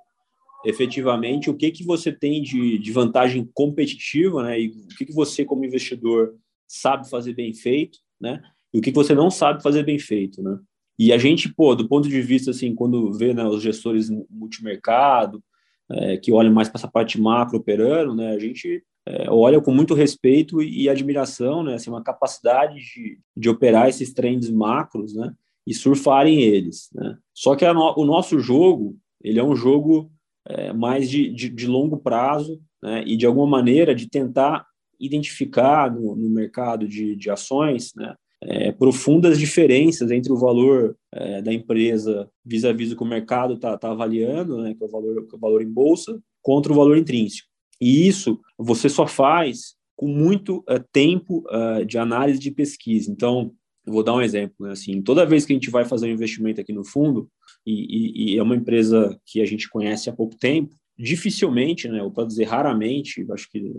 efetivamente 0.64 1.48
o 1.48 1.56
que 1.56 1.70
que 1.70 1.84
você 1.84 2.12
tem 2.12 2.42
de, 2.42 2.78
de 2.78 2.92
vantagem 2.92 3.48
competitiva, 3.54 4.42
né, 4.42 4.60
e 4.60 4.68
o 4.68 4.96
que 4.98 5.06
que 5.06 5.14
você 5.14 5.46
como 5.46 5.64
investidor 5.64 6.34
sabe 6.66 7.08
fazer 7.08 7.32
bem 7.32 7.54
feito, 7.54 7.98
né, 8.20 8.42
e 8.72 8.78
o 8.78 8.82
que 8.82 8.90
você 8.90 9.14
não 9.14 9.30
sabe 9.30 9.62
fazer 9.62 9.82
bem 9.84 9.98
feito, 9.98 10.42
né. 10.42 10.58
E 10.98 11.12
a 11.12 11.18
gente, 11.18 11.52
pô, 11.54 11.76
do 11.76 11.88
ponto 11.88 12.08
de 12.08 12.20
vista 12.20 12.50
assim, 12.50 12.74
quando 12.74 13.12
vê 13.12 13.32
né, 13.32 13.44
os 13.44 13.62
gestores 13.62 14.10
multimercado, 14.28 15.42
é, 15.90 16.16
que 16.16 16.32
olham 16.32 16.52
mais 16.52 16.68
para 16.68 16.78
essa 16.78 16.88
parte 16.88 17.20
macro 17.20 17.58
operando, 17.58 18.14
né, 18.14 18.32
a 18.32 18.38
gente 18.38 18.82
é, 19.06 19.30
olha 19.30 19.60
com 19.60 19.72
muito 19.72 19.94
respeito 19.94 20.60
e, 20.60 20.82
e, 20.82 20.88
admiração, 20.88 21.62
né, 21.62 21.74
assim, 21.74 21.88
uma 21.88 22.02
capacidade 22.02 22.74
de, 22.74 23.18
de 23.36 23.48
operar 23.48 23.88
esses 23.88 24.12
trends 24.12 24.50
macros, 24.50 25.14
né, 25.14 25.32
e 25.66 25.72
surfarem 25.72 26.42
eles, 26.42 26.90
né. 26.94 27.16
Só 27.32 27.54
que 27.54 27.70
no, 27.72 27.94
o 27.96 28.04
nosso 28.04 28.38
jogo, 28.38 28.96
ele 29.22 29.38
é 29.38 29.44
um 29.44 29.56
jogo 29.56 30.10
é, 30.46 30.72
mais 30.72 31.08
de, 31.08 31.30
de, 31.30 31.48
de, 31.48 31.66
longo 31.66 31.96
prazo, 31.96 32.60
né, 32.82 33.02
e 33.06 33.16
de 33.16 33.24
alguma 33.24 33.46
maneira 33.46 33.94
de 33.94 34.08
tentar 34.08 34.66
identificar 35.00 35.92
no, 35.92 36.16
no 36.16 36.28
mercado 36.28 36.86
de, 36.86 37.14
de 37.16 37.30
ações, 37.30 37.92
né, 37.94 38.14
é, 38.40 38.72
profundas 38.72 39.38
diferenças 39.38 40.10
entre 40.10 40.32
o 40.32 40.36
valor 40.36 40.96
é, 41.12 41.42
da 41.42 41.52
empresa 41.52 42.28
vis-à-vis 42.44 42.88
-vis 42.88 42.90
do 42.90 42.96
que 42.96 43.02
o 43.02 43.06
mercado 43.06 43.54
está 43.54 43.76
tá 43.76 43.90
avaliando, 43.90 44.58
né, 44.58 44.74
que 44.74 44.82
é 44.82 44.86
o 44.86 44.90
valor, 44.90 45.26
que 45.26 45.34
é 45.34 45.36
o 45.36 45.40
valor 45.40 45.62
em 45.62 45.70
bolsa, 45.70 46.20
contra 46.42 46.72
o 46.72 46.76
valor 46.76 46.96
intrínseco. 46.96 47.48
E 47.80 48.06
isso 48.06 48.40
você 48.56 48.88
só 48.88 49.06
faz 49.06 49.76
com 49.96 50.06
muito 50.06 50.58
uh, 50.58 50.82
tempo 50.92 51.44
uh, 51.48 51.84
de 51.84 51.98
análise 51.98 52.38
de 52.38 52.52
pesquisa. 52.52 53.10
Então, 53.10 53.52
eu 53.84 53.92
vou 53.92 54.04
dar 54.04 54.14
um 54.14 54.20
exemplo. 54.20 54.54
Né? 54.60 54.72
Assim, 54.72 55.02
toda 55.02 55.26
vez 55.26 55.44
que 55.44 55.52
a 55.52 55.56
gente 55.56 55.70
vai 55.70 55.84
fazer 55.84 56.06
um 56.06 56.12
investimento 56.12 56.60
aqui 56.60 56.72
no 56.72 56.84
fundo, 56.84 57.28
e, 57.66 57.72
e, 57.72 58.34
e 58.34 58.38
é 58.38 58.42
uma 58.42 58.54
empresa 58.54 59.18
que 59.26 59.40
a 59.40 59.44
gente 59.44 59.68
conhece 59.68 60.08
há 60.08 60.12
pouco 60.12 60.36
tempo, 60.36 60.74
dificilmente, 60.96 61.88
né, 61.88 62.02
ou 62.02 62.10
para 62.10 62.26
dizer 62.26 62.44
raramente, 62.44 63.24
acho 63.30 63.48
que 63.50 63.72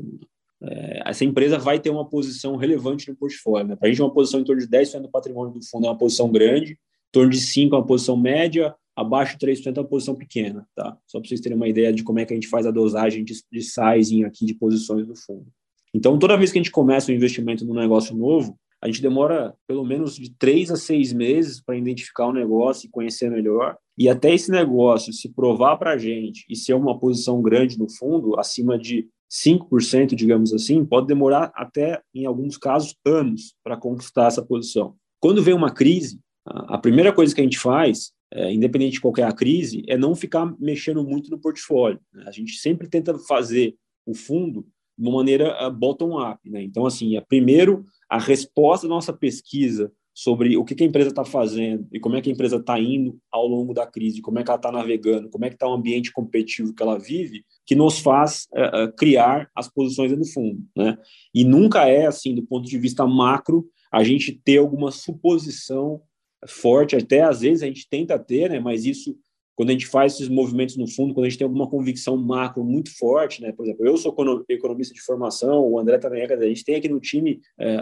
é, 0.62 1.04
essa 1.06 1.24
empresa 1.24 1.58
vai 1.58 1.80
ter 1.80 1.90
uma 1.90 2.08
posição 2.08 2.56
relevante 2.56 3.10
no 3.10 3.16
portfólio. 3.16 3.68
Né? 3.68 3.76
Para 3.76 3.88
a 3.88 3.92
gente, 3.92 4.02
uma 4.02 4.14
posição 4.14 4.40
em 4.40 4.44
torno 4.44 4.62
de 4.62 4.68
10% 4.68 5.02
do 5.02 5.10
patrimônio 5.10 5.54
do 5.54 5.66
fundo 5.66 5.88
é 5.88 5.90
uma 5.90 5.98
posição 5.98 6.30
grande, 6.32 6.74
em 6.74 7.12
torno 7.12 7.30
de 7.30 7.40
5% 7.40 7.72
é 7.72 7.76
uma 7.76 7.86
posição 7.86 8.18
média, 8.18 8.76
abaixo 8.96 9.38
de 9.38 9.48
3% 9.48 9.78
é 9.78 9.80
uma 9.80 9.88
posição 9.88 10.16
pequena, 10.16 10.68
tá? 10.76 10.98
Só 11.08 11.20
para 11.20 11.28
vocês 11.28 11.40
terem 11.40 11.56
uma 11.56 11.70
ideia 11.70 11.94
de 11.94 12.04
como 12.04 12.20
é 12.20 12.26
que 12.26 12.34
a 12.34 12.36
gente 12.36 12.50
faz 12.50 12.66
a 12.66 12.72
dosagem 12.72 13.24
de, 13.24 13.34
de 13.52 13.62
sizing 13.62 14.24
aqui 14.24 14.46
de 14.46 14.54
posições 14.54 15.08
do 15.08 15.16
fundo. 15.16 15.48
Então, 15.94 16.20
toda 16.20 16.38
vez 16.38 16.52
que 16.52 16.60
a 16.60 16.62
gente 16.62 16.72
começa 16.72 17.12
um 17.12 17.16
investimento 17.16 17.66
num 17.66 17.74
negócio 17.74 18.16
novo, 18.16 18.60
a 18.82 18.88
gente 18.88 19.02
demora 19.02 19.54
pelo 19.68 19.84
menos 19.84 20.16
de 20.16 20.32
três 20.32 20.72
a 20.72 20.76
seis 20.76 21.12
meses 21.12 21.62
para 21.62 21.78
identificar 21.78 22.28
o 22.28 22.34
negócio 22.34 22.88
e 22.88 22.90
conhecer 22.90 23.30
melhor. 23.30 23.76
E 23.98 24.08
até 24.08 24.34
esse 24.34 24.52
negócio 24.52 25.12
se 25.12 25.30
provar 25.30 25.78
para 25.78 25.92
a 25.92 25.98
gente 25.98 26.46
e 26.50 26.56
ser 26.56 26.74
uma 26.74 26.98
posição 26.98 27.42
grande 27.42 27.78
no 27.78 27.90
fundo, 27.90 28.40
acima 28.40 28.78
de 28.78 29.08
5%, 29.30 30.16
digamos 30.16 30.54
assim, 30.54 30.84
pode 30.84 31.08
demorar 31.08 31.52
até, 31.56 32.02
em 32.14 32.26
alguns 32.26 32.58
casos, 32.58 32.96
anos 33.06 33.54
para 33.64 33.78
conquistar 33.78 34.28
essa 34.28 34.44
posição. 34.44 34.96
Quando 35.20 35.44
vem 35.44 35.54
uma 35.54 35.72
crise, 35.72 36.20
a 36.46 36.78
primeira 36.78 37.14
coisa 37.14 37.36
que 37.36 37.42
a 37.42 37.44
gente 37.44 37.60
faz 37.60 38.12
é, 38.32 38.54
independente 38.54 38.94
de 38.94 39.02
qualquer 39.02 39.32
crise, 39.34 39.84
é 39.88 39.98
não 39.98 40.16
ficar 40.16 40.54
mexendo 40.60 41.04
muito 41.04 41.30
no 41.32 41.40
portfólio. 41.40 42.00
Né? 42.14 42.26
A 42.28 42.32
gente 42.32 42.54
sempre 42.54 42.88
tenta 42.88 43.18
fazer 43.18 43.76
o 44.06 44.14
fundo 44.14 44.68
de 44.98 45.08
uma 45.08 45.18
maneira 45.18 45.68
uh, 45.68 45.72
bottom-up. 45.72 46.40
Né? 46.50 46.64
Então, 46.64 46.86
assim, 46.86 47.18
é, 47.18 47.22
primeiro, 47.22 47.84
a 48.10 48.20
resposta 48.20 48.88
da 48.88 48.94
nossa 48.94 49.14
pesquisa 49.14 49.92
sobre 50.22 50.58
o 50.58 50.66
que, 50.66 50.84
a 50.84 50.86
empresa 50.86 51.12
está 51.12 51.24
fazendo 51.24 51.88
e 51.94 52.00
como 52.00 52.18
é 52.18 52.22
que 52.22 52.30
a 52.30 52.34
empresa 52.34 52.58
está 52.58 52.78
indo 52.78 53.18
ao 53.32 53.48
longo 53.48 53.74
da 53.74 53.88
crise, 53.88 54.22
como 54.22 54.38
é 54.38 54.44
que 54.44 54.50
ela 54.50 54.60
está 54.60 54.70
navegando, 54.70 55.30
como 55.30 55.46
é 55.46 55.48
que 55.48 55.56
está 55.56 55.66
o 55.66 55.74
ambiente 55.74 56.12
competitivo 56.12 56.76
que 56.76 56.84
ela 56.84 57.00
vive, 57.00 57.46
que 57.66 57.74
nos 57.74 58.00
faz 58.00 58.46
uh, 58.52 58.94
criar 58.98 59.50
as 59.56 59.70
posições 59.70 60.12
no 60.12 60.26
fundo. 60.26 60.60
Né? 60.76 60.98
E 61.34 61.46
nunca 61.46 61.88
é, 61.88 62.06
assim, 62.06 62.36
do 62.36 62.44
ponto 62.46 62.68
de 62.68 62.78
vista 62.78 63.08
macro, 63.08 63.66
a 63.90 64.04
gente 64.04 64.34
ter 64.44 64.58
alguma 64.58 64.92
suposição 64.92 66.02
forte, 66.50 66.98
até 66.98 67.22
às 67.22 67.40
vezes 67.40 67.64
a 67.64 67.68
gente 67.68 67.88
tenta 67.90 68.20
ter, 68.20 68.50
né, 68.50 68.60
mas 68.60 68.84
isso, 68.84 69.16
quando 69.56 69.70
a 69.70 69.72
gente 69.72 69.88
faz 69.88 70.16
esses 70.16 70.28
movimentos 70.28 70.76
no 70.76 70.86
fundo, 70.86 71.14
quando 71.14 71.28
a 71.28 71.30
gente 71.30 71.38
tem 71.38 71.46
alguma 71.46 71.70
convicção 71.70 72.18
macro 72.18 72.62
muito 72.62 72.94
forte, 72.98 73.42
né, 73.42 73.54
por 73.54 73.66
exemplo, 73.66 73.88
eu 73.88 73.96
sou 73.96 74.14
economista 74.50 74.94
de 74.94 75.02
formação, 75.02 75.66
o 75.66 75.80
André 75.80 75.98
também 75.98 76.24
é, 76.24 76.34
a 76.34 76.48
gente 76.48 76.66
tem 76.66 76.76
aqui 76.76 76.90
no 76.90 77.00
time, 77.00 77.40
é, 77.58 77.78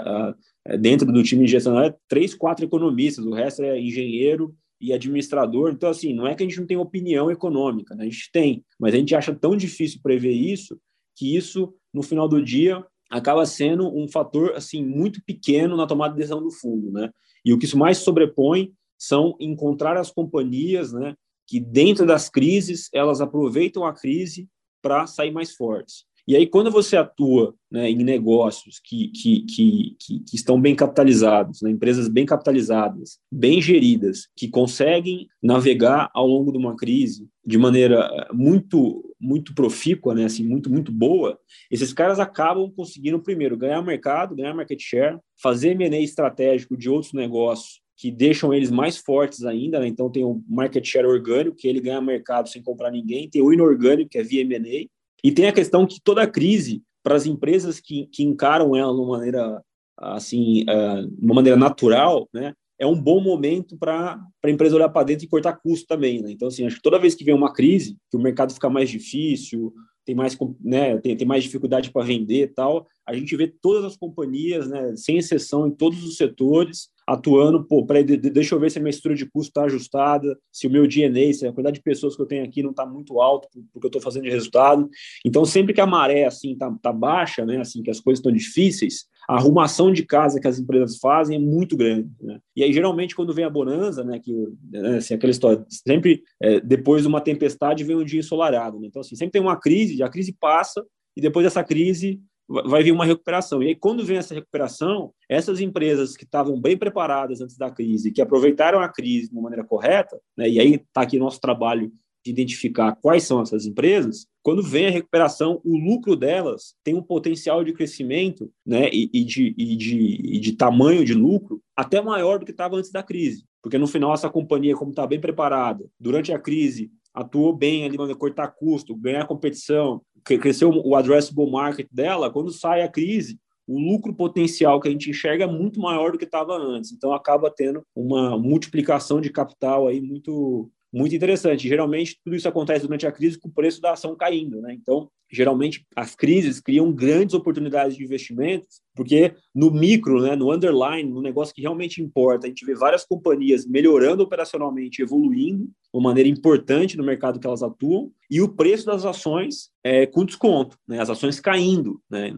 dentro 0.75 1.11
do 1.11 1.23
time 1.23 1.47
gestionário, 1.47 1.95
três, 2.07 2.33
quatro 2.33 2.65
economistas, 2.65 3.25
o 3.25 3.33
resto 3.33 3.63
é 3.63 3.79
engenheiro 3.79 4.55
e 4.81 4.91
administrador, 4.91 5.71
então 5.71 5.89
assim, 5.89 6.13
não 6.13 6.27
é 6.27 6.35
que 6.35 6.43
a 6.43 6.45
gente 6.45 6.59
não 6.59 6.67
tem 6.67 6.77
opinião 6.77 7.31
econômica, 7.31 7.95
né? 7.95 8.03
a 8.03 8.09
gente 8.09 8.29
tem, 8.31 8.63
mas 8.79 8.93
a 8.93 8.97
gente 8.97 9.15
acha 9.15 9.33
tão 9.33 9.55
difícil 9.55 9.99
prever 10.03 10.33
isso, 10.33 10.79
que 11.15 11.35
isso, 11.35 11.73
no 11.93 12.03
final 12.03 12.27
do 12.27 12.43
dia, 12.43 12.85
acaba 13.09 13.45
sendo 13.45 13.87
um 13.87 14.07
fator 14.07 14.53
assim 14.55 14.83
muito 14.83 15.21
pequeno 15.23 15.77
na 15.77 15.87
tomada 15.87 16.13
de 16.13 16.17
decisão 16.17 16.43
do 16.43 16.51
fundo, 16.51 16.91
né? 16.91 17.09
E 17.43 17.53
o 17.53 17.57
que 17.57 17.65
isso 17.65 17.77
mais 17.77 17.99
sobrepõe 17.99 18.73
são 18.97 19.35
encontrar 19.39 19.95
as 19.95 20.11
companhias, 20.11 20.91
né, 20.91 21.15
que 21.47 21.59
dentro 21.59 22.05
das 22.05 22.29
crises 22.29 22.89
elas 22.93 23.21
aproveitam 23.21 23.85
a 23.85 23.93
crise 23.93 24.49
para 24.81 25.07
sair 25.07 25.31
mais 25.31 25.55
fortes. 25.55 26.05
E 26.27 26.35
aí, 26.35 26.45
quando 26.45 26.69
você 26.69 26.97
atua 26.97 27.55
né, 27.71 27.89
em 27.89 28.03
negócios 28.03 28.81
que, 28.83 29.07
que, 29.09 29.45
que, 29.45 29.95
que, 29.97 30.35
estão 30.35 30.59
bem 30.59 30.75
capitalizados, 30.75 31.61
né, 31.61 31.71
empresas 31.71 32.09
bem 32.09 32.25
capitalizadas, 32.25 33.17
bem 33.31 33.61
geridas, 33.61 34.27
que 34.35 34.49
conseguem 34.49 35.27
navegar 35.41 36.09
ao 36.13 36.27
longo 36.27 36.51
de 36.51 36.57
uma 36.57 36.75
crise 36.75 37.29
de 37.45 37.57
maneira 37.57 38.09
eh, 38.13 38.33
muito 38.33 39.03
muito 39.19 39.55
profícua, 39.55 40.13
né, 40.13 40.25
assim, 40.25 40.45
muito 40.45 40.69
muito 40.69 40.91
boa, 40.91 41.39
esses 41.71 41.91
caras 41.91 42.19
acabam 42.19 42.71
conseguindo 42.75 43.19
primeiro 43.19 43.57
ganhar 43.57 43.81
mercado, 43.81 44.35
ganhar 44.35 44.53
market 44.53 44.79
share, 44.79 45.17
fazer 45.41 45.69
M&A 45.71 45.99
estratégico 46.01 46.77
de 46.77 46.89
outros 46.89 47.13
negócios 47.13 47.81
que 47.95 48.11
deixam 48.11 48.53
eles 48.53 48.69
mais 48.69 48.97
fortes 48.97 49.43
ainda, 49.43 49.79
né? 49.79 49.87
Então 49.87 50.11
tem 50.11 50.23
o 50.23 50.43
market 50.47 50.85
share 50.85 51.07
orgânico, 51.07 51.57
que 51.57 51.67
ele 51.67 51.81
ganha 51.81 51.99
mercado 51.99 52.47
sem 52.47 52.61
comprar 52.61 52.91
ninguém, 52.91 53.27
tem 53.27 53.41
o 53.41 53.51
inorgânico, 53.51 54.11
que 54.11 54.19
é 54.19 54.23
via 54.23 54.41
M&A, 54.41 54.87
e 55.23 55.31
tem 55.31 55.47
a 55.47 55.53
questão 55.53 55.85
que 55.85 55.99
toda 56.01 56.27
crise, 56.27 56.83
para 57.03 57.15
as 57.15 57.25
empresas 57.25 57.79
que, 57.79 58.07
que 58.07 58.23
encaram 58.23 58.75
ela 58.75 58.93
de 58.93 58.99
uma 58.99 59.17
maneira 59.17 59.61
assim, 59.97 60.63
uh, 60.63 61.09
uma 61.19 61.35
maneira 61.35 61.57
natural, 61.57 62.29
né, 62.33 62.53
é 62.79 62.85
um 62.85 62.99
bom 62.99 63.19
momento 63.19 63.75
para 63.77 64.19
a 64.43 64.49
empresa 64.49 64.75
olhar 64.75 64.89
para 64.89 65.05
dentro 65.05 65.25
e 65.25 65.29
cortar 65.29 65.57
custo 65.57 65.87
também. 65.87 66.21
Né? 66.21 66.31
Então, 66.31 66.47
assim, 66.47 66.65
acho 66.65 66.75
que 66.75 66.81
toda 66.81 66.99
vez 66.99 67.15
que 67.15 67.23
vem 67.23 67.33
uma 67.33 67.51
crise, 67.51 67.97
que 68.11 68.17
o 68.17 68.21
mercado 68.21 68.53
fica 68.53 68.69
mais 68.69 68.89
difícil, 68.89 69.73
tem 70.07 70.15
mais, 70.15 70.37
né, 70.63 70.97
tem, 70.99 71.17
tem 71.17 71.27
mais 71.27 71.43
dificuldade 71.43 71.91
para 71.91 72.05
vender 72.05 72.43
e 72.43 72.47
tal, 72.47 72.87
a 73.05 73.13
gente 73.13 73.35
vê 73.35 73.45
todas 73.45 73.83
as 73.83 73.97
companhias, 73.97 74.65
né, 74.69 74.95
sem 74.95 75.17
exceção, 75.17 75.67
em 75.67 75.71
todos 75.71 76.01
os 76.01 76.15
setores, 76.15 76.87
atuando, 77.05 77.61
pô, 77.65 77.85
peraí, 77.85 78.05
deixa 78.05 78.55
eu 78.55 78.59
ver 78.59 78.71
se 78.71 78.77
a 78.77 78.81
minha 78.81 78.89
estrutura 78.89 79.15
de 79.15 79.25
custo 79.25 79.49
está 79.49 79.65
ajustada, 79.65 80.39
se 80.49 80.65
o 80.65 80.69
meu 80.69 80.87
DNA, 80.87 81.33
se 81.33 81.45
a 81.45 81.51
quantidade 81.51 81.75
de 81.75 81.83
pessoas 81.83 82.15
que 82.15 82.21
eu 82.21 82.25
tenho 82.25 82.45
aqui 82.45 82.63
não 82.63 82.69
está 82.69 82.85
muito 82.85 83.19
alto 83.19 83.49
porque 83.73 83.85
eu 83.85 83.89
estou 83.89 84.01
fazendo 84.01 84.23
de 84.23 84.29
resultado. 84.29 84.89
Então, 85.25 85.43
sempre 85.43 85.73
que 85.73 85.81
a 85.81 85.85
maré, 85.85 86.23
assim, 86.23 86.53
está 86.53 86.71
tá 86.81 86.93
baixa, 86.93 87.45
né, 87.45 87.57
assim, 87.57 87.83
que 87.83 87.91
as 87.91 87.99
coisas 87.99 88.19
estão 88.19 88.31
difíceis, 88.31 89.07
a 89.27 89.35
arrumação 89.35 89.91
de 89.91 90.05
casa 90.05 90.39
que 90.39 90.47
as 90.47 90.57
empresas 90.57 90.97
fazem 90.99 91.35
é 91.35 91.39
muito 91.39 91.75
grande, 91.75 92.09
né? 92.21 92.36
E 92.57 92.63
aí, 92.63 92.73
geralmente, 92.73 93.15
quando 93.15 93.35
vem 93.35 93.45
a 93.45 93.51
bonança, 93.51 94.03
né, 94.03 94.17
que, 94.17 94.33
né, 94.71 94.97
assim, 94.97 95.13
aquela 95.13 95.29
história, 95.29 95.63
sempre 95.69 96.23
é, 96.41 96.59
depois 96.59 97.03
de 97.03 97.07
uma 97.07 97.21
tempestade 97.21 97.83
vem 97.83 97.95
um 97.95 98.03
dia 98.03 98.19
ensolarado, 98.19 98.79
né? 98.79 98.87
Então, 98.87 98.99
assim, 98.99 99.15
sempre 99.15 99.33
tem 99.33 99.41
uma 99.43 99.59
crise, 99.59 100.01
a 100.01 100.09
crise 100.09 100.33
passa, 100.33 100.83
e 101.15 101.21
depois 101.21 101.43
dessa 101.43 101.63
crise 101.63 102.19
vai 102.65 102.81
vir 102.81 102.91
uma 102.91 103.05
recuperação. 103.05 103.61
E 103.61 103.67
aí, 103.67 103.75
quando 103.75 104.03
vem 104.03 104.17
essa 104.17 104.33
recuperação, 104.33 105.13
essas 105.29 105.61
empresas 105.61 106.17
que 106.17 106.23
estavam 106.23 106.59
bem 106.59 106.75
preparadas 106.75 107.41
antes 107.41 107.57
da 107.57 107.69
crise, 107.69 108.11
que 108.11 108.23
aproveitaram 108.23 108.79
a 108.79 108.89
crise 108.89 109.29
de 109.29 109.35
uma 109.35 109.43
maneira 109.43 109.63
correta, 109.63 110.19
né, 110.35 110.49
e 110.49 110.59
aí 110.59 110.75
está 110.77 111.01
aqui 111.01 111.19
nosso 111.19 111.39
trabalho 111.39 111.91
de 112.25 112.31
identificar 112.31 112.97
quais 112.99 113.21
são 113.21 113.39
essas 113.39 113.67
empresas, 113.67 114.25
quando 114.47 114.63
vem 114.63 114.87
a 114.87 114.89
recuperação, 114.89 115.59
o 115.65 115.77
lucro 115.77 116.15
delas 116.15 116.73
tem 116.81 116.95
um 116.95 117.03
potencial 117.03 117.65
de 117.65 117.73
crescimento 117.73 118.49
né, 118.65 118.89
e, 118.93 119.09
e, 119.13 119.25
de, 119.25 119.53
e, 119.57 119.75
de, 119.75 119.97
e 119.97 120.39
de 120.39 120.53
tamanho 120.53 121.03
de 121.03 121.13
lucro 121.13 121.61
até 121.75 122.01
maior 122.01 122.39
do 122.39 122.45
que 122.45 122.51
estava 122.51 122.77
antes 122.77 122.89
da 122.89 123.03
crise. 123.03 123.43
Porque 123.61 123.77
no 123.77 123.87
final, 123.87 124.13
essa 124.13 124.29
companhia, 124.29 124.73
como 124.73 124.91
está 124.91 125.05
bem 125.05 125.19
preparada, 125.19 125.85
durante 125.99 126.31
a 126.31 126.39
crise, 126.39 126.89
atuou 127.13 127.53
bem 127.53 127.83
ali 127.83 127.97
para 127.97 128.15
cortar 128.15 128.47
custo, 128.47 128.95
ganhar 128.95 129.27
competição, 129.27 130.01
cresceu 130.23 130.69
o 130.69 130.95
addressable 130.95 131.51
market 131.51 131.87
dela, 131.91 132.31
quando 132.31 132.49
sai 132.49 132.83
a 132.83 132.87
crise, 132.87 133.37
o 133.67 133.77
lucro 133.77 134.13
potencial 134.13 134.79
que 134.79 134.87
a 134.87 134.91
gente 134.91 135.09
enxerga 135.09 135.43
é 135.43 135.47
muito 135.47 135.81
maior 135.81 136.13
do 136.13 136.17
que 136.17 136.23
estava 136.23 136.57
antes. 136.57 136.93
Então 136.93 137.11
acaba 137.11 137.51
tendo 137.53 137.83
uma 137.93 138.37
multiplicação 138.37 139.19
de 139.19 139.29
capital 139.29 139.87
aí 139.87 139.99
muito 139.99 140.71
muito 140.91 141.15
interessante. 141.15 141.67
Geralmente, 141.67 142.19
tudo 142.23 142.35
isso 142.35 142.47
acontece 142.47 142.85
durante 142.85 143.05
a 143.05 143.11
crise 143.11 143.39
com 143.39 143.49
o 143.49 143.51
preço 143.51 143.81
da 143.81 143.93
ação 143.93 144.15
caindo, 144.15 144.61
né? 144.61 144.73
Então, 144.73 145.09
geralmente, 145.31 145.85
as 145.95 146.15
crises 146.15 146.59
criam 146.59 146.91
grandes 146.91 147.35
oportunidades 147.35 147.97
de 147.97 148.03
investimentos, 148.03 148.81
porque 148.95 149.33
no 149.53 149.69
micro, 149.71 150.21
né, 150.21 150.35
no 150.35 150.51
underline, 150.51 151.09
no 151.09 151.21
negócio 151.21 151.53
que 151.53 151.61
realmente 151.61 152.01
importa, 152.01 152.47
a 152.47 152.49
gente 152.49 152.65
vê 152.65 152.73
várias 152.73 153.05
companhias 153.05 153.65
melhorando 153.65 154.23
operacionalmente, 154.23 155.01
evoluindo 155.01 155.65
de 155.65 155.71
uma 155.93 156.09
maneira 156.09 156.29
importante 156.29 156.97
no 156.97 157.03
mercado 157.03 157.39
que 157.39 157.47
elas 157.47 157.61
atuam, 157.61 158.11
e 158.29 158.41
o 158.41 158.49
preço 158.49 158.85
das 158.85 159.05
ações 159.05 159.69
é, 159.87 160.05
com 160.05 160.25
desconto, 160.25 160.77
né? 160.85 160.99
as 160.99 161.09
ações 161.09 161.39
caindo 161.39 162.01
né? 162.09 162.33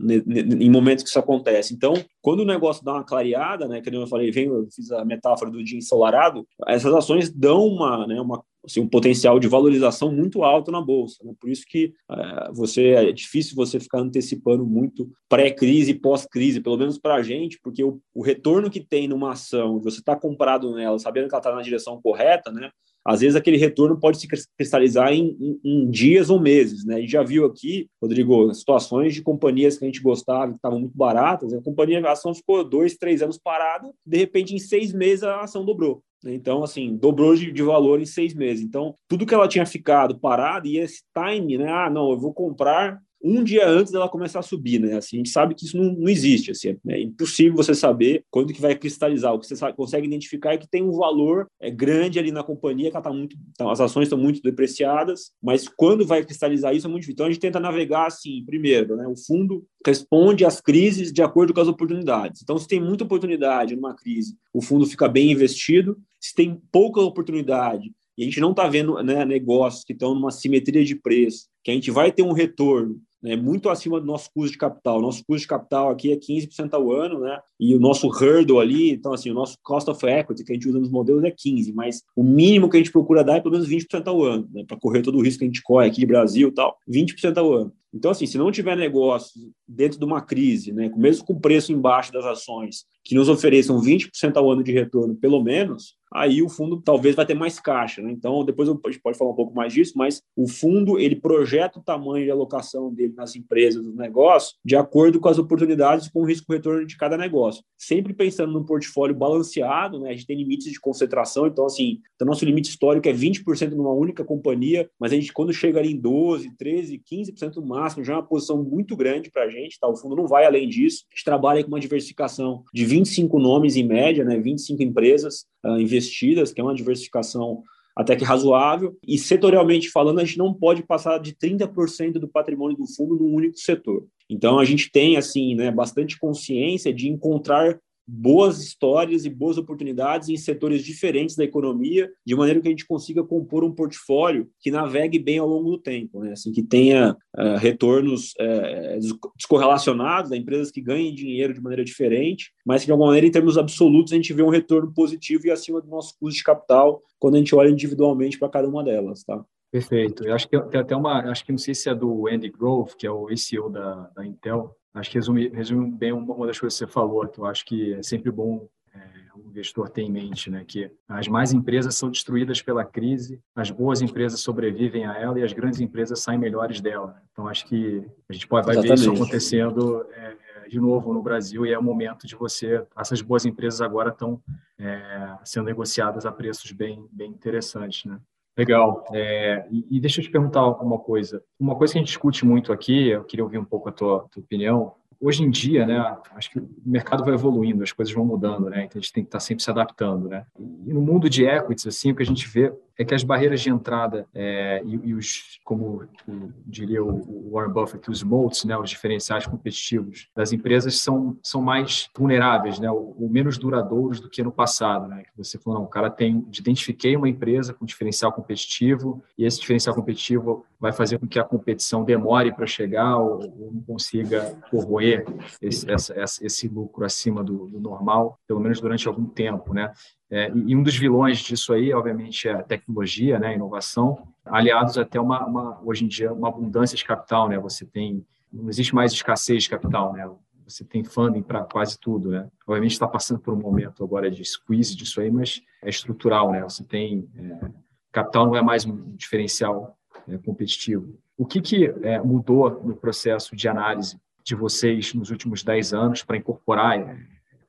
em 0.60 0.70
momentos 0.70 1.04
que 1.04 1.10
isso 1.10 1.18
acontece. 1.18 1.74
Então, 1.74 1.94
quando 2.22 2.42
o 2.42 2.46
negócio 2.46 2.86
dá 2.86 2.94
uma 2.94 3.04
clareada, 3.04 3.68
né? 3.68 3.82
que 3.82 3.90
eu 3.90 4.08
falei, 4.08 4.30
vem, 4.30 4.46
eu 4.46 4.68
fiz 4.72 4.92
a 4.92 5.04
metáfora 5.04 5.50
do 5.50 5.64
dia 5.64 5.78
ensolarado, 5.78 6.48
essas 6.68 6.94
ações 6.94 7.32
dão 7.34 7.66
uma, 7.66 8.06
né? 8.06 8.22
uma 8.22 8.44
assim, 8.64 8.82
um 8.82 8.88
potencial 8.88 9.40
de 9.40 9.48
valorização 9.48 10.12
muito 10.12 10.44
alto 10.44 10.72
na 10.72 10.80
bolsa. 10.80 11.24
Né? 11.24 11.34
Por 11.40 11.50
isso 11.50 11.64
que 11.68 11.94
é, 12.12 12.52
você 12.54 12.90
é 12.90 13.12
difícil 13.12 13.56
você 13.56 13.80
ficar 13.80 14.00
antecipando 14.00 14.66
muito 14.66 15.10
pré-crise 15.28 15.94
pós-crise, 15.96 16.62
pelo 16.62 16.78
menos 16.78 17.00
para 17.00 17.16
a 17.16 17.24
gente, 17.24 17.60
porque 17.64 17.84
o, 17.84 18.00
o, 18.14 18.22
retorno 18.22 18.70
que 18.70 18.80
tem 18.80 19.08
numa 19.08 19.32
ação, 19.32 19.80
você 19.80 20.00
está 20.00 20.16
comprado 20.16 20.76
nela, 20.76 21.00
sabendo 21.00 21.28
que 21.28 21.34
ela 21.34 21.40
está 21.40 21.56
na 21.56 21.62
direção 21.64 22.00
correta, 22.02 22.52
né? 22.52 22.70
Às 23.06 23.22
vezes 23.22 23.36
aquele 23.36 23.58
retorno 23.58 24.00
pode 24.00 24.20
se 24.20 24.28
cristalizar 24.58 25.12
em, 25.12 25.36
em, 25.40 25.60
em, 25.64 25.90
dias 25.90 26.30
ou 26.30 26.40
meses, 26.40 26.86
né? 26.86 26.96
A 26.96 27.00
gente 27.00 27.12
já 27.12 27.24
viu 27.24 27.46
aqui, 27.46 27.90
Rodrigo, 28.02 28.54
situações 28.54 29.14
de 29.14 29.22
companhias 29.22 29.78
que 29.78 29.86
a 29.86 29.88
gente 29.88 30.02
gostava, 30.02 30.52
que 30.52 30.58
estavam 30.58 30.80
muito 30.80 30.98
baratas, 30.98 31.54
a 31.54 31.62
companhia, 31.62 32.06
a 32.06 32.12
ação 32.12 32.34
ficou 32.34 32.64
dois, 32.64 32.96
três 32.96 33.22
anos 33.22 33.38
parada, 33.38 33.90
de 34.06 34.18
repente 34.18 34.54
em 34.54 34.60
seis 34.60 34.94
meses 34.94 35.24
a 35.24 35.42
ação 35.42 35.66
dobrou. 35.66 36.04
Então, 36.26 36.64
assim, 36.64 36.98
dobrou 36.98 37.34
de, 37.36 37.52
de, 37.52 37.64
valor 37.64 38.02
em 38.02 38.06
seis 38.06 38.34
meses. 38.34 38.64
Então, 38.64 38.94
tudo 39.08 39.26
que 39.26 39.34
ela 39.34 39.48
tinha 39.48 39.66
ficado 39.66 40.20
parado 40.20 40.68
e 40.68 40.78
esse 40.78 41.02
time, 41.18 41.58
né? 41.58 41.72
Ah, 41.72 41.90
não, 41.90 42.12
eu 42.12 42.20
vou 42.20 42.34
comprar 42.34 43.00
um 43.22 43.44
dia 43.44 43.68
antes 43.68 43.92
dela 43.92 44.08
começar 44.08 44.40
a 44.40 44.44
subir, 44.44 44.80
né? 44.80 44.98
Assim, 44.98 45.18
a 45.18 45.20
gente 45.20 45.30
sabe 45.30 45.54
que 45.54 45.66
isso 45.66 45.78
não, 45.78 45.94
não 45.94 46.10
existe, 46.10 46.52
assim, 46.52 46.78
é 46.88 47.02
impossível 47.02 47.56
você 47.56 47.76
saber 47.76 48.24
quando 48.32 48.54
que 48.54 48.62
vai 48.62 48.76
cristalizar. 48.76 49.34
O 49.34 49.40
que 49.40 49.48
você 49.48 49.56
sabe, 49.56 49.76
consegue 49.76 50.08
identificar 50.08 50.54
é 50.54 50.58
que 50.58 50.70
tem 50.70 50.84
um 50.84 50.92
valor 50.92 51.48
é, 51.60 51.70
grande 51.70 52.18
ali 52.18 52.32
na 52.32 52.44
companhia, 52.44 52.90
que 52.90 52.96
ela 52.96 53.04
tá 53.04 53.12
muito, 53.12 53.36
tá, 53.58 53.70
as 53.72 53.82
ações 53.82 54.04
estão 54.04 54.18
muito 54.18 54.42
depreciadas, 54.42 55.32
mas 55.42 55.68
quando 55.68 56.06
vai 56.06 56.24
cristalizar 56.24 56.76
isso 56.76 56.88
é 56.88 56.90
muito 56.90 57.02
difícil. 57.02 57.14
Então 57.14 57.26
a 57.26 57.30
gente 57.30 57.42
tenta 57.42 57.60
navegar 57.60 58.08
assim, 58.08 58.44
primeiro, 58.46 58.96
né? 58.96 59.08
O 59.08 59.16
fundo 59.16 59.66
responde 59.86 60.46
às 60.46 60.62
crises 60.62 61.12
de 61.12 61.22
acordo 61.22 61.54
com 61.54 61.62
as 61.62 61.68
oportunidades. 61.68 62.42
Então, 62.42 62.58
se 62.58 62.68
tem 62.68 62.80
muita 62.80 63.04
oportunidade 63.04 63.76
numa 63.76 63.96
crise, 63.96 64.38
o 64.54 64.62
fundo 64.62 64.86
fica 64.86 65.08
bem 65.08 65.32
investido. 65.32 65.98
Se 66.20 66.36
tem 66.36 66.62
pouca 66.72 67.00
oportunidade 67.02 67.92
e 68.20 68.24
a 68.24 68.26
gente 68.26 68.42
não 68.42 68.52
está 68.52 68.68
vendo 68.68 69.02
né, 69.02 69.24
negócios 69.24 69.86
que 69.86 69.94
estão 69.94 70.14
numa 70.14 70.30
simetria 70.30 70.84
de 70.84 70.94
preço, 70.94 71.48
que 71.64 71.72
a 71.72 71.74
gente 71.74 71.90
vai 71.90 72.12
ter 72.12 72.22
um 72.22 72.34
retorno 72.34 73.00
né, 73.22 73.36
muito 73.36 73.70
acima 73.70 74.00
do 74.00 74.06
nosso 74.06 74.30
custo 74.34 74.54
de 74.54 74.58
capital. 74.58 75.02
Nosso 75.02 75.24
custo 75.26 75.42
de 75.42 75.48
capital 75.48 75.90
aqui 75.90 76.12
é 76.12 76.16
15% 76.16 76.74
ao 76.74 76.92
ano, 76.92 77.20
né? 77.20 77.40
E 77.60 77.76
o 77.76 77.80
nosso 77.80 78.08
hurdle 78.08 78.60
ali, 78.60 78.92
então 78.92 79.14
assim, 79.14 79.30
o 79.30 79.34
nosso 79.34 79.58
cost 79.62 79.90
of 79.90 80.06
equity 80.06 80.44
que 80.44 80.52
a 80.52 80.56
gente 80.56 80.70
usa 80.70 80.80
nos 80.80 80.90
modelos 80.90 81.24
é 81.24 81.32
15, 81.32 81.74
mas 81.74 82.02
o 82.16 82.24
mínimo 82.24 82.70
que 82.70 82.78
a 82.78 82.80
gente 82.80 82.92
procura 82.92 83.24
dar 83.24 83.38
é 83.38 83.42
pelo 83.42 83.54
menos 83.54 83.68
20% 83.68 84.08
ao 84.08 84.24
ano, 84.24 84.50
né, 84.52 84.64
para 84.66 84.78
correr 84.78 85.02
todo 85.02 85.18
o 85.18 85.22
risco 85.22 85.40
que 85.40 85.46
a 85.46 85.48
gente 85.48 85.62
corre 85.62 85.88
aqui 85.88 86.00
de 86.00 86.06
Brasil 86.06 86.50
e 86.50 86.54
tal, 86.54 86.78
20% 86.90 87.38
ao 87.38 87.54
ano. 87.54 87.74
Então, 87.94 88.12
assim, 88.12 88.28
se 88.28 88.38
não 88.38 88.52
tiver 88.52 88.78
negócio 88.78 89.52
dentro 89.68 89.98
de 89.98 90.06
uma 90.06 90.22
crise, 90.22 90.72
né, 90.72 90.92
mesmo 90.96 91.26
com 91.26 91.34
o 91.34 91.40
preço 91.40 91.72
embaixo 91.74 92.14
das 92.14 92.26
ações, 92.26 92.86
que 93.10 93.16
nos 93.16 93.28
ofereçam 93.28 93.82
20% 93.82 94.38
ao 94.38 94.52
ano 94.52 94.64
de 94.64 94.72
retorno, 94.72 95.16
pelo 95.16 95.42
menos, 95.42 95.96
aí 96.14 96.44
o 96.44 96.50
fundo 96.50 96.80
talvez 96.80 97.16
vai 97.16 97.26
ter 97.26 97.34
mais 97.34 97.60
caixa. 97.60 98.04
Né? 98.04 98.12
Então, 98.12 98.46
depois 98.46 98.70
a 98.70 98.72
gente 98.72 99.02
pode 99.02 99.18
falar 99.18 99.32
um 99.32 99.36
pouco 99.36 99.56
mais 99.56 99.74
disso, 99.74 99.94
mas 99.96 100.22
o 100.36 100.48
fundo 100.48 101.00
ele 101.00 101.16
projeta 101.16 101.80
o 101.80 101.84
tamanho 101.84 102.24
de 102.24 102.30
alocação 102.30 102.94
dele 102.94 103.14
nas 103.18 103.36
empresas, 103.36 103.84
nos 103.84 103.96
negócios, 103.96 104.60
de 104.64 104.76
acordo 104.76 105.20
com 105.20 105.28
as 105.28 105.40
oportunidades 105.40 106.08
com 106.08 106.22
o 106.22 106.26
risco-retorno 106.26 106.86
de 106.86 106.96
cada 106.98 107.18
negócio. 107.18 107.64
Sempre 107.80 108.14
pensando 108.14 108.54
num 108.54 108.64
portfólio 108.64 109.16
balanceado, 109.16 110.00
né? 110.00 110.10
a 110.10 110.14
gente 110.14 110.28
tem 110.28 110.38
limites 110.38 110.72
de 110.72 110.80
concentração, 110.80 111.48
então, 111.48 111.66
assim, 111.66 111.98
o 112.22 112.26
nosso 112.26 112.46
limite 112.46 112.70
histórico 112.70 113.10
é 113.10 113.14
20% 113.14 113.72
numa 113.72 113.94
única 113.94 114.24
companhia, 114.24 114.88
mas 115.00 115.12
a 115.12 115.16
gente, 115.16 115.34
quando 115.34 115.52
chega 115.52 115.80
ali 115.80 115.94
em 115.94 116.00
12%, 116.00 116.46
13%, 116.62 117.02
15% 117.12 117.56
no 117.56 117.66
máximo, 117.66 118.04
já 118.04 118.14
é 118.14 118.16
uma 118.18 118.28
posição 118.28 118.64
muito 118.64 118.96
grande 118.96 119.32
para 119.32 119.46
a 119.46 119.50
gente, 119.50 119.80
tá? 119.80 119.88
o 119.88 119.96
fundo 119.96 120.16
não 120.16 120.28
vai 120.28 120.46
além 120.46 120.70
disso. 120.70 121.06
A 121.12 121.16
gente 121.16 121.26
trabalha 121.26 121.64
com 121.64 121.70
uma 121.70 121.80
diversificação 121.80 122.64
de 122.72 122.86
25 123.00 123.40
nomes 123.40 123.76
em 123.76 123.84
média, 123.84 124.24
né? 124.24 124.38
25 124.38 124.84
empresas 124.84 125.46
uh, 125.66 125.80
investidas, 125.80 126.52
que 126.52 126.60
é 126.60 126.64
uma 126.64 126.76
diversificação 126.76 127.64
até 127.96 128.16
que 128.16 128.24
razoável. 128.24 128.98
E 129.06 129.18
setorialmente 129.18 129.90
falando, 129.90 130.20
a 130.20 130.26
gente 130.26 130.38
não 130.38 130.54
pode 130.54 130.84
passar 130.84 131.18
de 131.20 131.34
30% 131.34 132.14
do 132.14 132.28
patrimônio 132.28 132.78
do 132.78 132.88
fundo 132.88 133.16
num 133.16 133.34
único 133.34 133.58
setor. 133.58 134.06
Então 134.30 134.60
a 134.60 134.66
gente 134.66 134.92
tem 134.92 135.18
assim, 135.18 135.56
né, 135.56 135.72
bastante 135.72 136.20
consciência 136.20 136.94
de 136.94 137.10
encontrar 137.10 137.80
boas 138.12 138.60
histórias 138.62 139.24
e 139.24 139.30
boas 139.30 139.58
oportunidades 139.58 140.30
em 140.30 140.38
setores 140.38 140.84
diferentes 140.84 141.36
da 141.36 141.44
economia, 141.44 142.10
de 142.26 142.36
maneira 142.36 142.60
que 142.60 142.68
a 142.68 142.72
gente 142.72 142.88
consiga 142.88 143.24
compor 143.24 143.64
um 143.64 143.72
portfólio 143.72 144.50
que 144.60 144.72
navegue 144.72 145.20
bem 145.20 145.38
ao 145.38 145.48
longo 145.48 145.72
do 145.72 145.78
tempo, 145.78 146.20
né? 146.22 146.32
assim 146.32 146.52
que 146.52 146.64
tenha 146.64 147.16
uh, 147.38 147.58
retornos 147.58 148.34
uh, 148.40 149.20
descorrelacionados, 149.36 150.32
empresas 150.32 150.72
que 150.72 150.82
ganhem 150.82 151.14
dinheiro 151.14 151.54
de 151.54 151.62
maneira 151.62 151.84
diferente, 151.84 152.52
mas 152.66 152.82
que 152.82 152.88
de 152.88 152.92
alguma 152.92 153.08
maneira, 153.08 153.28
em 153.28 153.32
termos 153.32 153.58
absolutos, 153.58 154.12
a 154.12 154.16
gente 154.16 154.34
vê 154.34 154.42
um 154.42 154.50
retorno 154.50 154.92
positivo 154.92 155.46
e 155.46 155.52
acima 155.52 155.80
do 155.80 155.88
nosso 155.88 156.16
custo 156.20 156.38
de 156.38 156.44
capital 156.44 157.02
quando 157.20 157.36
a 157.36 157.38
gente 157.38 157.54
olha 157.54 157.70
individualmente 157.70 158.40
para 158.40 158.50
cada 158.50 158.68
uma 158.68 158.84
delas, 158.84 159.24
tá? 159.24 159.44
Perfeito. 159.72 160.26
Eu 160.26 160.34
acho 160.34 160.48
que 160.50 160.60
tem 160.60 160.82
até 160.82 160.96
uma, 160.96 161.20
acho 161.30 161.46
que 161.46 161.52
não 161.52 161.60
sei 161.60 161.76
se 161.76 161.90
é 161.90 161.94
do 161.94 162.28
Andy 162.28 162.50
Grove, 162.50 162.96
que 162.98 163.06
é 163.06 163.12
o 163.12 163.28
CEO 163.38 163.70
da, 163.70 164.10
da 164.16 164.26
Intel, 164.26 164.76
Acho 164.94 165.12
que 165.12 165.18
resume, 165.18 165.50
resume 165.50 165.92
bem 165.92 166.12
uma, 166.12 166.48
das 166.48 166.60
coisas 166.60 166.80
que 166.80 166.86
você 166.86 166.92
falou, 166.92 167.28
que 167.28 167.40
eu 167.40 167.46
acho 167.46 167.66
que 167.66 167.94
é 167.94 168.04
sempre 168.04 168.32
bom 168.32 168.68
é, 168.94 169.00
o 169.36 169.50
investidor 169.50 169.90
ter 169.90 170.02
em 170.02 170.12
mente, 170.12 170.50
né? 170.50 170.64
Que 170.68 170.92
as 171.08 171.28
mais 171.28 171.54
empresas 171.54 171.96
são 171.96 172.10
destruídas 172.10 172.62
pela 172.62 172.84
crise, 172.84 173.40
as 173.56 173.70
boas 173.70 174.02
empresas 174.02 174.40
sobrevivem 174.40 175.06
a 175.06 175.18
ela 175.18 175.40
e 175.40 175.44
as 175.44 175.54
grandes 175.54 175.80
empresas 175.80 176.20
saem 176.20 176.40
melhores 176.40 176.82
dela. 176.82 177.22
Então, 177.32 177.48
acho 177.48 177.66
que 177.68 178.04
a 178.28 178.34
gente 178.34 178.48
pode, 178.48 178.66
vai 178.66 178.76
Exatamente. 178.76 179.00
ver 179.00 179.14
isso 179.14 179.24
acontecendo 179.24 180.06
é, 180.12 180.68
de 180.68 180.80
novo 180.80 181.14
no 181.14 181.22
Brasil 181.22 181.66
e 181.66 181.72
é 181.74 181.78
o 181.78 181.84
momento 181.84 182.26
de 182.26 182.36
você... 182.36 182.84
Essas 182.98 183.22
boas 183.22 183.46
empresas 183.46 183.82
agora 183.82 184.10
estão 184.10 184.42
é, 184.78 185.38
sendo 185.44 185.66
negociadas 185.66 186.26
a 186.26 186.32
preços 186.32 186.72
bem, 186.72 187.08
bem 187.12 187.30
interessantes, 187.30 188.06
né? 188.06 188.20
Legal. 188.58 189.06
É, 189.14 189.68
e, 189.72 190.00
deixa 190.00 190.20
eu 190.20 190.26
te 190.26 190.30
perguntar 190.30 190.68
uma 190.68 191.00
coisa. 191.00 191.42
Uma 191.60 191.76
coisa 191.76 191.94
que 191.94 192.00
a 192.00 192.02
gente 192.02 192.10
discute 192.10 192.46
muito 192.46 192.74
aqui, 192.74 193.10
eu 193.10 193.24
queria 193.24 193.44
ouvir 193.44 193.58
um 193.58 193.66
pouco 193.66 193.90
a 193.90 193.92
tua, 193.92 194.28
tua 194.30 194.42
opinião, 194.42 194.94
hoje 195.22 195.44
em 195.44 195.50
dia, 195.50 195.86
né, 195.86 196.18
acho 196.36 196.52
que 196.52 196.60
o 196.60 196.70
mercado 196.86 197.24
vai 197.24 197.34
evoluindo, 197.34 197.84
as 197.84 197.92
coisas 197.92 198.14
vão 198.14 198.26
mudando, 198.26 198.70
né, 198.70 198.86
então 198.86 199.00
a 199.00 199.02
gente 199.02 199.12
tem 199.12 199.24
que 199.24 199.28
estar 199.28 199.40
sempre 199.40 199.64
se 199.64 199.70
adaptando, 199.70 200.30
né. 200.30 200.46
E 200.86 200.94
no 200.94 201.02
mundo 201.02 201.30
de 201.30 201.46
equities, 201.46 201.88
assim, 201.88 202.12
o 202.12 202.16
que 202.16 202.24
a 202.24 202.26
gente 202.26 202.48
vê 202.48 202.74
é 203.00 203.06
que 203.06 203.16
as 203.16 203.24
barreiras 203.24 203.62
de 203.62 203.70
entrada 203.70 204.28
é, 204.36 204.82
e, 204.84 205.00
e, 205.06 205.14
os, 205.14 205.58
como 205.64 206.04
o, 206.28 206.52
diria 206.66 207.02
o, 207.02 207.50
Warren 207.50 207.72
Buffett, 207.72 208.12
os 208.12 208.22
moats, 208.22 208.66
né, 208.66 208.78
os 208.78 208.90
diferenciais 208.90 209.48
competitivos 209.48 210.28
das 210.36 210.52
empresas 210.52 211.00
são, 211.00 211.38
são 211.42 211.62
mais 211.62 212.10
vulneráveis, 212.14 212.78
né, 212.78 212.92
ou, 212.92 213.30
menos 213.30 213.58
duradouros 213.58 214.20
do 214.20 214.30
que 214.30 214.44
no 214.44 214.52
passado, 214.52 215.08
né, 215.08 215.24
que 215.24 215.38
você 215.38 215.58
falou, 215.58 215.80
não, 215.80 215.86
o 215.86 215.90
cara 215.90 216.10
tem, 216.10 216.46
identifiquei 216.50 217.16
uma 217.16 217.30
empresa 217.30 217.74
com 217.74 217.86
diferencial 217.86 218.34
competitivo 218.34 219.24
e 219.38 219.46
esse 219.46 219.62
diferencial 219.62 219.96
competitivo 219.96 220.66
vai 220.78 220.92
fazer 220.92 221.20
com 221.20 221.28
que 221.28 221.40
a 221.40 221.44
competição 221.46 222.04
demore 222.04 222.54
para 222.54 222.68
chegar 222.68 223.18
ou, 223.18 223.40
ou, 223.42 223.72
não 223.72 223.82
consiga 223.82 224.58
corroer 224.70 225.26
esse, 225.62 225.90
essa, 225.90 226.14
esse 226.42 226.68
lucro 226.68 227.06
acima 227.06 227.42
do, 227.42 227.68
do 227.68 227.80
normal, 227.80 228.38
pelo 228.46 228.60
menos 228.60 228.82
durante 228.82 229.08
algum 229.08 229.26
tempo, 229.26 229.74
né? 229.74 229.94
É, 230.32 230.52
e 230.54 230.76
um 230.76 230.84
dos 230.84 230.96
vilões 230.96 231.40
disso 231.40 231.74
aí, 231.74 231.92
obviamente, 231.94 232.48
é 232.48 232.54
a 232.54 232.64
tecnologia, 232.64 233.40
né, 233.40 233.48
a 233.48 233.54
inovação, 233.54 234.28
aliados 234.46 234.98
até 234.98 235.20
uma, 235.20 235.46
uma, 235.46 235.82
hoje 235.84 236.06
em 236.06 236.08
dia, 236.08 236.32
uma 236.32 236.50
abundância 236.50 236.96
de 236.96 237.04
capital, 237.04 237.50
né? 237.50 237.58
Você 237.58 237.86
tem 237.86 238.26
não 238.52 238.70
existe 238.70 238.96
mais 238.96 239.12
escassez 239.12 239.64
de 239.64 239.70
capital, 239.70 240.14
né? 240.14 240.30
Você 240.68 240.84
tem 240.84 241.04
funding 241.04 241.42
para 241.42 241.64
quase 241.64 242.00
tudo, 242.00 242.30
né? 242.30 242.50
Obviamente 242.68 242.92
está 242.92 243.08
passando 243.08 243.40
por 243.40 243.54
um 243.54 243.60
momento 243.60 244.04
agora 244.04 244.30
de 244.30 244.44
squeeze 244.44 244.96
disso 244.96 245.22
aí, 245.22 245.32
mas 245.32 245.62
é 245.82 245.90
estrutural, 245.90 246.52
né? 246.52 246.62
Você 246.64 246.84
tem 246.84 247.28
é, 247.36 247.70
capital 248.12 248.48
não 248.48 248.56
é 248.56 248.62
mais 248.62 248.86
um 248.86 249.16
diferencial 249.16 249.98
é, 250.28 250.38
competitivo. 250.38 251.18
O 251.38 251.46
que, 251.46 251.62
que 251.62 251.86
é, 252.04 252.22
mudou 252.22 252.84
no 252.84 252.96
processo 252.96 253.56
de 253.56 253.68
análise 253.68 254.20
de 254.44 254.56
vocês 254.56 255.14
nos 255.14 255.30
últimos 255.30 255.64
10 255.64 255.94
anos 255.94 256.24
para 256.24 256.38
incorporar 256.38 257.00
é, 257.00 257.18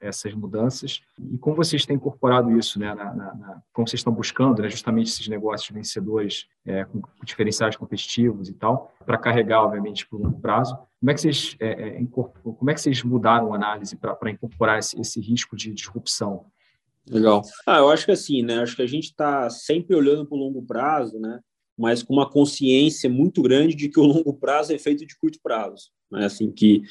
essas 0.01 0.33
mudanças 0.35 1.03
e 1.31 1.37
como 1.39 1.57
vocês 1.57 1.85
têm 1.85 1.97
incorporado 1.97 2.57
isso, 2.59 2.79
né, 2.79 2.95
na, 2.95 3.15
na, 3.15 3.35
na 3.35 3.63
como 3.73 3.87
vocês 3.87 4.01
estão 4.01 4.13
buscando, 4.13 4.63
né, 4.63 4.71
justamente 4.71 5.09
esses 5.09 5.29
negócios 5.29 5.71
vencedores 5.71 6.47
é, 6.65 6.85
com, 6.85 7.03
diferenciais 7.25 7.77
competitivos 7.77 8.49
e 8.49 8.55
tal, 8.55 8.95
para 9.05 9.19
carregar, 9.19 9.63
obviamente, 9.63 10.07
por 10.07 10.21
longo 10.21 10.41
prazo. 10.41 10.77
Como 10.99 11.11
é 11.11 11.15
que 11.15 11.21
vocês, 11.21 11.57
é, 11.61 12.01
é, 12.01 12.05
como 12.07 12.71
é 12.71 12.75
que 12.75 12.81
vocês 12.81 13.03
mudaram 13.03 13.53
a 13.53 13.57
análise 13.57 13.97
para 13.97 14.31
incorporar 14.31 14.79
esse, 14.79 14.99
esse 15.01 15.21
risco 15.21 15.57
de 15.57 15.73
disrupção? 15.73 16.47
Legal. 17.09 17.43
Ah, 17.67 17.79
eu 17.79 17.89
acho 17.89 18.05
que 18.05 18.13
assim, 18.13 18.43
né? 18.43 18.61
Acho 18.61 18.77
que 18.77 18.83
a 18.83 18.87
gente 18.87 19.05
está 19.05 19.49
sempre 19.51 19.97
olhando 19.97 20.27
para 20.27 20.37
o 20.37 20.41
longo 20.41 20.63
prazo, 20.63 21.19
né? 21.19 21.41
Mas 21.77 22.03
com 22.03 22.13
uma 22.13 22.29
consciência 22.29 23.09
muito 23.09 23.43
grande 23.43 23.75
de 23.75 23.89
que 23.89 23.99
o 23.99 24.05
longo 24.05 24.35
prazo 24.35 24.73
é 24.73 24.79
feito 24.79 25.07
de 25.07 25.17
curto 25.17 25.39
prazo, 25.43 25.91
né? 26.11 26.27
Assim 26.27 26.53
que 26.53 26.83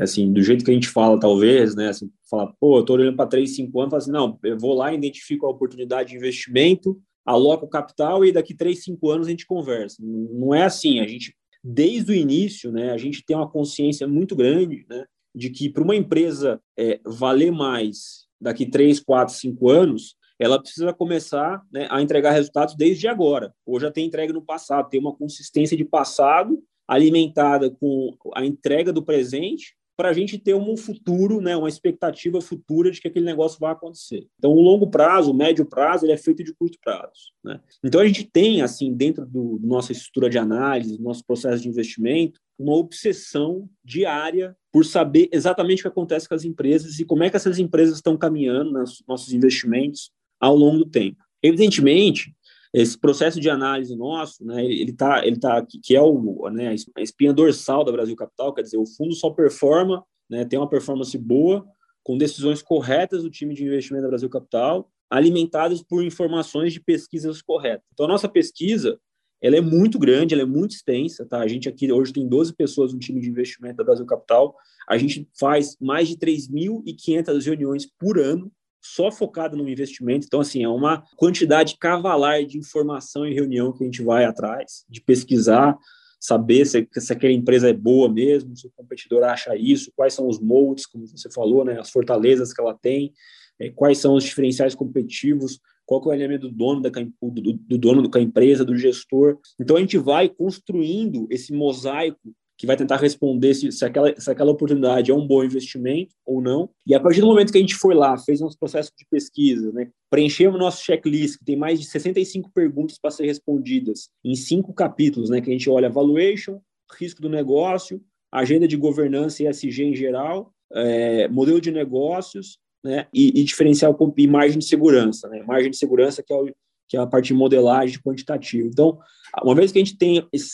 assim, 0.00 0.32
do 0.32 0.42
jeito 0.42 0.64
que 0.64 0.70
a 0.70 0.74
gente 0.74 0.88
fala, 0.88 1.18
talvez, 1.18 1.74
né, 1.74 1.88
assim, 1.88 2.10
falar, 2.28 2.52
pô, 2.58 2.78
eu 2.78 2.84
tô 2.84 2.94
olhando 2.94 3.16
para 3.16 3.28
3, 3.28 3.54
5 3.54 3.80
anos, 3.80 3.94
assim, 3.94 4.10
não, 4.10 4.38
eu 4.42 4.58
vou 4.58 4.74
lá, 4.74 4.92
identifico 4.92 5.46
a 5.46 5.50
oportunidade 5.50 6.10
de 6.10 6.16
investimento, 6.16 7.00
aloco 7.24 7.66
o 7.66 7.68
capital 7.68 8.24
e 8.24 8.32
daqui 8.32 8.54
3, 8.54 8.82
5 8.82 9.10
anos 9.10 9.26
a 9.26 9.30
gente 9.30 9.46
conversa. 9.46 9.96
Não 10.00 10.54
é 10.54 10.64
assim, 10.64 11.00
a 11.00 11.06
gente, 11.06 11.34
desde 11.62 12.12
o 12.12 12.14
início, 12.14 12.72
né, 12.72 12.92
a 12.92 12.98
gente 12.98 13.24
tem 13.24 13.36
uma 13.36 13.50
consciência 13.50 14.06
muito 14.06 14.34
grande, 14.34 14.84
né, 14.88 15.04
de 15.34 15.50
que 15.50 15.68
para 15.68 15.82
uma 15.82 15.96
empresa 15.96 16.60
é, 16.78 17.00
valer 17.04 17.50
mais 17.50 18.24
daqui 18.40 18.66
3, 18.66 19.00
4, 19.00 19.34
5 19.34 19.70
anos, 19.70 20.16
ela 20.38 20.60
precisa 20.60 20.92
começar 20.92 21.62
né, 21.72 21.86
a 21.90 22.02
entregar 22.02 22.32
resultados 22.32 22.74
desde 22.74 23.06
agora, 23.08 23.54
ou 23.64 23.78
já 23.78 23.90
tem 23.90 24.06
entrega 24.06 24.32
no 24.32 24.42
passado, 24.42 24.88
ter 24.88 24.98
uma 24.98 25.14
consistência 25.14 25.76
de 25.76 25.84
passado 25.84 26.62
alimentada 26.86 27.70
com 27.70 28.14
a 28.34 28.44
entrega 28.44 28.92
do 28.92 29.02
presente 29.02 29.74
para 29.96 30.08
a 30.08 30.12
gente 30.12 30.38
ter 30.38 30.54
um 30.54 30.76
futuro, 30.76 31.40
né, 31.40 31.56
uma 31.56 31.68
expectativa 31.68 32.40
futura 32.40 32.90
de 32.90 33.00
que 33.00 33.08
aquele 33.08 33.24
negócio 33.24 33.58
vai 33.60 33.72
acontecer. 33.72 34.26
Então, 34.38 34.50
o 34.52 34.60
longo 34.60 34.90
prazo, 34.90 35.30
o 35.30 35.34
médio 35.34 35.64
prazo, 35.64 36.04
ele 36.04 36.12
é 36.12 36.16
feito 36.16 36.42
de 36.42 36.54
curto 36.54 36.78
prazo. 36.82 37.32
Né? 37.42 37.60
Então, 37.82 38.00
a 38.00 38.06
gente 38.06 38.24
tem, 38.24 38.62
assim, 38.62 38.92
dentro 38.92 39.24
do, 39.24 39.60
nossa 39.62 39.92
estrutura 39.92 40.28
de 40.28 40.38
análise, 40.38 40.96
do 40.96 41.02
nosso 41.02 41.24
processo 41.24 41.62
de 41.62 41.68
investimento, 41.68 42.40
uma 42.58 42.74
obsessão 42.74 43.68
diária 43.84 44.56
por 44.72 44.84
saber 44.84 45.28
exatamente 45.32 45.80
o 45.80 45.82
que 45.82 45.88
acontece 45.88 46.28
com 46.28 46.34
as 46.34 46.44
empresas 46.44 46.98
e 46.98 47.04
como 47.04 47.22
é 47.22 47.30
que 47.30 47.36
essas 47.36 47.58
empresas 47.58 47.96
estão 47.96 48.16
caminhando 48.16 48.72
nos 48.72 49.02
nossos 49.06 49.32
investimentos 49.32 50.10
ao 50.40 50.56
longo 50.56 50.78
do 50.78 50.86
tempo. 50.86 51.22
Evidentemente, 51.42 52.34
esse 52.74 52.98
processo 52.98 53.40
de 53.40 53.48
análise 53.48 53.94
nosso, 53.94 54.44
né, 54.44 54.64
ele 54.64 54.90
está, 54.90 55.24
ele 55.24 55.38
tá, 55.38 55.64
que 55.64 55.94
é 55.94 56.02
o, 56.02 56.50
né, 56.50 56.74
a 56.96 57.00
espinha 57.00 57.32
dorsal 57.32 57.84
da 57.84 57.92
Brasil 57.92 58.16
Capital, 58.16 58.52
quer 58.52 58.62
dizer, 58.62 58.78
o 58.78 58.84
fundo 58.84 59.14
só 59.14 59.30
performa, 59.30 60.04
né, 60.28 60.44
tem 60.44 60.58
uma 60.58 60.68
performance 60.68 61.16
boa, 61.16 61.64
com 62.02 62.18
decisões 62.18 62.62
corretas 62.62 63.22
do 63.22 63.30
time 63.30 63.54
de 63.54 63.64
investimento 63.64 64.02
da 64.02 64.08
Brasil 64.08 64.28
Capital, 64.28 64.90
alimentadas 65.08 65.84
por 65.84 66.02
informações 66.02 66.72
de 66.72 66.80
pesquisas 66.80 67.40
corretas. 67.40 67.86
Então, 67.92 68.06
a 68.06 68.08
nossa 68.08 68.28
pesquisa, 68.28 68.98
ela 69.40 69.56
é 69.56 69.60
muito 69.60 69.96
grande, 69.96 70.34
ela 70.34 70.42
é 70.42 70.46
muito 70.46 70.74
extensa, 70.74 71.24
tá? 71.24 71.38
A 71.38 71.46
gente 71.46 71.68
aqui 71.68 71.92
hoje 71.92 72.12
tem 72.12 72.26
12 72.26 72.54
pessoas 72.54 72.92
no 72.92 72.98
time 72.98 73.20
de 73.20 73.30
investimento 73.30 73.76
da 73.76 73.84
Brasil 73.84 74.04
Capital, 74.04 74.52
a 74.88 74.98
gente 74.98 75.28
faz 75.38 75.76
mais 75.80 76.08
de 76.08 76.16
3.500 76.16 77.44
reuniões 77.44 77.88
por 77.98 78.18
ano 78.18 78.50
só 78.84 79.10
focado 79.10 79.56
no 79.56 79.68
investimento. 79.68 80.26
Então, 80.26 80.40
assim, 80.40 80.62
é 80.62 80.68
uma 80.68 81.02
quantidade 81.16 81.76
cavalar 81.78 82.44
de 82.44 82.58
informação 82.58 83.26
e 83.26 83.32
reunião 83.32 83.72
que 83.72 83.82
a 83.82 83.86
gente 83.86 84.02
vai 84.02 84.26
atrás, 84.26 84.84
de 84.88 85.00
pesquisar, 85.00 85.76
saber 86.20 86.66
se, 86.66 86.86
se 86.92 87.12
aquela 87.12 87.32
empresa 87.32 87.70
é 87.70 87.72
boa 87.72 88.12
mesmo, 88.12 88.54
se 88.54 88.66
o 88.66 88.72
competidor 88.76 89.24
acha 89.24 89.56
isso, 89.56 89.92
quais 89.96 90.12
são 90.12 90.28
os 90.28 90.38
moldes, 90.38 90.86
como 90.86 91.06
você 91.06 91.30
falou, 91.30 91.64
né, 91.64 91.80
as 91.80 91.90
fortalezas 91.90 92.52
que 92.52 92.60
ela 92.60 92.74
tem, 92.74 93.12
é, 93.58 93.70
quais 93.70 93.98
são 93.98 94.14
os 94.14 94.24
diferenciais 94.24 94.74
competitivos, 94.74 95.60
qual 95.86 96.02
é 96.04 96.08
o 96.08 96.12
elemento 96.12 96.48
do 96.48 96.54
dono 96.54 96.80
da, 96.82 96.90
do, 96.90 97.52
do 97.52 97.78
dono 97.78 98.08
da 98.08 98.20
empresa, 98.20 98.64
do 98.64 98.76
gestor. 98.76 99.38
Então, 99.60 99.76
a 99.76 99.80
gente 99.80 99.96
vai 99.98 100.28
construindo 100.28 101.26
esse 101.30 101.52
mosaico 101.52 102.34
que 102.56 102.66
vai 102.66 102.76
tentar 102.76 102.96
responder 102.96 103.54
se, 103.54 103.72
se, 103.72 103.84
aquela, 103.84 104.18
se 104.18 104.30
aquela 104.30 104.52
oportunidade 104.52 105.10
é 105.10 105.14
um 105.14 105.26
bom 105.26 105.42
investimento 105.42 106.14
ou 106.24 106.40
não. 106.40 106.70
E 106.86 106.94
a 106.94 107.00
partir 107.00 107.20
do 107.20 107.26
momento 107.26 107.50
que 107.50 107.58
a 107.58 107.60
gente 107.60 107.74
foi 107.74 107.94
lá, 107.94 108.16
fez 108.16 108.40
nosso 108.40 108.58
processo 108.58 108.92
de 108.96 109.04
pesquisa, 109.10 109.72
né, 109.72 109.90
preenchemos 110.10 110.58
nosso 110.58 110.84
checklist, 110.84 111.38
que 111.38 111.44
tem 111.44 111.56
mais 111.56 111.80
de 111.80 111.86
65 111.86 112.50
perguntas 112.52 112.98
para 112.98 113.10
ser 113.10 113.26
respondidas 113.26 114.08
em 114.24 114.34
cinco 114.34 114.72
capítulos, 114.72 115.30
né, 115.30 115.40
que 115.40 115.50
a 115.50 115.52
gente 115.52 115.68
olha 115.68 115.90
valuation, 115.90 116.60
risco 116.98 117.20
do 117.20 117.28
negócio, 117.28 118.00
agenda 118.30 118.68
de 118.68 118.76
governança 118.76 119.42
e 119.42 119.46
SG 119.46 119.84
em 119.84 119.94
geral, 119.94 120.52
é, 120.72 121.28
modelo 121.28 121.60
de 121.60 121.70
negócios, 121.70 122.58
né, 122.84 123.06
e, 123.12 123.40
e 123.40 123.44
diferencial 123.44 123.96
e 124.16 124.26
margem 124.26 124.58
de 124.58 124.66
segurança, 124.66 125.28
né, 125.28 125.42
margem 125.42 125.70
de 125.70 125.76
segurança 125.76 126.22
que 126.22 126.32
é 126.32 126.36
o 126.36 126.48
que 126.88 126.96
é 126.96 127.00
a 127.00 127.06
parte 127.06 127.26
de 127.26 127.34
modelagem 127.34 127.98
quantitativa. 128.00 128.66
Então, 128.66 128.98
uma 129.42 129.54
vez 129.54 129.72
que 129.72 129.78
a 129.78 129.84
gente 129.84 129.96
tem 129.96 130.26
esses, 130.32 130.52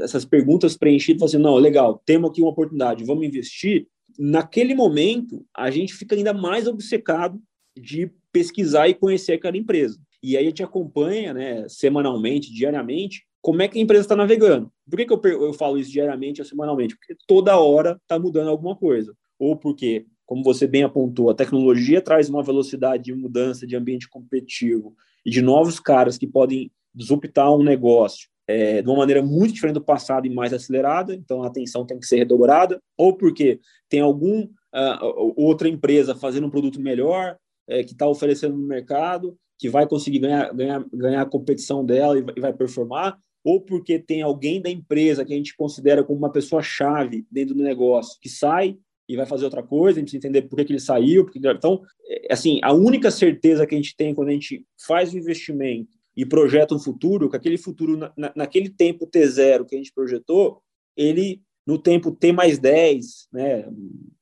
essas 0.00 0.24
perguntas 0.24 0.76
preenchidas, 0.76 1.22
assim, 1.22 1.38
não, 1.38 1.56
legal, 1.56 2.02
temos 2.04 2.30
aqui 2.30 2.40
uma 2.40 2.50
oportunidade, 2.50 3.04
vamos 3.04 3.26
investir, 3.26 3.86
naquele 4.18 4.74
momento, 4.74 5.44
a 5.56 5.70
gente 5.70 5.94
fica 5.94 6.14
ainda 6.14 6.32
mais 6.32 6.66
obcecado 6.66 7.40
de 7.76 8.10
pesquisar 8.30 8.88
e 8.88 8.94
conhecer 8.94 9.32
aquela 9.32 9.56
empresa. 9.56 9.98
E 10.22 10.36
aí 10.36 10.44
a 10.44 10.48
gente 10.48 10.62
acompanha, 10.62 11.34
né, 11.34 11.68
semanalmente, 11.68 12.52
diariamente, 12.52 13.24
como 13.40 13.60
é 13.60 13.66
que 13.66 13.78
a 13.78 13.82
empresa 13.82 14.02
está 14.02 14.14
navegando. 14.14 14.72
Por 14.88 14.96
que, 14.96 15.06
que 15.06 15.12
eu, 15.12 15.42
eu 15.42 15.52
falo 15.52 15.76
isso 15.76 15.90
diariamente 15.90 16.40
ou 16.40 16.46
semanalmente? 16.46 16.96
Porque 16.96 17.16
toda 17.26 17.58
hora 17.58 17.98
está 18.02 18.18
mudando 18.18 18.48
alguma 18.48 18.76
coisa. 18.76 19.12
Ou 19.38 19.56
porque, 19.56 20.06
como 20.26 20.42
você 20.42 20.66
bem 20.66 20.82
apontou, 20.82 21.30
a 21.30 21.34
tecnologia 21.34 22.00
traz 22.00 22.28
uma 22.28 22.42
velocidade 22.42 23.04
de 23.04 23.14
mudança 23.14 23.66
de 23.66 23.76
ambiente 23.76 24.08
competitivo 24.08 24.94
e 25.24 25.30
de 25.30 25.42
novos 25.42 25.78
caras 25.78 26.16
que 26.16 26.26
podem 26.26 26.70
disruptar 26.94 27.54
um 27.54 27.62
negócio 27.62 28.28
é, 28.46 28.82
de 28.82 28.88
uma 28.88 28.98
maneira 28.98 29.22
muito 29.22 29.54
diferente 29.54 29.74
do 29.74 29.84
passado 29.84 30.26
e 30.26 30.30
mais 30.30 30.52
acelerada, 30.52 31.14
então 31.14 31.42
a 31.42 31.46
atenção 31.46 31.86
tem 31.86 31.98
que 31.98 32.06
ser 32.06 32.16
redobrada, 32.16 32.80
ou 32.96 33.16
porque 33.16 33.60
tem 33.88 34.00
algum 34.00 34.42
uh, 34.44 35.32
outra 35.36 35.68
empresa 35.68 36.14
fazendo 36.14 36.46
um 36.46 36.50
produto 36.50 36.80
melhor, 36.80 37.36
é, 37.68 37.84
que 37.84 37.92
está 37.92 38.06
oferecendo 38.06 38.56
no 38.56 38.66
mercado, 38.66 39.36
que 39.58 39.68
vai 39.68 39.86
conseguir 39.86 40.18
ganhar, 40.18 40.52
ganhar, 40.52 40.84
ganhar 40.92 41.22
a 41.22 41.26
competição 41.26 41.84
dela 41.84 42.18
e 42.18 42.22
vai, 42.22 42.34
e 42.36 42.40
vai 42.40 42.52
performar, 42.52 43.16
ou 43.44 43.60
porque 43.60 43.98
tem 43.98 44.22
alguém 44.22 44.60
da 44.60 44.70
empresa 44.70 45.24
que 45.24 45.32
a 45.32 45.36
gente 45.36 45.56
considera 45.56 46.04
como 46.04 46.18
uma 46.18 46.30
pessoa-chave 46.30 47.26
dentro 47.30 47.54
do 47.54 47.62
negócio, 47.62 48.18
que 48.20 48.28
sai 48.28 48.76
e 49.08 49.16
vai 49.16 49.26
fazer 49.26 49.44
outra 49.44 49.62
coisa, 49.62 49.98
a 49.98 50.00
gente 50.00 50.10
precisa 50.10 50.28
entender 50.28 50.48
por 50.48 50.56
que, 50.56 50.64
que 50.64 50.72
ele 50.72 50.80
saiu. 50.80 51.24
Porque... 51.24 51.38
Então, 51.38 51.82
é, 52.06 52.32
assim, 52.32 52.60
a 52.62 52.72
única 52.72 53.10
certeza 53.10 53.66
que 53.66 53.74
a 53.74 53.78
gente 53.78 53.96
tem 53.96 54.14
quando 54.14 54.28
a 54.28 54.32
gente 54.32 54.64
faz 54.86 55.12
o 55.12 55.18
investimento 55.18 55.90
e 56.16 56.24
projeta 56.26 56.74
um 56.74 56.78
futuro, 56.78 57.28
que 57.28 57.36
aquele 57.36 57.58
futuro, 57.58 57.96
na, 57.96 58.32
naquele 58.34 58.68
tempo 58.68 59.06
T0 59.06 59.66
que 59.66 59.74
a 59.74 59.78
gente 59.78 59.92
projetou, 59.92 60.62
ele, 60.96 61.40
no 61.66 61.78
tempo 61.78 62.12
T 62.12 62.32
mais 62.32 62.58
10, 62.58 63.28
né, 63.32 63.68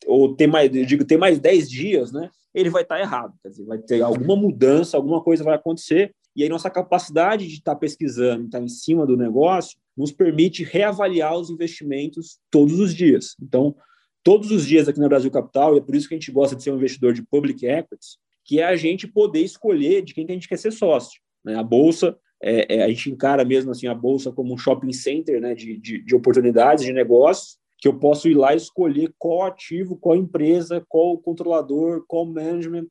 ou 0.07 0.35
T 0.35 0.47
mais, 0.47 0.75
eu 0.75 0.85
digo 0.85 1.05
T 1.05 1.17
mais 1.17 1.39
10 1.39 1.69
dias, 1.69 2.13
né, 2.13 2.31
ele 2.55 2.71
vai 2.71 2.83
estar 2.83 3.01
errado. 3.01 3.35
Quer 3.43 3.49
dizer, 3.49 3.65
vai 3.65 3.79
ter 3.79 4.03
alguma 4.03 4.37
mudança, 4.37 4.97
alguma 4.97 5.23
coisa 5.23 5.43
vai 5.43 5.55
acontecer, 5.55 6.15
e 6.35 6.43
aí 6.45 6.49
nossa 6.49 6.71
capacidade 6.71 7.47
de 7.49 7.55
estar 7.55 7.75
pesquisando, 7.75 8.45
estar 8.45 8.61
em 8.61 8.69
cima 8.69 9.05
do 9.05 9.17
negócio, 9.17 9.77
nos 9.97 10.13
permite 10.13 10.63
reavaliar 10.63 11.37
os 11.37 11.51
investimentos 11.51 12.39
todos 12.51 12.79
os 12.79 12.95
dias. 12.95 13.35
Então, 13.43 13.75
todos 14.23 14.51
os 14.51 14.67
dias 14.67 14.89
aqui 14.89 15.01
no 15.01 15.09
Brasil 15.09 15.31
Capital, 15.31 15.75
e 15.75 15.79
é 15.79 15.81
por 15.81 15.95
isso 15.95 16.09
que 16.09 16.15
a 16.15 16.19
gente 16.19 16.33
gosta 16.33 16.55
de 16.55 16.63
ser 16.63 16.71
um 16.71 16.77
investidor 16.77 17.13
de 17.13 17.23
public 17.23 17.65
equities, 17.67 18.19
que 18.45 18.61
é 18.61 18.65
a 18.65 18.77
gente 18.77 19.07
poder 19.07 19.41
escolher 19.41 20.03
de 20.03 20.15
quem 20.15 20.27
que 20.27 20.33
a 20.33 20.35
gente 20.35 20.49
quer 20.49 20.59
ser 20.59 20.73
sócio. 20.73 21.21
Né? 21.45 21.55
A 21.55 21.63
Bolsa, 21.63 22.17
é, 22.43 22.77
é, 22.77 22.83
a 22.85 22.89
gente 22.89 23.11
encara 23.11 23.45
mesmo 23.45 23.71
assim 23.71 23.87
a 23.87 23.95
Bolsa 23.95 24.33
como 24.33 24.53
um 24.53 24.59
shopping 24.59 24.93
center 24.93 25.41
né, 25.41 25.55
de, 25.55 25.77
de, 25.77 26.03
de 26.03 26.15
oportunidades, 26.15 26.85
de 26.85 26.93
negócios, 26.93 27.59
que 27.79 27.89
eu 27.89 27.99
posso 27.99 28.29
ir 28.29 28.35
lá 28.35 28.53
e 28.53 28.59
escolher 28.59 29.13
qual 29.19 29.45
ativo, 29.45 29.97
qual 29.97 30.17
empresa, 30.17 30.85
qual 30.89 31.17
controlador, 31.19 32.05
qual 32.07 32.27
management 32.27 32.87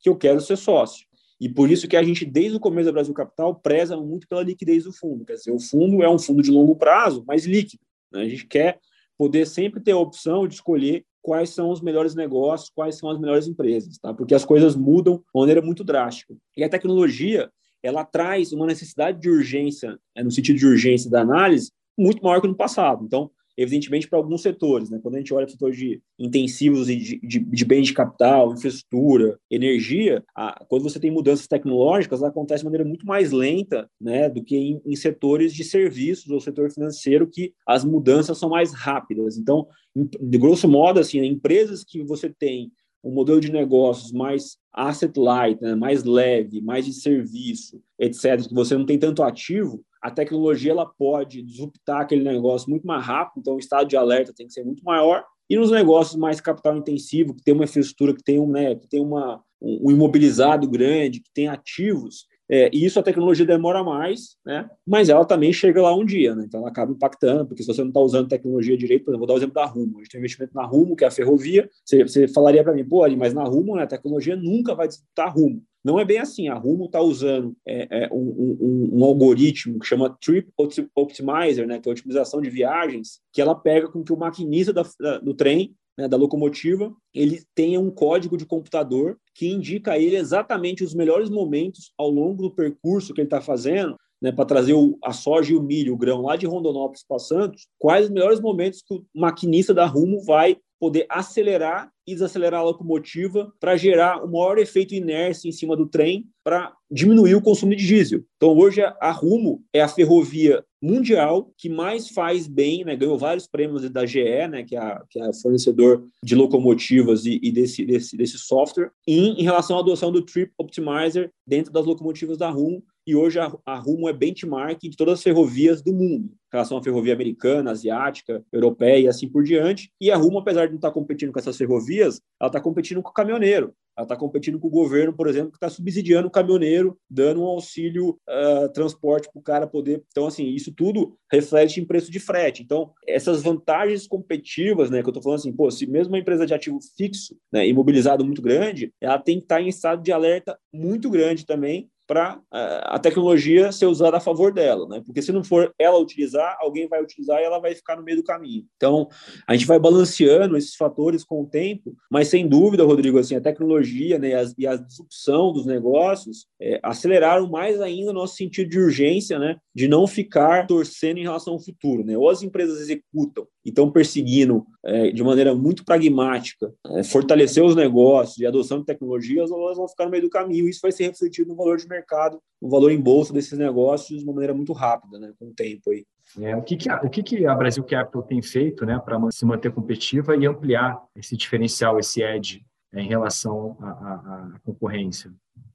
que 0.00 0.08
eu 0.08 0.16
quero 0.16 0.40
ser 0.40 0.56
sócio. 0.56 1.06
E 1.40 1.48
por 1.48 1.70
isso 1.70 1.88
que 1.88 1.96
a 1.96 2.02
gente, 2.02 2.24
desde 2.24 2.56
o 2.56 2.60
começo 2.60 2.88
do 2.88 2.92
Brasil 2.92 3.14
Capital, 3.14 3.54
preza 3.54 3.96
muito 3.96 4.28
pela 4.28 4.42
liquidez 4.42 4.84
do 4.84 4.92
fundo. 4.92 5.24
Quer 5.24 5.34
dizer, 5.34 5.50
o 5.50 5.58
fundo 5.58 6.02
é 6.02 6.08
um 6.08 6.18
fundo 6.18 6.42
de 6.42 6.50
longo 6.50 6.76
prazo, 6.76 7.24
mas 7.26 7.44
líquido. 7.44 7.82
Né? 8.12 8.22
A 8.22 8.28
gente 8.28 8.46
quer 8.46 8.78
poder 9.16 9.46
sempre 9.46 9.80
ter 9.80 9.92
a 9.92 9.98
opção 9.98 10.46
de 10.46 10.54
escolher 10.54 11.04
quais 11.22 11.50
são 11.50 11.70
os 11.70 11.80
melhores 11.80 12.14
negócios, 12.14 12.70
quais 12.74 12.96
são 12.96 13.08
as 13.08 13.18
melhores 13.18 13.46
empresas, 13.46 13.96
tá? 13.98 14.12
Porque 14.12 14.34
as 14.34 14.44
coisas 14.44 14.76
mudam 14.76 15.16
de 15.16 15.22
maneira 15.34 15.62
muito 15.62 15.82
drástica. 15.82 16.36
E 16.56 16.62
a 16.62 16.68
tecnologia, 16.68 17.50
ela 17.82 18.04
traz 18.04 18.52
uma 18.52 18.66
necessidade 18.66 19.20
de 19.20 19.30
urgência, 19.30 19.98
é, 20.14 20.22
no 20.22 20.30
sentido 20.30 20.58
de 20.58 20.66
urgência 20.66 21.10
da 21.10 21.22
análise, 21.22 21.72
muito 21.98 22.22
maior 22.22 22.40
que 22.40 22.48
no 22.48 22.54
passado. 22.54 23.04
Então, 23.04 23.30
evidentemente, 23.56 24.08
para 24.08 24.18
alguns 24.18 24.42
setores. 24.42 24.90
Né? 24.90 24.98
Quando 25.02 25.14
a 25.16 25.18
gente 25.18 25.32
olha 25.32 25.46
para 25.46 25.52
setores 25.52 25.76
de 25.76 26.00
intensivos 26.18 26.88
e 26.88 26.96
de, 26.96 27.20
de, 27.20 27.38
de 27.38 27.64
bens 27.64 27.86
de 27.86 27.94
capital, 27.94 28.52
infraestrutura, 28.52 29.38
energia, 29.50 30.24
a, 30.34 30.64
quando 30.68 30.82
você 30.82 30.98
tem 30.98 31.10
mudanças 31.10 31.46
tecnológicas, 31.46 32.22
acontece 32.22 32.60
de 32.60 32.64
maneira 32.64 32.84
muito 32.84 33.06
mais 33.06 33.32
lenta 33.32 33.88
né, 34.00 34.28
do 34.28 34.42
que 34.42 34.56
em, 34.56 34.80
em 34.84 34.96
setores 34.96 35.54
de 35.54 35.64
serviços 35.64 36.30
ou 36.30 36.40
setor 36.40 36.70
financeiro, 36.70 37.26
que 37.26 37.52
as 37.66 37.84
mudanças 37.84 38.38
são 38.38 38.48
mais 38.48 38.72
rápidas. 38.72 39.38
Então, 39.38 39.66
de 39.94 40.38
grosso 40.38 40.68
modo, 40.68 41.00
assim, 41.00 41.24
empresas 41.24 41.84
que 41.84 42.02
você 42.02 42.28
tem 42.28 42.72
um 43.04 43.12
modelo 43.12 43.38
de 43.38 43.52
negócios 43.52 44.10
mais 44.12 44.56
asset 44.72 45.16
light, 45.18 45.60
né, 45.60 45.74
mais 45.74 46.02
leve, 46.04 46.62
mais 46.62 46.86
de 46.86 46.92
serviço, 46.94 47.80
etc., 47.98 48.48
que 48.48 48.54
você 48.54 48.76
não 48.76 48.86
tem 48.86 48.98
tanto 48.98 49.22
ativo, 49.22 49.84
a 50.04 50.10
tecnologia 50.10 50.70
ela 50.70 50.84
pode 50.84 51.40
disruptar 51.40 52.02
aquele 52.02 52.22
negócio 52.22 52.68
muito 52.68 52.86
mais 52.86 53.02
rápido, 53.02 53.40
então 53.40 53.54
o 53.54 53.58
estado 53.58 53.88
de 53.88 53.96
alerta 53.96 54.34
tem 54.36 54.46
que 54.46 54.52
ser 54.52 54.62
muito 54.62 54.84
maior. 54.84 55.24
E 55.48 55.56
nos 55.56 55.70
negócios 55.70 56.14
mais 56.14 56.42
capital 56.42 56.76
intensivo, 56.76 57.34
que 57.34 57.42
tem 57.42 57.54
uma 57.54 57.64
infraestrutura, 57.64 58.14
que 58.14 58.22
tem 58.22 58.38
um, 58.38 58.46
né, 58.46 58.74
que 58.74 58.86
tem 58.86 59.00
uma, 59.00 59.40
um 59.62 59.90
imobilizado 59.90 60.68
grande, 60.68 61.20
que 61.20 61.30
tem 61.32 61.48
ativos, 61.48 62.26
é, 62.50 62.68
e 62.70 62.84
isso 62.84 63.00
a 63.00 63.02
tecnologia 63.02 63.46
demora 63.46 63.82
mais, 63.82 64.36
né? 64.44 64.68
Mas 64.86 65.08
ela 65.08 65.24
também 65.24 65.50
chega 65.50 65.80
lá 65.80 65.96
um 65.96 66.04
dia, 66.04 66.34
né? 66.34 66.44
Então 66.46 66.60
ela 66.60 66.68
acaba 66.68 66.92
impactando, 66.92 67.46
porque 67.46 67.62
se 67.62 67.66
você 67.66 67.80
não 67.80 67.88
está 67.88 68.00
usando 68.00 68.28
tecnologia 68.28 68.76
direito, 68.76 69.06
por 69.06 69.12
exemplo, 69.12 69.20
vou 69.20 69.26
dar 69.26 69.34
o 69.34 69.38
exemplo 69.38 69.54
da 69.54 69.64
Rumo. 69.64 69.96
A 69.96 70.02
gente 70.02 70.10
tem 70.10 70.18
um 70.18 70.22
investimento 70.22 70.54
na 70.54 70.66
Rumo, 70.66 70.94
que 70.94 71.04
é 71.04 71.06
a 71.06 71.10
ferrovia. 71.10 71.70
Você, 71.82 72.02
você 72.02 72.28
falaria 72.28 72.62
para 72.62 72.74
mim, 72.74 72.84
pô, 72.84 73.02
ali, 73.02 73.16
mas 73.16 73.32
na 73.32 73.44
Rumo, 73.44 73.76
né, 73.76 73.84
a 73.84 73.86
tecnologia 73.86 74.36
nunca 74.36 74.74
vai 74.74 74.86
disputar 74.86 75.34
Rumo. 75.34 75.62
Não 75.84 76.00
é 76.00 76.04
bem 76.04 76.18
assim. 76.18 76.48
A 76.48 76.54
Rumo 76.54 76.86
está 76.86 77.00
usando 77.00 77.54
é, 77.66 78.04
é, 78.04 78.08
um, 78.10 78.18
um, 78.18 78.90
um, 78.94 79.04
algoritmo 79.04 79.78
que 79.78 79.86
chama 79.86 80.16
Trip 80.18 80.48
Optimizer, 80.96 81.66
né, 81.66 81.78
que 81.78 81.88
é 81.88 81.90
a 81.90 81.92
otimização 81.92 82.40
de 82.40 82.48
viagens, 82.48 83.20
que 83.32 83.42
ela 83.42 83.54
pega 83.54 83.88
com 83.88 84.02
que 84.02 84.12
o 84.12 84.16
maquinista 84.16 84.72
da, 84.72 84.82
da, 84.98 85.18
do 85.18 85.34
trem 85.34 85.74
né, 85.96 86.08
da 86.08 86.16
locomotiva, 86.16 86.92
ele 87.12 87.42
tenha 87.54 87.78
um 87.78 87.90
código 87.90 88.36
de 88.36 88.46
computador 88.46 89.18
que 89.34 89.48
indica 89.48 89.92
a 89.92 89.98
ele 89.98 90.16
exatamente 90.16 90.82
os 90.82 90.94
melhores 90.94 91.28
momentos 91.28 91.92
ao 91.98 92.10
longo 92.10 92.42
do 92.42 92.50
percurso 92.50 93.12
que 93.12 93.20
ele 93.20 93.26
está 93.26 93.40
fazendo, 93.40 93.96
né, 94.20 94.32
para 94.32 94.46
trazer 94.46 94.72
o, 94.72 94.98
a 95.04 95.12
soja 95.12 95.52
e 95.52 95.56
o 95.56 95.62
milho, 95.62 95.92
o 95.94 95.98
grão 95.98 96.22
lá 96.22 96.34
de 96.34 96.46
Rondonópolis 96.46 97.04
para 97.06 97.18
Santos, 97.18 97.68
quais 97.78 98.06
os 98.06 98.10
melhores 98.10 98.40
momentos 98.40 98.82
que 98.82 98.94
o 98.94 99.04
maquinista 99.14 99.74
da 99.74 99.84
Rumo 99.84 100.24
vai 100.24 100.56
poder 100.84 101.06
acelerar 101.08 101.90
e 102.06 102.12
desacelerar 102.12 102.60
a 102.60 102.64
locomotiva 102.64 103.50
para 103.58 103.74
gerar 103.74 104.22
o 104.22 104.30
maior 104.30 104.58
efeito 104.58 104.94
inércia 104.94 105.48
em 105.48 105.52
cima 105.52 105.74
do 105.74 105.86
trem 105.86 106.26
para 106.44 106.74
diminuir 106.90 107.34
o 107.34 107.40
consumo 107.40 107.74
de 107.74 107.86
diesel. 107.86 108.22
Então, 108.36 108.54
hoje, 108.54 108.82
a 108.82 109.10
Rumo 109.10 109.64
é 109.72 109.80
a 109.80 109.88
ferrovia 109.88 110.62
mundial 110.82 111.50
que 111.56 111.70
mais 111.70 112.10
faz 112.10 112.46
bem, 112.46 112.84
né, 112.84 112.94
ganhou 112.94 113.16
vários 113.16 113.46
prêmios 113.46 113.88
da 113.88 114.04
GE, 114.04 114.46
né, 114.50 114.62
que 114.62 114.76
é, 114.76 114.78
a, 114.78 115.02
que 115.08 115.18
é 115.18 115.32
fornecedor 115.32 116.04
de 116.22 116.34
locomotivas 116.34 117.24
e, 117.24 117.40
e 117.42 117.50
desse, 117.50 117.86
desse, 117.86 118.14
desse 118.14 118.36
software, 118.36 118.90
em, 119.08 119.40
em 119.40 119.42
relação 119.42 119.78
à 119.78 119.80
adoção 119.80 120.12
do 120.12 120.20
Trip 120.20 120.52
Optimizer 120.58 121.30
dentro 121.46 121.72
das 121.72 121.86
locomotivas 121.86 122.36
da 122.36 122.50
Rumo, 122.50 122.84
e 123.06 123.14
hoje 123.14 123.38
a, 123.38 123.52
a 123.66 123.76
Rumo 123.76 124.08
é 124.08 124.12
benchmark 124.12 124.80
de 124.80 124.96
todas 124.96 125.14
as 125.14 125.22
ferrovias 125.22 125.82
do 125.82 125.92
mundo, 125.92 126.26
em 126.26 126.52
relação 126.52 126.78
à 126.78 126.82
ferrovia 126.82 127.12
americana, 127.12 127.70
asiática, 127.70 128.44
europeia 128.52 128.98
e 128.98 129.08
assim 129.08 129.28
por 129.28 129.44
diante. 129.44 129.90
E 130.00 130.10
a 130.10 130.16
Rumo, 130.16 130.38
apesar 130.38 130.66
de 130.66 130.72
não 130.72 130.78
estar 130.78 130.90
competindo 130.90 131.32
com 131.32 131.38
essas 131.38 131.56
ferrovias, 131.56 132.20
ela 132.40 132.48
está 132.48 132.60
competindo 132.60 133.02
com 133.02 133.10
o 133.10 133.12
caminhoneiro. 133.12 133.74
Ela 133.96 134.04
está 134.04 134.16
competindo 134.16 134.58
com 134.58 134.66
o 134.66 134.70
governo, 134.70 135.12
por 135.12 135.28
exemplo, 135.28 135.52
que 135.52 135.56
está 135.56 135.68
subsidiando 135.68 136.26
o 136.26 136.30
caminhoneiro, 136.30 136.98
dando 137.08 137.42
um 137.42 137.46
auxílio 137.46 138.18
uh, 138.28 138.68
transporte 138.72 139.28
para 139.32 139.38
o 139.38 139.42
cara 139.42 139.66
poder. 139.68 140.02
Então, 140.10 140.26
assim, 140.26 140.48
isso 140.48 140.72
tudo 140.72 141.16
reflete 141.30 141.80
em 141.80 141.84
preço 141.84 142.10
de 142.10 142.18
frete. 142.18 142.62
Então, 142.62 142.92
essas 143.06 143.42
vantagens 143.42 144.06
competitivas, 144.06 144.90
né, 144.90 145.00
que 145.00 145.06
eu 145.06 145.10
estou 145.10 145.22
falando 145.22 145.38
assim, 145.38 145.52
pô, 145.52 145.70
se 145.70 145.86
mesmo 145.86 146.12
uma 146.12 146.18
empresa 146.18 146.44
de 146.44 146.52
ativo 146.52 146.78
fixo, 146.96 147.36
né, 147.52 147.68
imobilizado 147.68 148.24
muito 148.24 148.42
grande, 148.42 148.92
ela 149.00 149.18
tem 149.18 149.38
que 149.38 149.44
estar 149.44 149.60
em 149.60 149.68
estado 149.68 150.02
de 150.02 150.10
alerta 150.10 150.58
muito 150.72 151.08
grande 151.08 151.46
também 151.46 151.88
para 152.06 152.40
a 152.50 152.98
tecnologia 152.98 153.72
ser 153.72 153.86
usada 153.86 154.16
a 154.16 154.20
favor 154.20 154.52
dela, 154.52 154.86
né? 154.88 155.02
Porque 155.04 155.22
se 155.22 155.32
não 155.32 155.42
for 155.42 155.72
ela 155.78 155.98
utilizar, 155.98 156.56
alguém 156.60 156.86
vai 156.88 157.02
utilizar 157.02 157.40
e 157.40 157.44
ela 157.44 157.58
vai 157.58 157.74
ficar 157.74 157.96
no 157.96 158.02
meio 158.02 158.18
do 158.18 158.24
caminho. 158.24 158.64
Então, 158.76 159.08
a 159.46 159.54
gente 159.54 159.66
vai 159.66 159.78
balanceando 159.78 160.56
esses 160.56 160.74
fatores 160.74 161.24
com 161.24 161.42
o 161.42 161.46
tempo, 161.46 161.94
mas 162.10 162.28
sem 162.28 162.46
dúvida, 162.46 162.84
Rodrigo, 162.84 163.18
assim, 163.18 163.36
a 163.36 163.40
tecnologia 163.40 164.18
né, 164.18 164.28
e, 164.28 164.34
a, 164.34 164.44
e 164.58 164.66
a 164.66 164.76
disrupção 164.76 165.52
dos 165.52 165.66
negócios 165.66 166.46
é, 166.60 166.78
aceleraram 166.82 167.48
mais 167.48 167.80
ainda 167.80 168.10
o 168.10 168.14
nosso 168.14 168.36
sentido 168.36 168.70
de 168.70 168.78
urgência, 168.78 169.38
né? 169.38 169.56
De 169.74 169.88
não 169.88 170.06
ficar 170.06 170.66
torcendo 170.66 171.18
em 171.18 171.22
relação 171.22 171.54
ao 171.54 171.60
futuro, 171.60 172.04
né? 172.04 172.16
Ou 172.16 172.28
as 172.28 172.42
empresas 172.42 172.80
executam 172.80 173.46
e 173.64 173.70
estão 173.70 173.90
perseguindo 173.90 174.66
é, 174.84 175.10
de 175.10 175.22
maneira 175.22 175.54
muito 175.54 175.84
pragmática 175.84 176.72
é, 176.88 177.02
fortalecer 177.02 177.64
os 177.64 177.74
negócios 177.74 178.38
e 178.38 178.46
adoção 178.46 178.80
de 178.80 178.84
tecnologias, 178.84 179.50
elas 179.50 179.76
vão 179.76 179.88
ficar 179.88 180.04
no 180.04 180.10
meio 180.10 180.24
do 180.24 180.30
caminho. 180.30 180.68
Isso 180.68 180.80
vai 180.82 180.92
ser 180.92 181.04
refletido 181.04 181.48
no 181.48 181.56
valor 181.56 181.78
de 181.78 181.88
mercado, 181.88 182.38
no 182.60 182.68
valor 182.68 182.92
em 182.92 183.00
bolsa 183.00 183.32
desses 183.32 183.58
negócios 183.58 184.18
de 184.18 184.24
uma 184.24 184.34
maneira 184.34 184.52
muito 184.52 184.72
rápida, 184.72 185.18
né, 185.18 185.32
com 185.38 185.46
o 185.46 185.54
tempo 185.54 185.90
aí. 185.90 186.04
É, 186.40 186.56
o 186.56 186.62
que, 186.62 186.76
que, 186.76 186.90
a, 186.90 187.00
o 187.02 187.10
que, 187.10 187.22
que 187.22 187.46
a 187.46 187.54
Brasil 187.54 187.84
Capital 187.84 188.22
tem 188.22 188.42
feito 188.42 188.84
né, 188.84 189.00
para 189.02 189.18
se 189.30 189.44
manter 189.44 189.72
competitiva 189.72 190.36
e 190.36 190.46
ampliar 190.46 191.00
esse 191.14 191.36
diferencial, 191.36 191.98
esse 191.98 192.22
edge, 192.22 192.64
né, 192.92 193.02
em 193.02 193.08
relação 193.08 193.76
à, 193.80 193.90
à 193.90 194.60
concorrência? 194.64 195.32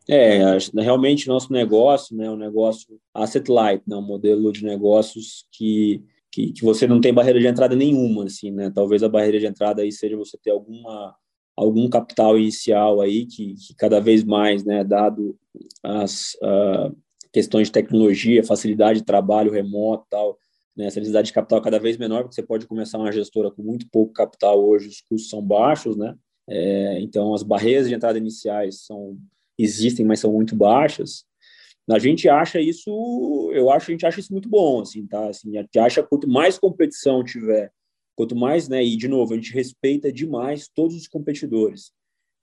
É, 0.07 0.57
realmente 0.75 1.27
nosso 1.27 1.53
negócio, 1.53 2.17
né, 2.17 2.29
um 2.31 2.35
negócio 2.35 2.99
asset 3.13 3.49
light, 3.49 3.83
né, 3.87 3.95
um 3.95 4.01
modelo 4.01 4.51
de 4.51 4.65
negócios 4.65 5.45
que 5.51 6.03
que, 6.31 6.53
que 6.53 6.63
você 6.63 6.87
não 6.87 7.01
tem 7.01 7.13
barreira 7.13 7.39
de 7.39 7.47
entrada 7.47 7.75
nenhuma, 7.75 8.25
assim, 8.25 8.51
né? 8.51 8.71
Talvez 8.73 9.03
a 9.03 9.09
barreira 9.09 9.39
de 9.39 9.47
entrada 9.47 9.81
aí 9.81 9.91
seja 9.91 10.17
você 10.17 10.37
ter 10.37 10.51
alguma 10.51 11.15
algum 11.59 11.89
capital 11.89 12.39
inicial 12.39 13.01
aí 13.01 13.25
que, 13.25 13.53
que 13.55 13.75
cada 13.75 13.99
vez 13.99 14.23
mais, 14.23 14.63
né, 14.63 14.81
dado 14.81 15.37
as 15.83 16.31
uh, 16.35 16.95
questões 17.33 17.67
de 17.67 17.73
tecnologia, 17.73 18.45
facilidade 18.45 18.99
de 18.99 19.05
trabalho 19.05 19.51
remoto, 19.51 20.05
tal, 20.09 20.37
né, 20.75 20.85
essa 20.85 21.01
necessidade 21.01 21.27
de 21.27 21.33
capital 21.33 21.61
cada 21.61 21.77
vez 21.77 21.97
menor, 21.97 22.23
porque 22.23 22.35
você 22.35 22.43
pode 22.43 22.65
começar 22.65 22.97
uma 22.97 23.11
gestora 23.11 23.51
com 23.51 23.61
muito 23.61 23.89
pouco 23.91 24.13
capital 24.13 24.65
hoje, 24.65 24.87
os 24.87 25.01
custos 25.01 25.29
são 25.29 25.41
baixos, 25.41 25.97
né? 25.97 26.15
É, 26.47 27.01
então 27.01 27.33
as 27.33 27.43
barreiras 27.43 27.89
de 27.89 27.93
entrada 27.93 28.17
iniciais 28.17 28.85
são 28.85 29.17
existem, 29.57 30.05
mas 30.05 30.21
são 30.21 30.31
muito 30.31 30.55
baixas. 30.55 31.25
A 31.91 31.99
gente 31.99 32.29
acha 32.29 32.61
isso, 32.61 33.51
eu 33.53 33.71
acho, 33.71 33.89
a 33.89 33.93
gente 33.93 34.05
acha 34.05 34.19
isso 34.19 34.31
muito 34.31 34.47
bom, 34.47 34.81
assim, 34.81 35.07
tá? 35.07 35.27
Assim, 35.27 35.57
a 35.57 35.61
gente 35.61 35.79
acha 35.79 36.03
quanto 36.03 36.29
mais 36.29 36.59
competição 36.59 37.23
tiver, 37.23 37.71
quanto 38.15 38.35
mais, 38.35 38.69
né? 38.69 38.83
E 38.83 38.95
de 38.95 39.07
novo, 39.07 39.33
a 39.33 39.35
gente 39.35 39.53
respeita 39.53 40.11
demais 40.11 40.69
todos 40.73 40.95
os 40.95 41.07
competidores. 41.07 41.91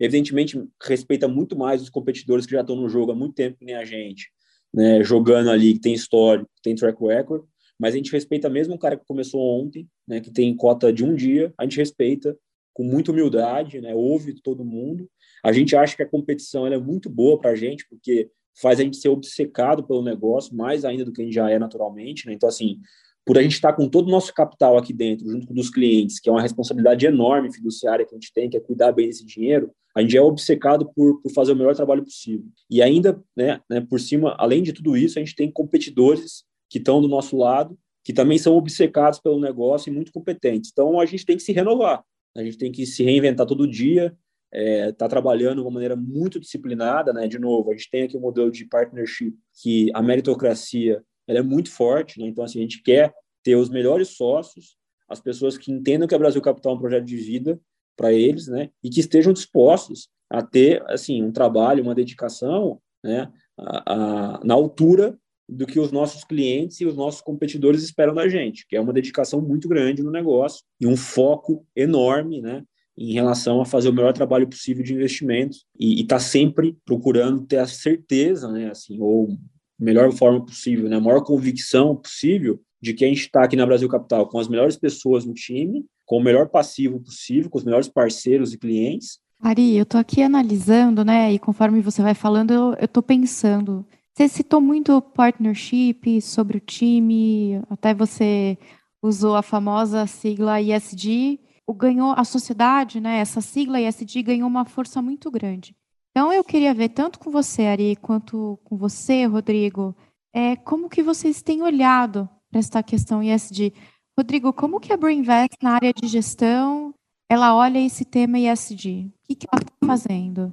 Evidentemente, 0.01 0.63
respeita 0.83 1.29
muito 1.29 1.57
mais 1.57 1.81
os 1.81 1.89
competidores 1.89 2.45
que 2.45 2.53
já 2.53 2.61
estão 2.61 2.77
no 2.77 2.89
jogo 2.89 3.13
há 3.13 3.15
muito 3.15 3.35
tempo, 3.35 3.59
que 3.59 3.65
nem 3.65 3.77
a 3.77 3.85
gente, 3.85 4.31
né? 4.75 5.03
Jogando 5.05 5.51
ali, 5.51 5.75
que 5.75 5.81
tem 5.81 5.95
histórico, 5.95 6.51
tem 6.63 6.75
track 6.75 7.03
record, 7.05 7.45
mas 7.79 7.95
a 7.95 7.97
gente 7.97 8.13
respeita 8.13 8.49
mesmo 8.49 8.75
o 8.75 8.79
cara 8.79 8.97
que 8.97 9.07
começou 9.07 9.41
ontem, 9.41 9.89
né? 10.09 10.21
Que 10.21 10.31
tem 10.31 10.55
cota 10.57 10.93
de 10.93 11.05
um 11.05 11.15
dia, 11.15 11.55
a 11.59 11.65
gente 11.65 11.77
respeita 11.77 12.37
com 12.75 12.83
muita 12.83 13.11
humildade, 13.11 13.81
né? 13.81 13.95
Ouve 13.95 14.35
todo 14.43 14.65
mundo. 14.65 15.09
A 15.43 15.53
gente 15.53 15.75
acha 15.75 15.97
que 15.97 16.03
a 16.03 16.09
competição 16.09 16.67
é 16.67 16.79
muito 16.79 17.09
boa 17.09 17.39
para 17.39 17.53
a 17.53 17.55
gente, 17.55 17.87
porque 17.89 18.29
faz 18.61 18.81
a 18.81 18.83
gente 18.83 18.97
ser 18.97 19.09
obcecado 19.09 19.85
pelo 19.85 20.03
negócio, 20.03 20.57
mais 20.57 20.85
ainda 20.85 21.05
do 21.05 21.13
que 21.13 21.23
a 21.23 21.25
gente 21.25 21.35
já 21.35 21.51
é 21.51 21.59
naturalmente, 21.59 22.27
né? 22.27 22.33
Então, 22.33 22.49
assim, 22.49 22.79
por 23.25 23.37
a 23.37 23.43
gente 23.43 23.55
estar 23.55 23.73
com 23.73 23.89
todo 23.89 24.07
o 24.07 24.11
nosso 24.11 24.33
capital 24.33 24.79
aqui 24.79 24.93
dentro, 24.93 25.29
junto 25.29 25.49
com 25.49 25.55
os 25.59 25.69
clientes, 25.69 26.21
que 26.21 26.29
é 26.29 26.33
uma 26.33 26.41
responsabilidade 26.41 27.05
enorme 27.07 27.53
fiduciária 27.53 28.07
que 28.07 28.15
a 28.15 28.19
gente 28.19 28.33
tem, 28.33 28.49
que 28.49 28.57
é 28.57 28.61
cuidar 28.61 28.93
bem 28.93 29.09
desse 29.09 29.27
dinheiro, 29.27 29.71
a 29.97 30.01
gente 30.01 30.17
é 30.17 30.21
obcecado 30.21 30.91
por, 30.95 31.21
por 31.21 31.33
fazer 31.33 31.53
o 31.53 31.57
melhor 31.57 31.75
trabalho 31.75 32.05
possível. 32.05 32.47
E 32.71 32.81
ainda, 32.81 33.21
né, 33.37 33.61
né, 33.69 33.81
por 33.81 33.99
cima, 33.99 34.37
além 34.39 34.63
de 34.63 34.73
tudo 34.73 34.97
isso, 34.97 35.19
a 35.19 35.23
gente 35.23 35.35
tem 35.35 35.51
competidores 35.51 36.45
que 36.71 36.79
estão 36.79 37.01
do 37.01 37.09
nosso 37.09 37.37
lado, 37.37 37.77
que 38.05 38.13
também 38.13 38.39
são 38.39 38.55
obcecados 38.55 39.19
pelo 39.19 39.41
negócio 39.41 39.91
e 39.91 39.93
muito 39.93 40.13
competentes. 40.13 40.71
Então, 40.73 41.01
a 41.01 41.07
gente 41.07 41.27
tem 41.27 41.37
que 41.37 41.43
se 41.43 41.53
renovar, 41.53 42.05
a 42.37 42.45
gente 42.45 42.59
tem 42.59 42.71
que 42.71 42.87
se 42.87 43.03
reinventar 43.03 43.47
todo 43.47 43.67
dia, 43.67 44.17
está 44.53 44.59
é, 44.59 44.93
tá 44.93 45.09
trabalhando 45.09 45.57
de 45.57 45.63
uma 45.63 45.71
maneira 45.71 45.97
muito 45.97 46.41
disciplinada, 46.41 47.13
né? 47.13 47.27
De 47.27 47.39
novo, 47.39 47.71
a 47.71 47.75
gente 47.75 47.91
tem 47.91 48.03
aqui 48.03 48.17
um 48.17 48.21
modelo 48.21 48.51
de 48.51 48.65
partnership 48.67 49.35
que 49.63 49.91
a 49.95 50.03
meritocracia 50.03 51.03
ela 51.27 51.41
é 51.41 51.43
muito 51.43 51.71
forte, 51.71 52.21
né? 52.21 52.27
Então, 52.27 52.45
assim, 52.45 52.59
a 52.59 52.63
gente 52.63 52.83
quer 52.83 53.13
ter 53.43 53.57
os 53.57 53.69
melhores 53.69 54.17
sócios, 54.17 54.77
as 55.09 55.21
pessoas 55.21 55.59
que 55.59 55.73
entendam 55.73 56.09
que 56.09 56.15
a 56.15 56.19
Brasil 56.19 56.41
Capital 56.41 56.73
é 56.73 56.77
um 56.77 56.81
projeto 56.81 57.05
de 57.05 57.17
vida 57.17 57.61
para 57.97 58.13
eles, 58.13 58.47
né? 58.47 58.71
E 58.83 58.91
que 58.91 59.01
estejam 59.01 59.33
dispostos 59.33 60.09
a 60.31 60.43
ter, 60.43 60.83
assim, 60.89 61.23
um 61.23 61.33
trabalho, 61.33 61.83
uma 61.83 61.95
dedicação, 61.95 62.81
né? 63.03 63.31
A, 63.59 63.93
a, 64.37 64.45
na 64.45 64.55
altura 64.55 65.19
do 65.49 65.67
que 65.67 65.79
os 65.79 65.93
nossos 65.93 66.25
clientes 66.25 66.81
e 66.81 66.87
os 66.87 66.97
nossos 66.97 67.21
competidores 67.21 67.83
esperam 67.83 68.15
da 68.15 68.29
gente, 68.29 68.67
que 68.67 68.77
é 68.77 68.81
uma 68.81 68.93
dedicação 68.93 69.41
muito 69.41 69.69
grande 69.69 70.03
no 70.03 70.11
negócio 70.11 70.65
e 70.81 70.87
um 70.87 70.97
foco 70.97 71.65
enorme, 71.75 72.41
né? 72.41 72.65
Em 72.97 73.13
relação 73.13 73.61
a 73.61 73.67
fazer 73.67 73.89
o 73.89 73.93
melhor 73.93 74.13
trabalho 74.13 74.49
possível 74.49 74.83
de 74.83 74.95
investimento 74.95 75.59
e 75.79 76.01
estar 76.01 76.17
tá 76.17 76.21
sempre 76.21 76.77
procurando 76.85 77.47
ter 77.47 77.59
a 77.59 77.67
certeza, 77.67 78.51
né, 78.51 78.71
assim, 78.71 78.99
ou 79.01 79.37
melhor 79.79 80.11
forma 80.13 80.45
possível, 80.45 80.89
né, 80.89 80.97
a 80.97 81.01
maior 81.01 81.23
convicção 81.23 81.95
possível 81.95 82.59
de 82.81 82.95
que 82.95 83.05
a 83.05 83.09
gente 83.09 83.21
está 83.21 83.45
aqui 83.45 83.57
na 83.57 83.67
Brasil 83.67 83.89
Capital 83.89 84.27
com 84.29 84.39
as 84.39 84.49
melhores 84.49 84.77
pessoas 84.77 85.25
no 85.25 85.35
time, 85.35 85.85
com 86.05 86.19
o 86.19 86.23
melhor 86.23 86.49
passivo 86.49 87.01
possível, 87.01 87.51
com 87.51 87.59
os 87.59 87.65
melhores 87.65 87.89
parceiros 87.89 88.53
e 88.53 88.59
clientes. 88.59 89.19
Ari, 89.41 89.77
eu 89.77 89.83
estou 89.83 90.01
aqui 90.01 90.23
analisando, 90.23 91.05
né? 91.05 91.33
E 91.33 91.39
conforme 91.39 91.81
você 91.81 92.01
vai 92.01 92.15
falando, 92.15 92.53
eu 92.53 92.85
estou 92.85 93.03
pensando. 93.03 93.85
Você 94.15 94.29
citou 94.29 94.61
muito 94.61 95.03
partnership 95.03 96.23
sobre 96.23 96.57
o 96.57 96.61
time, 96.61 97.61
até 97.69 97.93
você 97.93 98.57
usou 99.03 99.35
a 99.35 99.43
famosa 99.43 100.07
sigla 100.07 100.61
ISD. 100.61 101.39
O 101.67 101.75
ganhou 101.75 102.15
a 102.17 102.25
sociedade, 102.25 103.01
né? 103.01 103.19
Essa 103.19 103.41
sigla 103.41 103.81
ISD 103.81 104.23
ganhou 104.23 104.49
uma 104.49 104.65
força 104.65 105.03
muito 105.03 105.31
grande. 105.31 105.75
Então 106.11 106.33
eu 106.33 106.45
queria 106.45 106.73
ver 106.73 106.91
tanto 106.91 107.19
com 107.19 107.31
você, 107.31 107.67
Ari, 107.67 107.97
quanto 107.97 108.59
com 108.65 108.77
você, 108.77 109.27
Rodrigo, 109.27 109.95
é, 110.33 110.57
como 110.57 110.89
que 110.89 111.03
vocês 111.03 111.43
têm 111.43 111.63
olhado 111.63 112.29
para 112.51 112.61
essa 112.61 112.83
questão 112.83 113.23
ISD. 113.23 113.73
Rodrigo, 114.19 114.53
como 114.53 114.81
que 114.81 114.93
a 114.93 114.97
Brainvest 114.97 115.57
na 115.63 115.73
área 115.73 115.93
de 115.93 116.07
gestão, 116.07 116.95
ela 117.29 117.55
olha 117.55 117.79
esse 117.79 118.05
tema 118.05 118.39
ISD? 118.39 119.09
O 119.09 119.27
que, 119.27 119.35
que 119.35 119.47
ela 119.53 119.61
está 119.61 119.87
fazendo? 119.87 120.53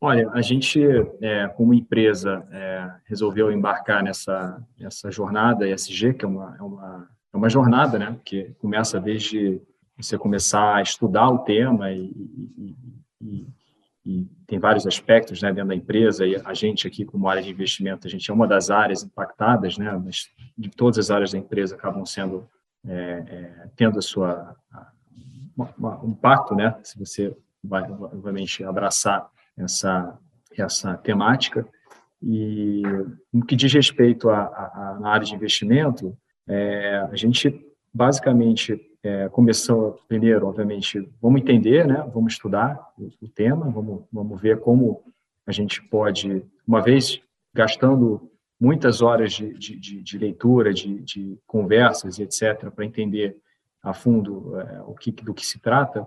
Olha, 0.00 0.30
a 0.32 0.42
gente, 0.42 0.80
é, 1.20 1.48
como 1.48 1.74
empresa, 1.74 2.46
é, 2.50 2.90
resolveu 3.06 3.50
embarcar 3.50 4.02
nessa, 4.02 4.62
nessa 4.78 5.10
jornada 5.10 5.68
ESG, 5.68 6.14
que 6.14 6.24
é 6.24 6.28
uma, 6.28 6.56
é, 6.58 6.62
uma, 6.62 7.08
é 7.32 7.36
uma 7.36 7.48
jornada, 7.48 7.98
né, 7.98 8.18
que 8.24 8.54
começa 8.58 9.00
desde 9.00 9.60
você 9.96 10.18
começar 10.18 10.76
a 10.76 10.82
estudar 10.82 11.28
o 11.28 11.38
tema 11.38 11.92
e, 11.92 12.04
e, 12.04 12.76
e, 13.20 13.46
e 14.04 14.24
tem 14.46 14.58
vários 14.58 14.86
aspectos 14.86 15.40
né, 15.40 15.52
dentro 15.52 15.68
da 15.68 15.74
empresa, 15.74 16.26
e 16.26 16.36
a 16.36 16.52
gente 16.52 16.86
aqui, 16.86 17.04
como 17.04 17.28
área 17.28 17.42
de 17.42 17.50
investimento, 17.50 18.06
a 18.06 18.10
gente 18.10 18.30
é 18.30 18.34
uma 18.34 18.46
das 18.46 18.70
áreas 18.70 19.02
impactadas, 19.02 19.78
né, 19.78 19.90
mas 20.04 20.28
de 20.56 20.68
todas 20.70 20.98
as 20.98 21.10
áreas 21.10 21.32
da 21.32 21.38
empresa 21.38 21.74
acabam 21.74 22.04
sendo, 22.04 22.46
é, 22.86 23.24
é, 23.26 23.68
tendo 23.76 23.98
a 23.98 24.02
sua, 24.02 24.54
um 26.04 26.10
impacto, 26.10 26.54
né, 26.54 26.76
se 26.82 26.98
você 26.98 27.34
vai, 27.62 27.90
obviamente, 27.90 28.62
abraçar 28.64 29.26
essa, 29.56 30.18
essa 30.56 30.96
temática. 30.98 31.66
E 32.22 32.82
no 33.32 33.44
que 33.44 33.56
diz 33.56 33.72
respeito 33.72 34.28
à 34.28 34.98
área 35.02 35.26
de 35.26 35.34
investimento, 35.34 36.16
é, 36.46 37.06
a 37.10 37.16
gente 37.16 37.64
basicamente 37.92 38.80
é, 39.04 39.28
começou 39.28 40.00
primeiro, 40.08 40.46
obviamente, 40.46 41.06
vamos 41.20 41.42
entender, 41.42 41.86
né? 41.86 42.08
Vamos 42.12 42.32
estudar 42.32 42.80
o, 42.98 43.10
o, 43.20 43.28
tema, 43.28 43.70
vamos, 43.70 44.04
vamos 44.10 44.40
ver 44.40 44.60
como 44.60 45.04
a 45.46 45.52
gente 45.52 45.82
pode, 45.82 46.42
uma 46.66 46.80
vez 46.80 47.20
gastando 47.52 48.30
muitas 48.58 49.02
horas 49.02 49.34
de, 49.34 49.52
de, 49.58 50.02
de, 50.02 50.18
leitura, 50.18 50.72
de, 50.72 51.00
de, 51.00 51.38
conversas 51.46 52.18
etc., 52.18 52.70
para 52.70 52.86
entender 52.86 53.36
a 53.82 53.92
fundo 53.92 54.58
é, 54.58 54.80
o 54.86 54.94
que, 54.94 55.12
do 55.12 55.34
que 55.34 55.44
se 55.44 55.58
trata, 55.58 56.06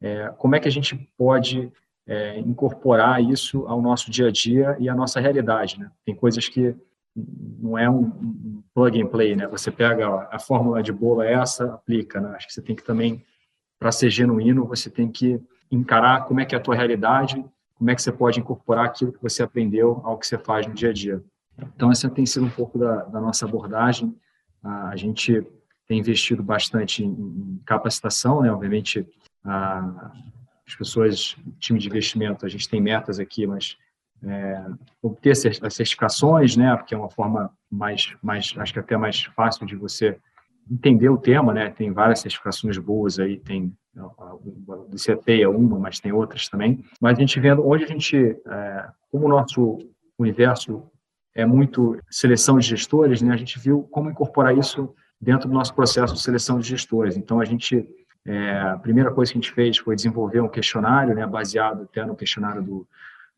é, 0.00 0.28
como 0.38 0.54
é 0.54 0.60
que 0.60 0.68
a 0.68 0.72
gente 0.72 0.94
pode 1.18 1.72
é, 2.06 2.38
incorporar 2.38 3.20
isso 3.20 3.66
ao 3.66 3.82
nosso 3.82 4.08
dia 4.08 4.28
a 4.28 4.30
dia 4.30 4.76
e 4.78 4.88
à 4.88 4.94
nossa 4.94 5.18
realidade. 5.18 5.80
Né? 5.80 5.90
Tem 6.04 6.14
coisas 6.14 6.48
que 6.48 6.76
não 7.16 7.78
é 7.78 7.88
um, 7.88 8.62
plug 8.74 9.00
and 9.00 9.06
play, 9.06 9.34
né? 9.34 9.46
Você 9.48 9.70
pega 9.70 10.08
ó, 10.08 10.26
a 10.30 10.38
fórmula 10.38 10.82
de 10.82 10.92
bolo 10.92 11.22
é 11.22 11.32
essa, 11.32 11.64
aplica, 11.74 12.20
né? 12.20 12.34
Acho 12.36 12.46
que 12.46 12.52
você 12.52 12.60
tem 12.60 12.76
que 12.76 12.84
também, 12.84 13.24
para 13.78 13.90
ser 13.90 14.10
genuíno, 14.10 14.66
você 14.66 14.90
tem 14.90 15.10
que 15.10 15.40
encarar 15.70 16.26
como 16.26 16.40
é 16.40 16.44
que 16.44 16.54
é 16.54 16.58
a 16.58 16.60
tua 16.60 16.74
realidade, 16.74 17.42
como 17.74 17.90
é 17.90 17.94
que 17.94 18.02
você 18.02 18.12
pode 18.12 18.38
incorporar 18.38 18.84
aquilo 18.84 19.12
que 19.12 19.22
você 19.22 19.42
aprendeu 19.42 20.02
ao 20.04 20.18
que 20.18 20.26
você 20.26 20.36
faz 20.36 20.66
no 20.66 20.74
dia 20.74 20.90
a 20.90 20.92
dia. 20.92 21.24
Então, 21.74 21.90
essa 21.90 22.10
tem 22.10 22.26
sido 22.26 22.44
um 22.44 22.50
pouco 22.50 22.78
da, 22.78 23.04
da 23.04 23.20
nossa 23.20 23.46
abordagem. 23.46 24.14
A 24.62 24.96
gente 24.96 25.42
tem 25.86 25.98
investido 25.98 26.42
bastante 26.42 27.02
em, 27.02 27.08
em 27.08 27.62
capacitação, 27.64 28.42
né? 28.42 28.52
Obviamente, 28.52 29.06
a, 29.42 30.12
as 30.66 30.74
pessoas, 30.74 31.36
time 31.58 31.78
de 31.78 31.88
investimento, 31.88 32.44
a 32.44 32.48
gente 32.48 32.68
tem 32.68 32.80
metas 32.80 33.18
aqui, 33.18 33.46
mas 33.46 33.78
é, 34.26 34.66
obter 35.02 35.32
as 35.32 35.74
certificações, 35.74 36.56
né, 36.56 36.76
porque 36.76 36.94
é 36.94 36.98
uma 36.98 37.10
forma 37.10 37.50
mais, 37.70 38.14
mais, 38.22 38.54
acho 38.56 38.72
que 38.72 38.78
até 38.78 38.96
mais 38.96 39.24
fácil 39.36 39.66
de 39.66 39.76
você 39.76 40.18
entender 40.70 41.08
o 41.08 41.18
tema, 41.18 41.54
né, 41.54 41.70
tem 41.70 41.92
várias 41.92 42.20
certificações 42.20 42.76
boas 42.78 43.18
aí, 43.18 43.38
tem 43.38 43.72
do 44.90 44.98
CEPEI 44.98 45.42
é 45.42 45.48
uma, 45.48 45.78
mas 45.78 45.98
tem 45.98 46.12
outras 46.12 46.50
também, 46.50 46.84
mas 47.00 47.16
a 47.16 47.20
gente 47.20 47.40
vendo 47.40 47.66
onde 47.66 47.84
a 47.84 47.86
gente, 47.86 48.16
é, 48.46 48.88
como 49.10 49.24
o 49.24 49.28
nosso 49.28 49.78
universo 50.18 50.82
é 51.34 51.46
muito 51.46 51.98
seleção 52.10 52.58
de 52.58 52.66
gestores, 52.66 53.22
né, 53.22 53.32
a 53.32 53.38
gente 53.38 53.58
viu 53.58 53.84
como 53.90 54.10
incorporar 54.10 54.56
isso 54.56 54.94
dentro 55.18 55.48
do 55.48 55.54
nosso 55.54 55.74
processo 55.74 56.12
de 56.12 56.20
seleção 56.20 56.58
de 56.58 56.68
gestores, 56.68 57.16
então 57.16 57.40
a 57.40 57.44
gente 57.44 57.88
é, 58.26 58.60
a 58.60 58.76
primeira 58.76 59.12
coisa 59.12 59.32
que 59.32 59.38
a 59.38 59.40
gente 59.40 59.52
fez 59.52 59.78
foi 59.78 59.94
desenvolver 59.94 60.40
um 60.40 60.48
questionário, 60.48 61.14
né, 61.14 61.24
baseado 61.26 61.82
até 61.82 62.04
no 62.04 62.16
questionário 62.16 62.60
do 62.60 62.86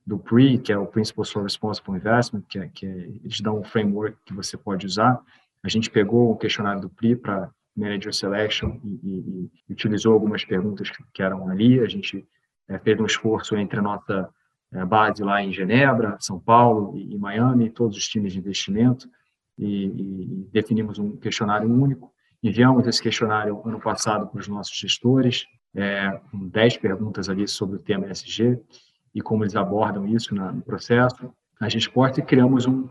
do 0.08 0.18
PRE, 0.18 0.56
que 0.56 0.72
é 0.72 0.78
o 0.78 0.86
Principles 0.86 1.30
Responsible 1.34 1.94
Investment, 1.94 2.42
que, 2.48 2.58
é, 2.58 2.68
que 2.68 2.86
é, 2.86 2.90
eles 3.22 3.42
dão 3.42 3.60
um 3.60 3.62
framework 3.62 4.16
que 4.24 4.32
você 4.32 4.56
pode 4.56 4.86
usar. 4.86 5.20
A 5.62 5.68
gente 5.68 5.90
pegou 5.90 6.32
o 6.32 6.36
questionário 6.36 6.80
do 6.80 6.88
PRI 6.88 7.14
para 7.14 7.50
Manager 7.76 8.14
Selection 8.14 8.80
e, 8.82 8.88
e, 8.88 9.50
e, 9.68 9.72
utilizou 9.72 10.14
algumas 10.14 10.46
perguntas 10.46 10.88
que, 10.88 11.04
que 11.12 11.22
eram 11.22 11.46
ali. 11.50 11.78
A 11.80 11.86
gente 11.86 12.26
é, 12.66 12.78
fez 12.78 12.98
um 12.98 13.04
esforço 13.04 13.54
entre 13.54 13.80
a 13.80 13.82
nossa 13.82 14.30
é, 14.72 14.82
base 14.82 15.22
lá 15.22 15.42
em 15.42 15.52
Genebra, 15.52 16.16
São 16.20 16.40
Paulo 16.40 16.96
e, 16.96 17.14
e 17.14 17.18
Miami, 17.18 17.68
todos 17.68 17.94
os 17.94 18.08
times 18.08 18.32
de 18.32 18.38
investimento, 18.38 19.06
e, 19.58 20.48
definimos 20.50 20.98
um 20.98 21.18
questionário 21.18 21.70
único. 21.70 22.10
Enviamos 22.42 22.86
esse 22.86 23.02
questionário 23.02 23.60
ano 23.62 23.78
passado 23.78 24.26
para 24.26 24.40
os 24.40 24.48
nossos 24.48 24.74
gestores, 24.74 25.44
é, 25.74 26.18
com 26.30 26.48
10 26.48 26.78
perguntas 26.78 27.28
ali 27.28 27.46
sobre 27.46 27.76
o 27.76 27.78
tema 27.78 28.10
ESG, 28.10 28.58
e 29.18 29.20
como 29.20 29.42
eles 29.42 29.56
abordam 29.56 30.06
isso 30.06 30.32
no 30.32 30.62
processo, 30.62 31.34
a 31.60 31.66
resposta 31.66 32.20
e 32.20 32.22
criamos 32.22 32.66
um, 32.66 32.88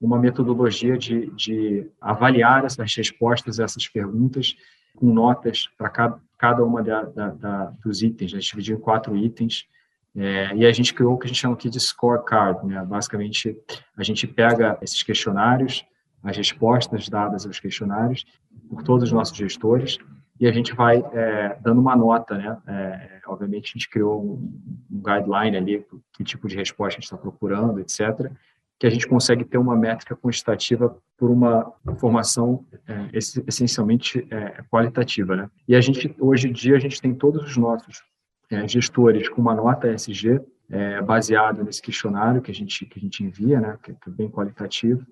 uma 0.00 0.18
metodologia 0.18 0.98
de, 0.98 1.30
de 1.36 1.88
avaliar 2.00 2.64
essas 2.64 2.92
respostas 2.96 3.60
essas 3.60 3.86
perguntas 3.86 4.56
com 4.96 5.06
notas 5.06 5.68
para 5.78 5.88
cada, 5.88 6.20
cada 6.36 6.64
uma 6.64 6.82
da, 6.82 7.02
da, 7.04 7.28
da, 7.28 7.64
dos 7.84 8.02
itens. 8.02 8.34
A 8.34 8.40
gente 8.40 8.50
dividiu 8.50 8.76
em 8.76 8.80
quatro 8.80 9.16
itens 9.16 9.68
é, 10.16 10.52
e 10.56 10.66
a 10.66 10.72
gente 10.72 10.92
criou 10.92 11.14
o 11.14 11.18
que 11.18 11.26
a 11.26 11.28
gente 11.28 11.38
chama 11.38 11.54
aqui 11.54 11.70
de 11.70 11.78
scorecard. 11.78 12.66
Né? 12.66 12.84
Basicamente, 12.84 13.56
a 13.96 14.02
gente 14.02 14.26
pega 14.26 14.76
esses 14.82 15.04
questionários, 15.04 15.86
as 16.24 16.36
respostas 16.36 17.08
dadas 17.08 17.46
aos 17.46 17.60
questionários 17.60 18.26
por 18.68 18.82
todos 18.82 19.04
os 19.04 19.12
nossos 19.12 19.36
gestores 19.36 19.96
e 20.40 20.46
a 20.46 20.52
gente 20.52 20.72
vai 20.74 20.98
é, 21.12 21.56
dando 21.60 21.80
uma 21.80 21.96
nota, 21.96 22.36
né? 22.36 22.56
É, 22.66 23.20
obviamente, 23.26 23.70
a 23.70 23.72
gente 23.72 23.90
criou 23.90 24.22
um, 24.22 24.62
guideline 24.90 25.56
ali, 25.56 25.86
que 26.12 26.22
tipo 26.22 26.46
de 26.48 26.56
resposta 26.56 26.98
a 26.98 27.00
gente 27.00 27.04
está 27.04 27.16
procurando, 27.16 27.80
etc., 27.80 28.30
que 28.78 28.86
a 28.86 28.90
gente 28.90 29.08
consegue 29.08 29.44
ter 29.44 29.58
uma 29.58 29.76
métrica 29.76 30.14
quantitativa 30.14 30.96
por 31.16 31.30
uma 31.30 31.72
formação 31.98 32.64
é, 32.86 33.08
essencialmente 33.12 34.24
é, 34.30 34.62
qualitativa, 34.70 35.34
né? 35.34 35.50
E 35.66 35.74
a 35.74 35.80
gente, 35.80 36.14
hoje 36.20 36.48
em 36.48 36.52
dia, 36.52 36.76
a 36.76 36.78
gente 36.78 37.00
tem 37.02 37.12
todos 37.12 37.44
os 37.44 37.56
nossos 37.56 38.04
é, 38.48 38.66
gestores 38.68 39.28
com 39.28 39.40
uma 39.40 39.54
nota 39.54 39.92
ESG 39.92 40.40
é, 40.70 41.02
baseado 41.02 41.64
nesse 41.64 41.82
questionário 41.82 42.40
que 42.40 42.52
a 42.52 42.54
gente, 42.54 42.86
que 42.86 42.98
a 42.98 43.02
gente 43.02 43.24
envia, 43.24 43.60
né? 43.60 43.76
Que 43.82 43.90
é 43.90 43.96
bem 44.06 44.30
qualitativo. 44.30 45.04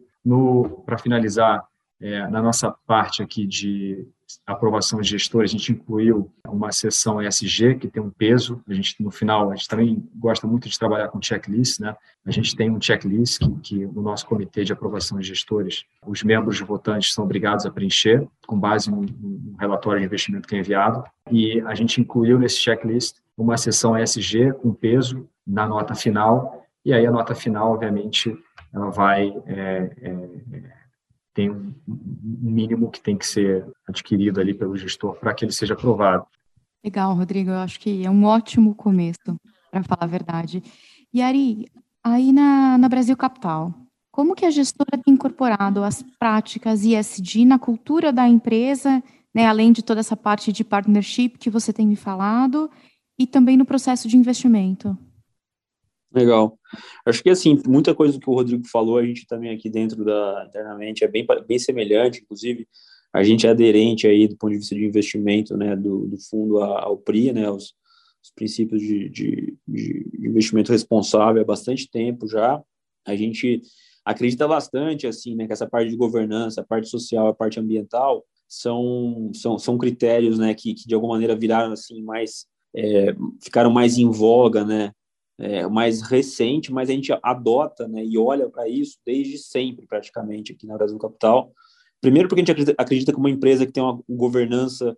Para 0.85 0.99
finalizar, 0.99 1.65
na 2.01 2.43
nossa 2.43 2.75
parte 2.85 3.23
aqui 3.23 3.47
de 3.47 4.07
aprovação 4.47 5.01
de 5.01 5.11
gestores, 5.11 5.51
a 5.51 5.57
gente 5.57 5.73
incluiu 5.73 6.31
uma 6.49 6.73
seção 6.73 7.23
ESG 7.23 7.77
que 7.77 7.89
tem 7.89 8.03
um 8.03 8.11
peso. 8.11 8.63
A 8.69 8.75
gente 8.75 9.03
no 9.03 9.11
final 9.11 9.51
a 9.51 9.57
gente 9.57 9.69
também 9.69 10.09
gosta 10.15 10.47
muito 10.47 10.69
de 10.69 10.79
trabalhar 10.79 11.09
com 11.09 11.21
checklist, 11.21 11.81
né? 11.81 11.97
A 12.25 12.31
gente 12.31 12.55
tem 12.57 12.71
um 12.71 12.81
checklist 12.81 13.39
que, 13.39 13.51
que 13.61 13.87
no 13.87 14.03
nosso 14.03 14.27
comitê 14.27 14.65
de 14.65 14.73
aprovação 14.73 15.19
de 15.19 15.27
gestores 15.27 15.85
os 16.07 16.23
membros 16.23 16.61
votantes 16.61 17.13
são 17.13 17.25
obrigados 17.25 17.67
a 17.67 17.71
preencher 17.71 18.27
com 18.47 18.59
base 18.59 18.91
no, 18.91 19.03
no 19.03 19.57
relatório 19.59 20.01
de 20.01 20.07
investimento 20.07 20.49
que 20.49 20.57
é 20.57 20.59
enviado 20.59 21.05
e 21.31 21.61
a 21.63 21.75
gente 21.75 22.01
incluiu 22.01 22.39
nesse 22.39 22.59
checklist 22.59 23.17
uma 23.37 23.57
seção 23.57 23.99
ESG 23.99 24.53
com 24.55 24.73
peso 24.73 25.29
na 25.47 25.67
nota 25.67 25.95
final 25.95 26.65
e 26.85 26.93
aí 26.93 27.07
a 27.07 27.11
nota 27.11 27.35
final 27.35 27.73
obviamente 27.73 28.37
ela 28.73 28.91
vai 28.91 29.35
é, 29.47 29.91
é, 30.03 30.76
tem 31.37 31.51
um 31.51 31.75
mínimo 31.87 32.91
que 32.91 32.99
tem 32.99 33.17
que 33.17 33.27
ser 33.27 33.67
adquirido 33.87 34.41
ali 34.41 34.55
pelo 34.55 34.75
gestor 34.75 35.15
para 35.17 35.35
que 35.35 35.45
ele 35.45 35.53
seja 35.53 35.75
aprovado. 35.75 36.27
Legal, 36.83 37.15
Rodrigo. 37.15 37.51
Eu 37.51 37.59
acho 37.59 37.79
que 37.79 38.07
é 38.07 38.11
um 38.11 38.25
ótimo 38.25 38.75
começo, 38.75 39.39
para 39.71 39.83
falar 39.83 40.05
a 40.05 40.07
verdade. 40.07 40.63
E 41.13 41.21
Ari, 41.21 41.67
aí 42.03 42.33
na, 42.33 42.79
na 42.79 42.89
Brasil 42.89 43.15
Capital, 43.17 43.75
como 44.11 44.35
que 44.35 44.47
a 44.47 44.51
gestora 44.51 44.99
tem 45.05 45.13
incorporado 45.13 45.85
as 45.85 46.03
práticas 46.19 46.85
ISD 46.85 47.45
na 47.45 47.59
cultura 47.59 48.11
da 48.11 48.27
empresa, 48.27 49.03
né, 49.35 49.47
além 49.47 49.73
de 49.73 49.83
toda 49.83 50.01
essa 50.01 50.17
parte 50.17 50.51
de 50.51 50.65
partnership 50.65 51.37
que 51.39 51.51
você 51.51 51.71
tem 51.71 51.87
me 51.87 51.97
falado, 51.97 52.71
e 53.19 53.27
também 53.27 53.59
no 53.59 53.67
processo 53.67 54.09
de 54.09 54.17
investimento? 54.17 54.97
Legal. 56.17 56.59
Acho 57.05 57.23
que 57.23 57.29
assim, 57.29 57.61
muita 57.67 57.95
coisa 57.95 58.19
que 58.19 58.31
o 58.31 58.33
Rodrigo 58.33 58.67
falou, 58.67 58.97
a 58.97 59.05
gente 59.05 59.27
também 59.27 59.55
aqui 59.55 59.69
dentro 59.69 60.03
da 60.03 60.47
internamente 60.49 61.05
é 61.05 61.09
bem, 61.09 61.27
bem 61.47 61.59
semelhante, 61.59 62.23
inclusive 62.23 62.67
a 63.13 63.23
gente 63.23 63.47
é 63.47 63.51
aderente 63.51 64.07
aí 64.07 64.27
do 64.27 64.37
ponto 64.37 64.53
de 64.53 64.59
vista 64.59 64.75
de 64.75 64.85
investimento, 64.85 65.57
né, 65.57 65.77
do, 65.77 66.07
do 66.07 66.19
fundo 66.19 66.59
ao 66.63 66.97
PRI, 66.97 67.33
né, 67.33 67.51
os, 67.51 67.75
os 68.23 68.31
princípios 68.35 68.81
de, 68.81 69.11
de, 69.11 69.57
de, 69.69 70.11
investimento 70.19 70.73
responsável 70.73 71.43
há 71.43 71.45
bastante 71.45 71.91
tempo 71.91 72.27
já. 72.27 72.63
A 73.07 73.15
gente 73.15 73.61
acredita 74.05 74.49
bastante, 74.49 75.07
assim, 75.07 75.35
né, 75.35 75.47
que 75.47 75.53
essa 75.53 75.69
parte 75.69 75.91
de 75.91 75.97
governança, 75.97 76.63
a 76.63 76.65
parte 76.65 76.89
social, 76.89 77.27
a 77.27 77.35
parte 77.35 77.61
ambiental 77.61 78.25
são, 78.49 79.31
são, 79.35 79.59
são 79.59 79.77
critérios, 79.77 80.39
né, 80.39 80.55
que, 80.55 80.73
que 80.73 80.87
de 80.87 80.95
alguma 80.95 81.15
maneira 81.15 81.37
viraram, 81.37 81.73
assim, 81.73 82.03
mais, 82.03 82.47
é, 82.75 83.15
ficaram 83.43 83.71
mais 83.71 83.99
em 83.99 84.11
voga, 84.11 84.65
né, 84.65 84.93
é, 85.39 85.67
mais 85.67 86.03
recente, 86.03 86.73
mas 86.73 86.89
a 86.89 86.93
gente 86.93 87.13
adota, 87.23 87.87
né, 87.87 88.05
e 88.05 88.17
olha 88.17 88.49
para 88.49 88.69
isso 88.69 88.99
desde 89.05 89.39
sempre, 89.39 89.87
praticamente, 89.87 90.53
aqui 90.53 90.67
na 90.67 90.77
Brasil 90.77 90.99
Capital. 90.99 91.53
Primeiro 92.01 92.29
porque 92.29 92.41
a 92.41 92.45
gente 92.45 92.75
acredita, 92.79 93.13
que 93.13 93.19
uma 93.19 93.31
empresa 93.31 93.67
que 93.67 93.73
tem 93.73 93.83
uma 93.83 94.01
governança 94.09 94.97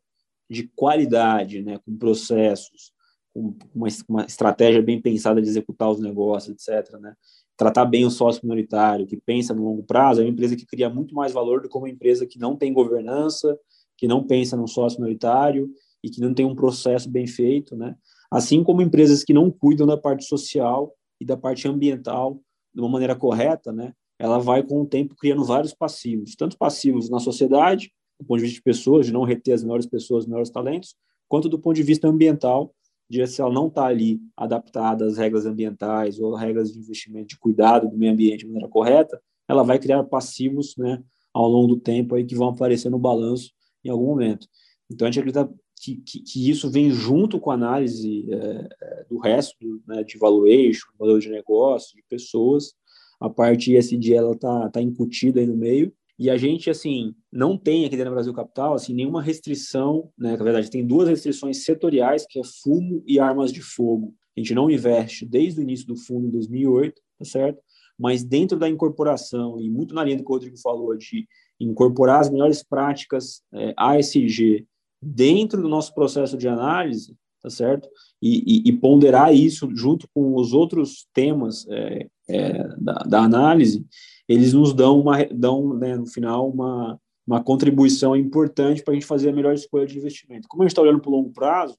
de 0.49 0.71
qualidade, 0.75 1.63
né, 1.63 1.79
com 1.85 1.97
processos, 1.97 2.93
com 3.35 3.55
uma, 3.75 3.89
uma 4.09 4.25
estratégia 4.25 4.83
bem 4.83 5.01
pensada 5.01 5.43
de 5.43 5.49
executar 5.49 5.91
os 5.91 6.01
negócios, 6.01 6.55
etc., 6.55 6.99
né, 6.99 7.15
tratar 7.57 7.85
bem 7.85 8.05
o 8.05 8.11
sócio 8.11 8.43
minoritário, 8.45 9.07
que 9.07 9.17
pensa 9.17 9.53
no 9.53 9.65
longo 9.65 9.83
prazo, 9.83 10.21
é 10.21 10.25
uma 10.25 10.31
empresa 10.31 10.55
que 10.55 10.65
cria 10.65 10.89
muito 10.89 11.15
mais 11.15 11.33
valor 11.33 11.61
do 11.61 11.69
que 11.69 11.77
uma 11.77 11.91
empresa 11.91 12.25
que 12.25 12.39
não 12.39 12.57
tem 12.57 12.73
governança, 12.73 13.59
que 13.97 14.07
não 14.07 14.25
pensa 14.25 14.57
no 14.57 14.69
sócio 14.69 15.01
minoritário 15.01 15.69
e 16.03 16.09
que 16.09 16.21
não 16.21 16.33
tem 16.33 16.47
um 16.47 16.55
processo 16.55 17.11
bem 17.11 17.27
feito, 17.27 17.77
né? 17.77 17.97
Assim 18.31 18.63
como 18.63 18.83
empresas 18.83 19.25
que 19.25 19.33
não 19.33 19.51
cuidam 19.51 19.87
da 19.87 19.97
parte 19.97 20.25
social 20.25 20.95
e 21.21 21.25
da 21.25 21.37
parte 21.37 21.67
ambiental 21.67 22.41
de 22.75 22.81
uma 22.81 22.89
maneira 22.89 23.17
correta, 23.17 23.73
né? 23.73 23.93
Ela 24.19 24.39
vai 24.39 24.63
com 24.63 24.83
o 24.83 24.87
tempo 24.87 25.15
criando 25.15 25.45
vários 25.45 25.73
passivos, 25.73 26.35
tanto 26.35 26.59
passivos 26.59 27.09
na 27.09 27.19
sociedade, 27.19 27.93
do 28.21 28.27
ponto 28.27 28.39
de 28.39 28.45
vista 28.45 28.57
de 28.57 28.63
pessoas, 28.63 29.07
de 29.07 29.13
não 29.13 29.23
reter 29.23 29.53
as 29.53 29.63
melhores 29.63 29.87
pessoas, 29.87 30.25
os 30.25 30.29
melhores 30.29 30.51
talentos, 30.51 30.95
quanto 31.29 31.49
do 31.49 31.59
ponto 31.59 31.77
de 31.77 31.83
vista 31.83 32.09
ambiental, 32.09 32.75
de 33.09 33.27
se 33.27 33.41
ela 33.41 33.53
não 33.53 33.69
está 33.69 33.87
ali 33.87 34.21
adaptada 34.37 35.07
às 35.07 35.17
regras 35.17 35.47
ambientais 35.47 36.19
ou 36.19 36.35
regras 36.35 36.73
de 36.73 36.79
investimento, 36.79 37.29
de 37.29 37.39
cuidado 37.39 37.89
do 37.89 37.97
meio 37.97 38.13
ambiente 38.13 38.41
de 38.41 38.47
maneira 38.47 38.69
correta, 38.69 39.21
ela 39.49 39.63
vai 39.63 39.79
criar 39.79 40.05
passivos, 40.05 40.77
né, 40.77 41.03
ao 41.33 41.49
longo 41.49 41.69
do 41.69 41.81
tempo 41.81 42.15
aí 42.15 42.25
que 42.25 42.35
vão 42.35 42.49
aparecer 42.49 42.91
no 42.91 42.99
balanço 42.99 43.53
em 43.85 43.89
algum 43.89 44.07
momento. 44.07 44.47
Então 44.91 45.07
a 45.07 45.11
gente 45.11 45.21
acredita 45.21 45.51
que, 45.79 45.97
que, 45.97 46.21
que 46.21 46.51
isso 46.51 46.71
vem 46.71 46.91
junto 46.91 47.39
com 47.41 47.51
a 47.51 47.55
análise 47.55 48.27
é, 48.31 48.69
é 48.83 49.05
do 49.09 49.19
resto, 49.19 49.83
né, 49.87 50.03
de 50.03 50.19
valuation, 50.19 50.89
valor 50.99 51.21
de 51.21 51.29
negócio, 51.29 51.97
de 51.97 52.03
pessoas. 52.09 52.75
A 53.21 53.29
parte 53.29 53.75
ESG 53.75 54.15
ela 54.15 54.33
está 54.33 54.69
tá 54.71 54.81
incutida 54.81 55.41
aí 55.41 55.47
no 55.47 55.57
meio 55.57 55.93
e 56.19 56.29
a 56.29 56.37
gente, 56.37 56.69
assim, 56.69 57.15
não 57.31 57.57
tem 57.57 57.85
aqui 57.85 57.97
dentro 57.97 58.11
do 58.11 58.15
Brasil 58.15 58.35
Capital, 58.35 58.75
assim, 58.75 58.93
nenhuma 58.93 59.23
restrição, 59.23 60.11
né? 60.19 60.37
Na 60.37 60.43
verdade, 60.43 60.69
tem 60.69 60.85
duas 60.85 61.09
restrições 61.09 61.65
setoriais, 61.65 62.27
que 62.29 62.41
é 62.41 62.43
fumo 62.45 63.05
e 63.07 63.21
armas 63.21 63.53
de 63.53 63.63
fogo. 63.63 64.13
A 64.37 64.41
gente 64.41 64.53
não 64.53 64.69
investe 64.69 65.25
desde 65.25 65.61
o 65.61 65.63
início 65.63 65.87
do 65.87 65.97
fundo, 65.97 66.27
em 66.27 66.31
2008, 66.31 67.01
tá 67.21 67.25
certo? 67.25 67.63
Mas 67.97 68.25
dentro 68.25 68.59
da 68.59 68.69
incorporação, 68.69 69.61
e 69.61 69.71
muito 69.71 69.95
na 69.95 70.03
linha 70.03 70.17
do 70.17 70.25
que 70.25 70.31
o 70.31 70.33
Rodrigo 70.33 70.59
falou, 70.59 70.97
de 70.97 71.25
incorporar 71.61 72.21
as 72.21 72.31
melhores 72.31 72.65
práticas 72.65 73.43
é, 73.53 73.73
ASG 73.77 74.67
dentro 75.01 75.63
do 75.63 75.69
nosso 75.69 75.95
processo 75.95 76.37
de 76.37 76.49
análise, 76.49 77.17
tá 77.41 77.51
certo? 77.51 77.89
E, 78.21 78.63
e, 78.67 78.69
e 78.69 78.73
ponderar 78.73 79.35
isso 79.35 79.69
junto 79.75 80.09
com 80.13 80.35
os 80.35 80.53
outros 80.53 81.07
temas 81.13 81.67
é, 81.69 82.07
é, 82.29 82.69
da, 82.77 82.95
da 82.95 83.23
análise, 83.23 83.87
eles 84.29 84.53
nos 84.53 84.75
dão, 84.75 85.01
uma, 85.01 85.25
dão 85.25 85.75
né, 85.75 85.97
no 85.97 86.07
final 86.07 86.51
uma, 86.51 87.01
uma 87.27 87.43
contribuição 87.43 88.17
importante 88.17 88.83
para 88.83 88.93
a 88.93 88.95
gente 88.95 89.07
fazer 89.07 89.31
a 89.31 89.33
melhor 89.33 89.55
escolha 89.55 89.87
de 89.87 89.97
investimento. 89.97 90.49
Como 90.49 90.63
a 90.63 90.67
gente 90.67 90.73
está 90.73 90.83
olhando 90.83 91.01
para 91.01 91.11
o 91.11 91.15
longo 91.15 91.31
prazo, 91.31 91.77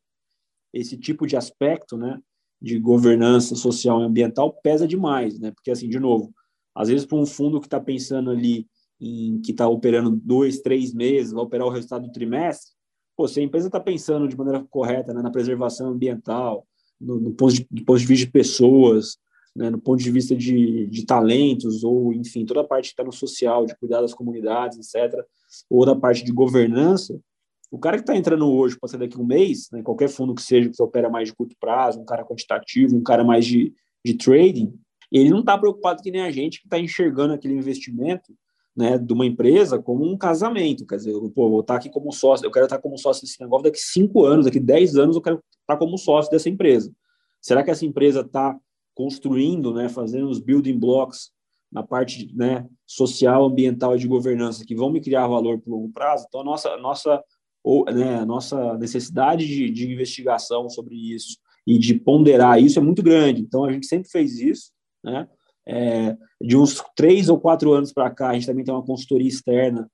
esse 0.74 0.98
tipo 0.98 1.28
de 1.28 1.36
aspecto 1.36 1.98
né, 1.98 2.20
de 2.62 2.80
governança 2.80 3.56
social 3.56 4.02
e 4.02 4.06
ambiental 4.06 4.54
pesa 4.62 4.88
demais, 4.88 5.40
né? 5.40 5.52
porque, 5.52 5.72
assim, 5.72 5.90
de 5.90 6.00
novo, 6.00 6.34
às 6.76 6.88
vezes 6.88 7.06
para 7.06 7.18
um 7.18 7.26
fundo 7.26 7.60
que 7.60 7.68
está 7.68 7.80
pensando 7.80 8.30
ali 8.30 8.68
em 9.00 9.40
que 9.42 9.52
está 9.52 9.68
operando 9.68 10.12
dois, 10.12 10.60
três 10.60 10.94
meses, 10.94 11.32
vai 11.32 11.44
operar 11.44 11.68
o 11.68 11.72
resultado 11.72 12.06
do 12.06 12.12
trimestre, 12.12 12.74
pô, 13.20 13.28
se 13.28 13.42
a 13.42 13.44
empresa 13.44 13.68
está 13.68 13.82
pensando 13.82 14.30
de 14.30 14.38
maneira 14.38 14.66
correta 14.70 15.14
né, 15.14 15.22
na 15.22 15.30
preservação 15.30 15.90
ambiental, 15.90 16.66
no, 17.02 17.20
no 17.20 17.34
ponto, 17.34 17.54
de, 17.54 17.84
ponto 17.84 18.00
de 18.00 18.06
vista 18.06 18.26
de 18.26 18.32
pessoas, 18.32 19.18
né, 19.54 19.70
no 19.70 19.78
ponto 19.78 20.02
de 20.02 20.10
vista 20.10 20.34
de, 20.34 20.88
de 20.88 21.06
talentos, 21.06 21.84
ou, 21.84 22.14
enfim, 22.14 22.46
toda 22.46 22.62
a 22.62 22.64
parte 22.64 22.86
que 22.86 22.94
está 22.94 23.04
no 23.04 23.12
social, 23.12 23.66
de 23.66 23.76
cuidar 23.76 24.00
das 24.00 24.14
comunidades, 24.14 24.78
etc., 24.78 25.22
ou 25.70 25.86
da 25.86 25.98
parte 25.98 26.24
de 26.24 26.32
governança, 26.32 27.20
o 27.70 27.78
cara 27.78 27.98
que 27.98 28.04
está 28.04 28.16
entrando 28.16 28.50
hoje, 28.50 28.80
pode 28.80 28.92
ser 28.92 28.98
daqui 28.98 29.18
a 29.18 29.20
um 29.22 29.26
mês, 29.26 29.68
né, 29.70 29.84
qualquer 29.84 30.08
fundo 30.08 30.34
que 30.34 30.42
seja, 30.42 30.70
que 30.70 30.82
opera 30.82 31.10
mais 31.10 31.28
de 31.28 31.36
curto 31.36 31.58
prazo, 31.60 32.00
um 32.00 32.06
cara 32.06 32.24
quantitativo, 32.24 32.96
um 32.96 33.04
cara 33.04 33.26
mais 33.26 33.46
de, 33.46 33.74
de 34.06 34.14
trading, 34.14 34.74
ele 35.12 35.30
não 35.30 35.42
está 35.42 35.58
preocupado 35.58 36.02
que 36.02 36.10
nem 36.10 36.22
a 36.22 36.32
gente 36.32 36.62
que 36.62 36.68
está 36.68 36.80
enxergando 36.80 37.34
aquele 37.34 37.56
investimento 37.56 38.34
né, 38.80 38.98
de 38.98 39.12
uma 39.12 39.26
empresa 39.26 39.78
como 39.78 40.10
um 40.10 40.18
casamento. 40.18 40.88
Quer 40.88 40.96
dizer, 40.96 41.12
pô, 41.36 41.50
vou 41.50 41.60
estar 41.60 41.74
tá 41.74 41.80
aqui 41.82 41.90
como 41.90 42.14
sócio, 42.14 42.46
eu 42.46 42.52
quero 42.52 42.66
estar 42.66 42.78
tá 42.78 42.82
como 42.82 42.98
sócio 42.98 43.24
desse 43.24 43.42
negócio 43.42 43.66
daqui 43.66 43.78
cinco 43.78 44.24
anos, 44.24 44.46
daqui 44.46 44.58
dez 44.58 44.96
anos 44.96 45.18
eu 45.18 45.22
quero 45.22 45.36
estar 45.36 45.74
tá 45.74 45.78
como 45.78 45.98
sócio 45.98 46.32
dessa 46.32 46.48
empresa. 46.48 46.90
Será 47.42 47.62
que 47.62 47.70
essa 47.70 47.86
empresa 47.86 48.22
está 48.22 48.58
construindo, 48.96 49.74
né, 49.74 49.90
fazendo 49.90 50.30
os 50.30 50.40
building 50.40 50.80
blocks 50.80 51.32
na 51.70 51.84
parte 51.84 52.34
né, 52.34 52.66
social, 52.88 53.46
ambiental 53.46 53.98
e 53.98 54.00
de 54.00 54.08
governança 54.08 54.66
que 54.66 54.74
vão 54.74 54.90
me 54.90 55.02
criar 55.02 55.28
valor 55.28 55.60
para 55.60 55.74
longo 55.74 55.92
prazo. 55.92 56.26
Então, 56.30 56.40
a 56.40 56.44
nossa, 56.46 56.78
nossa, 56.78 57.22
ou, 57.62 57.84
né, 57.84 58.24
nossa 58.24 58.78
necessidade 58.78 59.46
de, 59.46 59.70
de 59.70 59.92
investigação 59.92 60.70
sobre 60.70 60.96
isso 60.96 61.38
e 61.68 61.78
de 61.78 61.96
ponderar 61.96 62.64
isso 62.64 62.80
é 62.80 62.82
muito 62.82 63.04
grande. 63.04 63.42
Então, 63.42 63.66
a 63.66 63.74
gente 63.74 63.88
sempre 63.88 64.10
fez 64.10 64.40
isso. 64.40 64.72
Né? 65.04 65.28
É, 65.68 66.18
de 66.42 66.58
uns 66.58 66.84
três 66.96 67.30
ou 67.30 67.40
quatro 67.40 67.74
anos 67.74 67.94
para 67.94 68.10
cá, 68.10 68.30
a 68.30 68.34
gente 68.34 68.48
também 68.48 68.64
tem 68.64 68.74
uma 68.74 68.86
consultoria 68.86 69.28
externa 69.28 69.90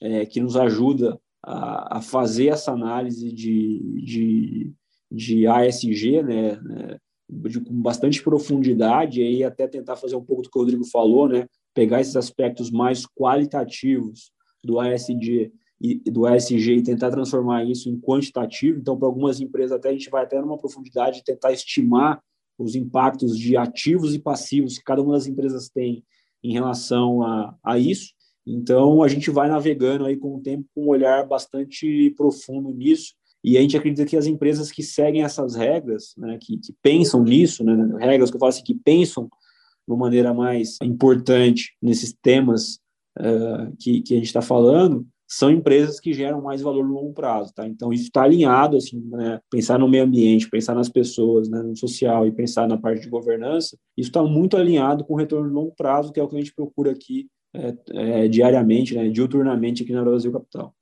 é, 0.00 0.26
que 0.26 0.40
nos 0.40 0.56
ajuda 0.56 1.20
a, 1.42 1.98
a, 1.98 2.02
fazer 2.02 2.48
essa 2.48 2.72
análise 2.72 3.32
de, 3.32 4.02
de, 4.04 4.72
de 5.10 5.46
ASG, 5.46 6.22
né, 6.22 6.60
né 6.60 6.98
de, 7.28 7.60
com 7.60 7.80
bastante 7.80 8.22
profundidade, 8.22 9.20
e 9.20 9.24
aí 9.24 9.44
até 9.44 9.68
tentar 9.68 9.96
fazer 9.96 10.16
um 10.16 10.24
pouco 10.24 10.42
do 10.42 10.50
que 10.50 10.58
o 10.58 10.62
Rodrigo 10.62 10.84
falou, 10.84 11.28
né? 11.28 11.46
pegar 11.72 12.00
esses 12.00 12.16
aspectos 12.16 12.70
mais 12.70 13.06
qualitativos 13.06 14.32
do 14.62 14.80
ASG 14.80 15.52
e 15.80 15.94
do 16.10 16.26
ASG 16.26 16.76
e 16.76 16.82
tentar 16.82 17.10
transformar 17.10 17.64
isso 17.64 17.88
em 17.88 17.98
quantitativo. 17.98 18.78
Então, 18.78 18.98
para 18.98 19.06
algumas 19.06 19.40
empresas, 19.40 19.72
até 19.72 19.88
a 19.88 19.92
gente 19.92 20.10
vai 20.10 20.24
até 20.24 20.40
numa 20.40 20.58
profundidade 20.58 21.18
de 21.18 21.24
tentar 21.24 21.52
estimar 21.52 22.20
os 22.62 22.74
impactos 22.74 23.38
de 23.38 23.56
ativos 23.56 24.14
e 24.14 24.18
passivos 24.18 24.78
que 24.78 24.84
cada 24.84 25.02
uma 25.02 25.12
das 25.12 25.26
empresas 25.26 25.68
tem 25.68 26.04
em 26.42 26.52
relação 26.52 27.22
a, 27.22 27.54
a 27.62 27.78
isso. 27.78 28.12
Então, 28.46 29.02
a 29.02 29.08
gente 29.08 29.30
vai 29.30 29.48
navegando 29.48 30.06
aí 30.06 30.16
com 30.16 30.36
o 30.36 30.40
tempo 30.40 30.66
com 30.74 30.84
um 30.84 30.88
olhar 30.88 31.26
bastante 31.26 32.10
profundo 32.16 32.72
nisso 32.72 33.14
e 33.42 33.56
a 33.56 33.60
gente 33.60 33.76
acredita 33.76 34.04
que 34.04 34.16
as 34.16 34.26
empresas 34.26 34.70
que 34.70 34.82
seguem 34.82 35.22
essas 35.22 35.54
regras, 35.54 36.14
né, 36.16 36.38
que, 36.40 36.58
que 36.58 36.74
pensam 36.82 37.22
nisso, 37.22 37.64
né, 37.64 37.74
regras 37.98 38.30
que 38.30 38.36
eu 38.36 38.40
falo 38.40 38.50
assim, 38.50 38.62
que 38.62 38.74
pensam 38.74 39.24
de 39.24 39.94
uma 39.94 39.96
maneira 39.96 40.34
mais 40.34 40.76
importante 40.82 41.74
nesses 41.80 42.14
temas 42.22 42.78
uh, 43.18 43.74
que, 43.78 44.02
que 44.02 44.14
a 44.14 44.16
gente 44.18 44.26
está 44.26 44.42
falando, 44.42 45.06
são 45.30 45.50
empresas 45.50 46.00
que 46.00 46.12
geram 46.12 46.42
mais 46.42 46.60
valor 46.60 46.84
no 46.84 46.94
longo 46.94 47.12
prazo, 47.12 47.52
tá? 47.54 47.66
Então 47.66 47.92
isso 47.92 48.04
está 48.04 48.22
alinhado, 48.22 48.76
assim, 48.76 49.00
né? 49.10 49.40
Pensar 49.48 49.78
no 49.78 49.88
meio 49.88 50.04
ambiente, 50.04 50.50
pensar 50.50 50.74
nas 50.74 50.88
pessoas, 50.88 51.48
né? 51.48 51.62
no 51.62 51.76
social 51.76 52.26
e 52.26 52.32
pensar 52.32 52.66
na 52.66 52.76
parte 52.76 53.02
de 53.02 53.08
governança, 53.08 53.78
isso 53.96 54.08
está 54.08 54.22
muito 54.22 54.56
alinhado 54.56 55.04
com 55.04 55.14
o 55.14 55.16
retorno 55.16 55.48
de 55.48 55.54
longo 55.54 55.74
prazo, 55.76 56.12
que 56.12 56.18
é 56.18 56.22
o 56.22 56.28
que 56.28 56.36
a 56.36 56.38
gente 56.40 56.54
procura 56.54 56.90
aqui 56.90 57.28
é, 57.54 57.74
é, 57.92 58.28
diariamente, 58.28 58.94
né? 58.94 59.08
diuturnamente 59.08 59.82
aqui 59.82 59.92
na 59.92 60.02
Brasil 60.02 60.32
Capital. 60.32 60.74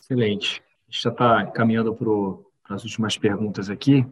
Excelente 0.00 0.62
a 0.88 0.90
gente 0.90 1.02
já 1.02 1.10
está 1.10 1.46
caminhando 1.46 1.94
para 1.94 2.74
as 2.74 2.82
últimas 2.82 3.18
perguntas 3.18 3.68
aqui. 3.68 4.06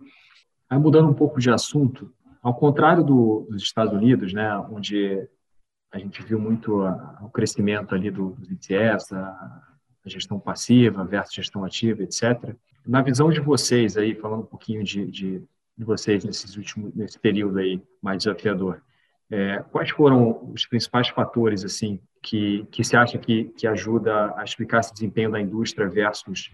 Aí, 0.69 0.79
mudando 0.79 1.09
um 1.09 1.15
pouco 1.15 1.41
de 1.41 1.51
assunto, 1.51 2.13
ao 2.43 2.55
contrário 2.55 3.03
do, 3.03 3.47
dos 3.51 3.63
Estados 3.63 3.95
Unidos, 3.95 4.33
né, 4.35 4.57
onde 4.71 5.27
a 5.93 5.99
gente 5.99 6.23
viu 6.23 6.39
muito 6.39 6.83
a, 6.83 7.21
o 7.23 7.31
crescimento 7.31 7.95
ali 7.95 8.11
do, 8.11 8.31
dos 8.31 8.51
ETFs, 8.51 9.13
a, 9.13 9.19
a, 9.19 10.09
gestão 10.09 10.39
passiva 10.39 11.05
versus 11.05 11.35
gestão 11.35 11.65
ativa, 11.65 12.03
etc. 12.03 12.55
Na 12.87 13.03
visão 13.03 13.31
de 13.31 13.41
vocês 13.41 13.97
aí, 13.97 14.15
falando 14.15 14.43
um 14.43 14.47
pouquinho 14.47 14.85
de, 14.85 15.05
de, 15.11 15.43
de 15.77 15.85
vocês 15.85 16.25
nesses 16.25 16.57
últimos, 16.57 16.95
nesse 16.95 17.19
período 17.19 17.59
aí 17.59 17.83
mais 18.01 18.19
desafiador, 18.19 18.81
é, 19.29 19.59
quais 19.73 19.91
foram 19.91 20.53
os 20.53 20.67
principais 20.67 21.09
fatores 21.09 21.65
assim 21.65 22.01
que, 22.23 22.67
que 22.71 22.85
você 22.85 22.97
acha 22.97 23.19
que, 23.19 23.45
que 23.57 23.67
ajuda 23.67 24.35
a 24.37 24.45
explicar 24.45 24.81
esse 24.81 24.93
desempenho 24.93 25.31
da 25.31 25.41
indústria 25.41 25.89
versus 25.89 26.51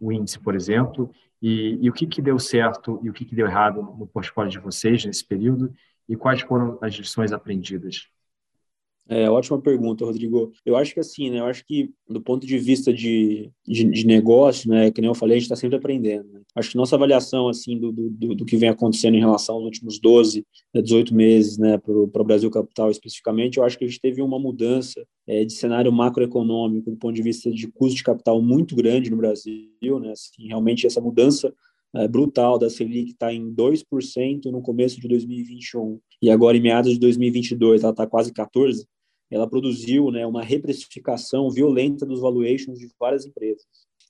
o 0.00 0.12
índice, 0.12 0.38
por 0.38 0.54
exemplo? 0.54 1.10
E, 1.40 1.78
e 1.80 1.90
o 1.90 1.92
que, 1.92 2.06
que 2.06 2.22
deu 2.22 2.38
certo 2.38 3.00
e 3.02 3.10
o 3.10 3.12
que, 3.12 3.24
que 3.24 3.34
deu 3.34 3.46
errado 3.46 3.82
no 3.82 4.06
portfólio 4.06 4.50
de 4.50 4.58
vocês 4.58 5.04
nesse 5.04 5.24
período? 5.24 5.72
E 6.08 6.16
quais 6.16 6.40
foram 6.40 6.78
as 6.80 6.94
lições 6.94 7.32
aprendidas? 7.32 8.08
É, 9.08 9.30
ótima 9.30 9.60
pergunta, 9.60 10.04
Rodrigo. 10.04 10.52
Eu 10.64 10.76
acho 10.76 10.92
que 10.92 10.98
assim, 10.98 11.30
né? 11.30 11.38
Eu 11.38 11.46
acho 11.46 11.64
que 11.64 11.90
do 12.08 12.20
ponto 12.20 12.44
de 12.44 12.58
vista 12.58 12.92
de, 12.92 13.50
de, 13.64 13.84
de 13.84 14.06
negócio, 14.06 14.68
né? 14.68 14.90
Que 14.90 15.00
nem 15.00 15.08
eu 15.08 15.14
falei, 15.14 15.36
a 15.36 15.38
gente 15.38 15.44
está 15.44 15.54
sempre 15.54 15.76
aprendendo. 15.76 16.28
Né? 16.32 16.40
Acho 16.56 16.70
que 16.70 16.76
nossa 16.76 16.96
avaliação, 16.96 17.48
assim, 17.48 17.78
do, 17.78 17.92
do, 17.92 18.34
do 18.34 18.44
que 18.44 18.56
vem 18.56 18.68
acontecendo 18.68 19.14
em 19.14 19.20
relação 19.20 19.56
aos 19.56 19.64
últimos 19.64 20.00
12, 20.00 20.44
18 20.74 21.12
né, 21.12 21.16
meses, 21.16 21.56
né? 21.56 21.78
Para 21.78 21.92
o 21.92 22.24
Brasil 22.24 22.50
Capital 22.50 22.90
especificamente, 22.90 23.58
eu 23.58 23.64
acho 23.64 23.78
que 23.78 23.84
a 23.84 23.88
gente 23.88 24.00
teve 24.00 24.20
uma 24.20 24.40
mudança 24.40 25.00
é, 25.26 25.44
de 25.44 25.52
cenário 25.52 25.92
macroeconômico 25.92 26.90
do 26.90 26.96
ponto 26.96 27.14
de 27.14 27.22
vista 27.22 27.48
de 27.50 27.68
custo 27.68 27.96
de 27.96 28.02
capital 28.02 28.42
muito 28.42 28.74
grande 28.74 29.10
no 29.10 29.16
Brasil, 29.16 30.00
né? 30.00 30.10
Assim, 30.10 30.48
realmente 30.48 30.84
essa 30.84 31.00
mudança 31.00 31.54
é, 31.94 32.08
brutal 32.08 32.58
da 32.58 32.68
Selic 32.68 33.12
está 33.12 33.32
em 33.32 33.54
2% 33.54 34.46
no 34.46 34.60
começo 34.60 35.00
de 35.00 35.08
2021 35.08 35.98
e 36.20 36.30
agora 36.30 36.56
em 36.56 36.60
meados 36.60 36.92
de 36.92 36.98
2022 36.98 37.82
ela 37.82 37.92
está 37.92 38.06
quase 38.06 38.32
14%, 38.32 38.84
ela 39.30 39.48
produziu 39.48 40.10
né, 40.10 40.26
uma 40.26 40.42
reprecificação 40.42 41.50
violenta 41.50 42.06
dos 42.06 42.20
valuations 42.20 42.78
de 42.78 42.88
várias 42.98 43.26
empresas. 43.26 43.64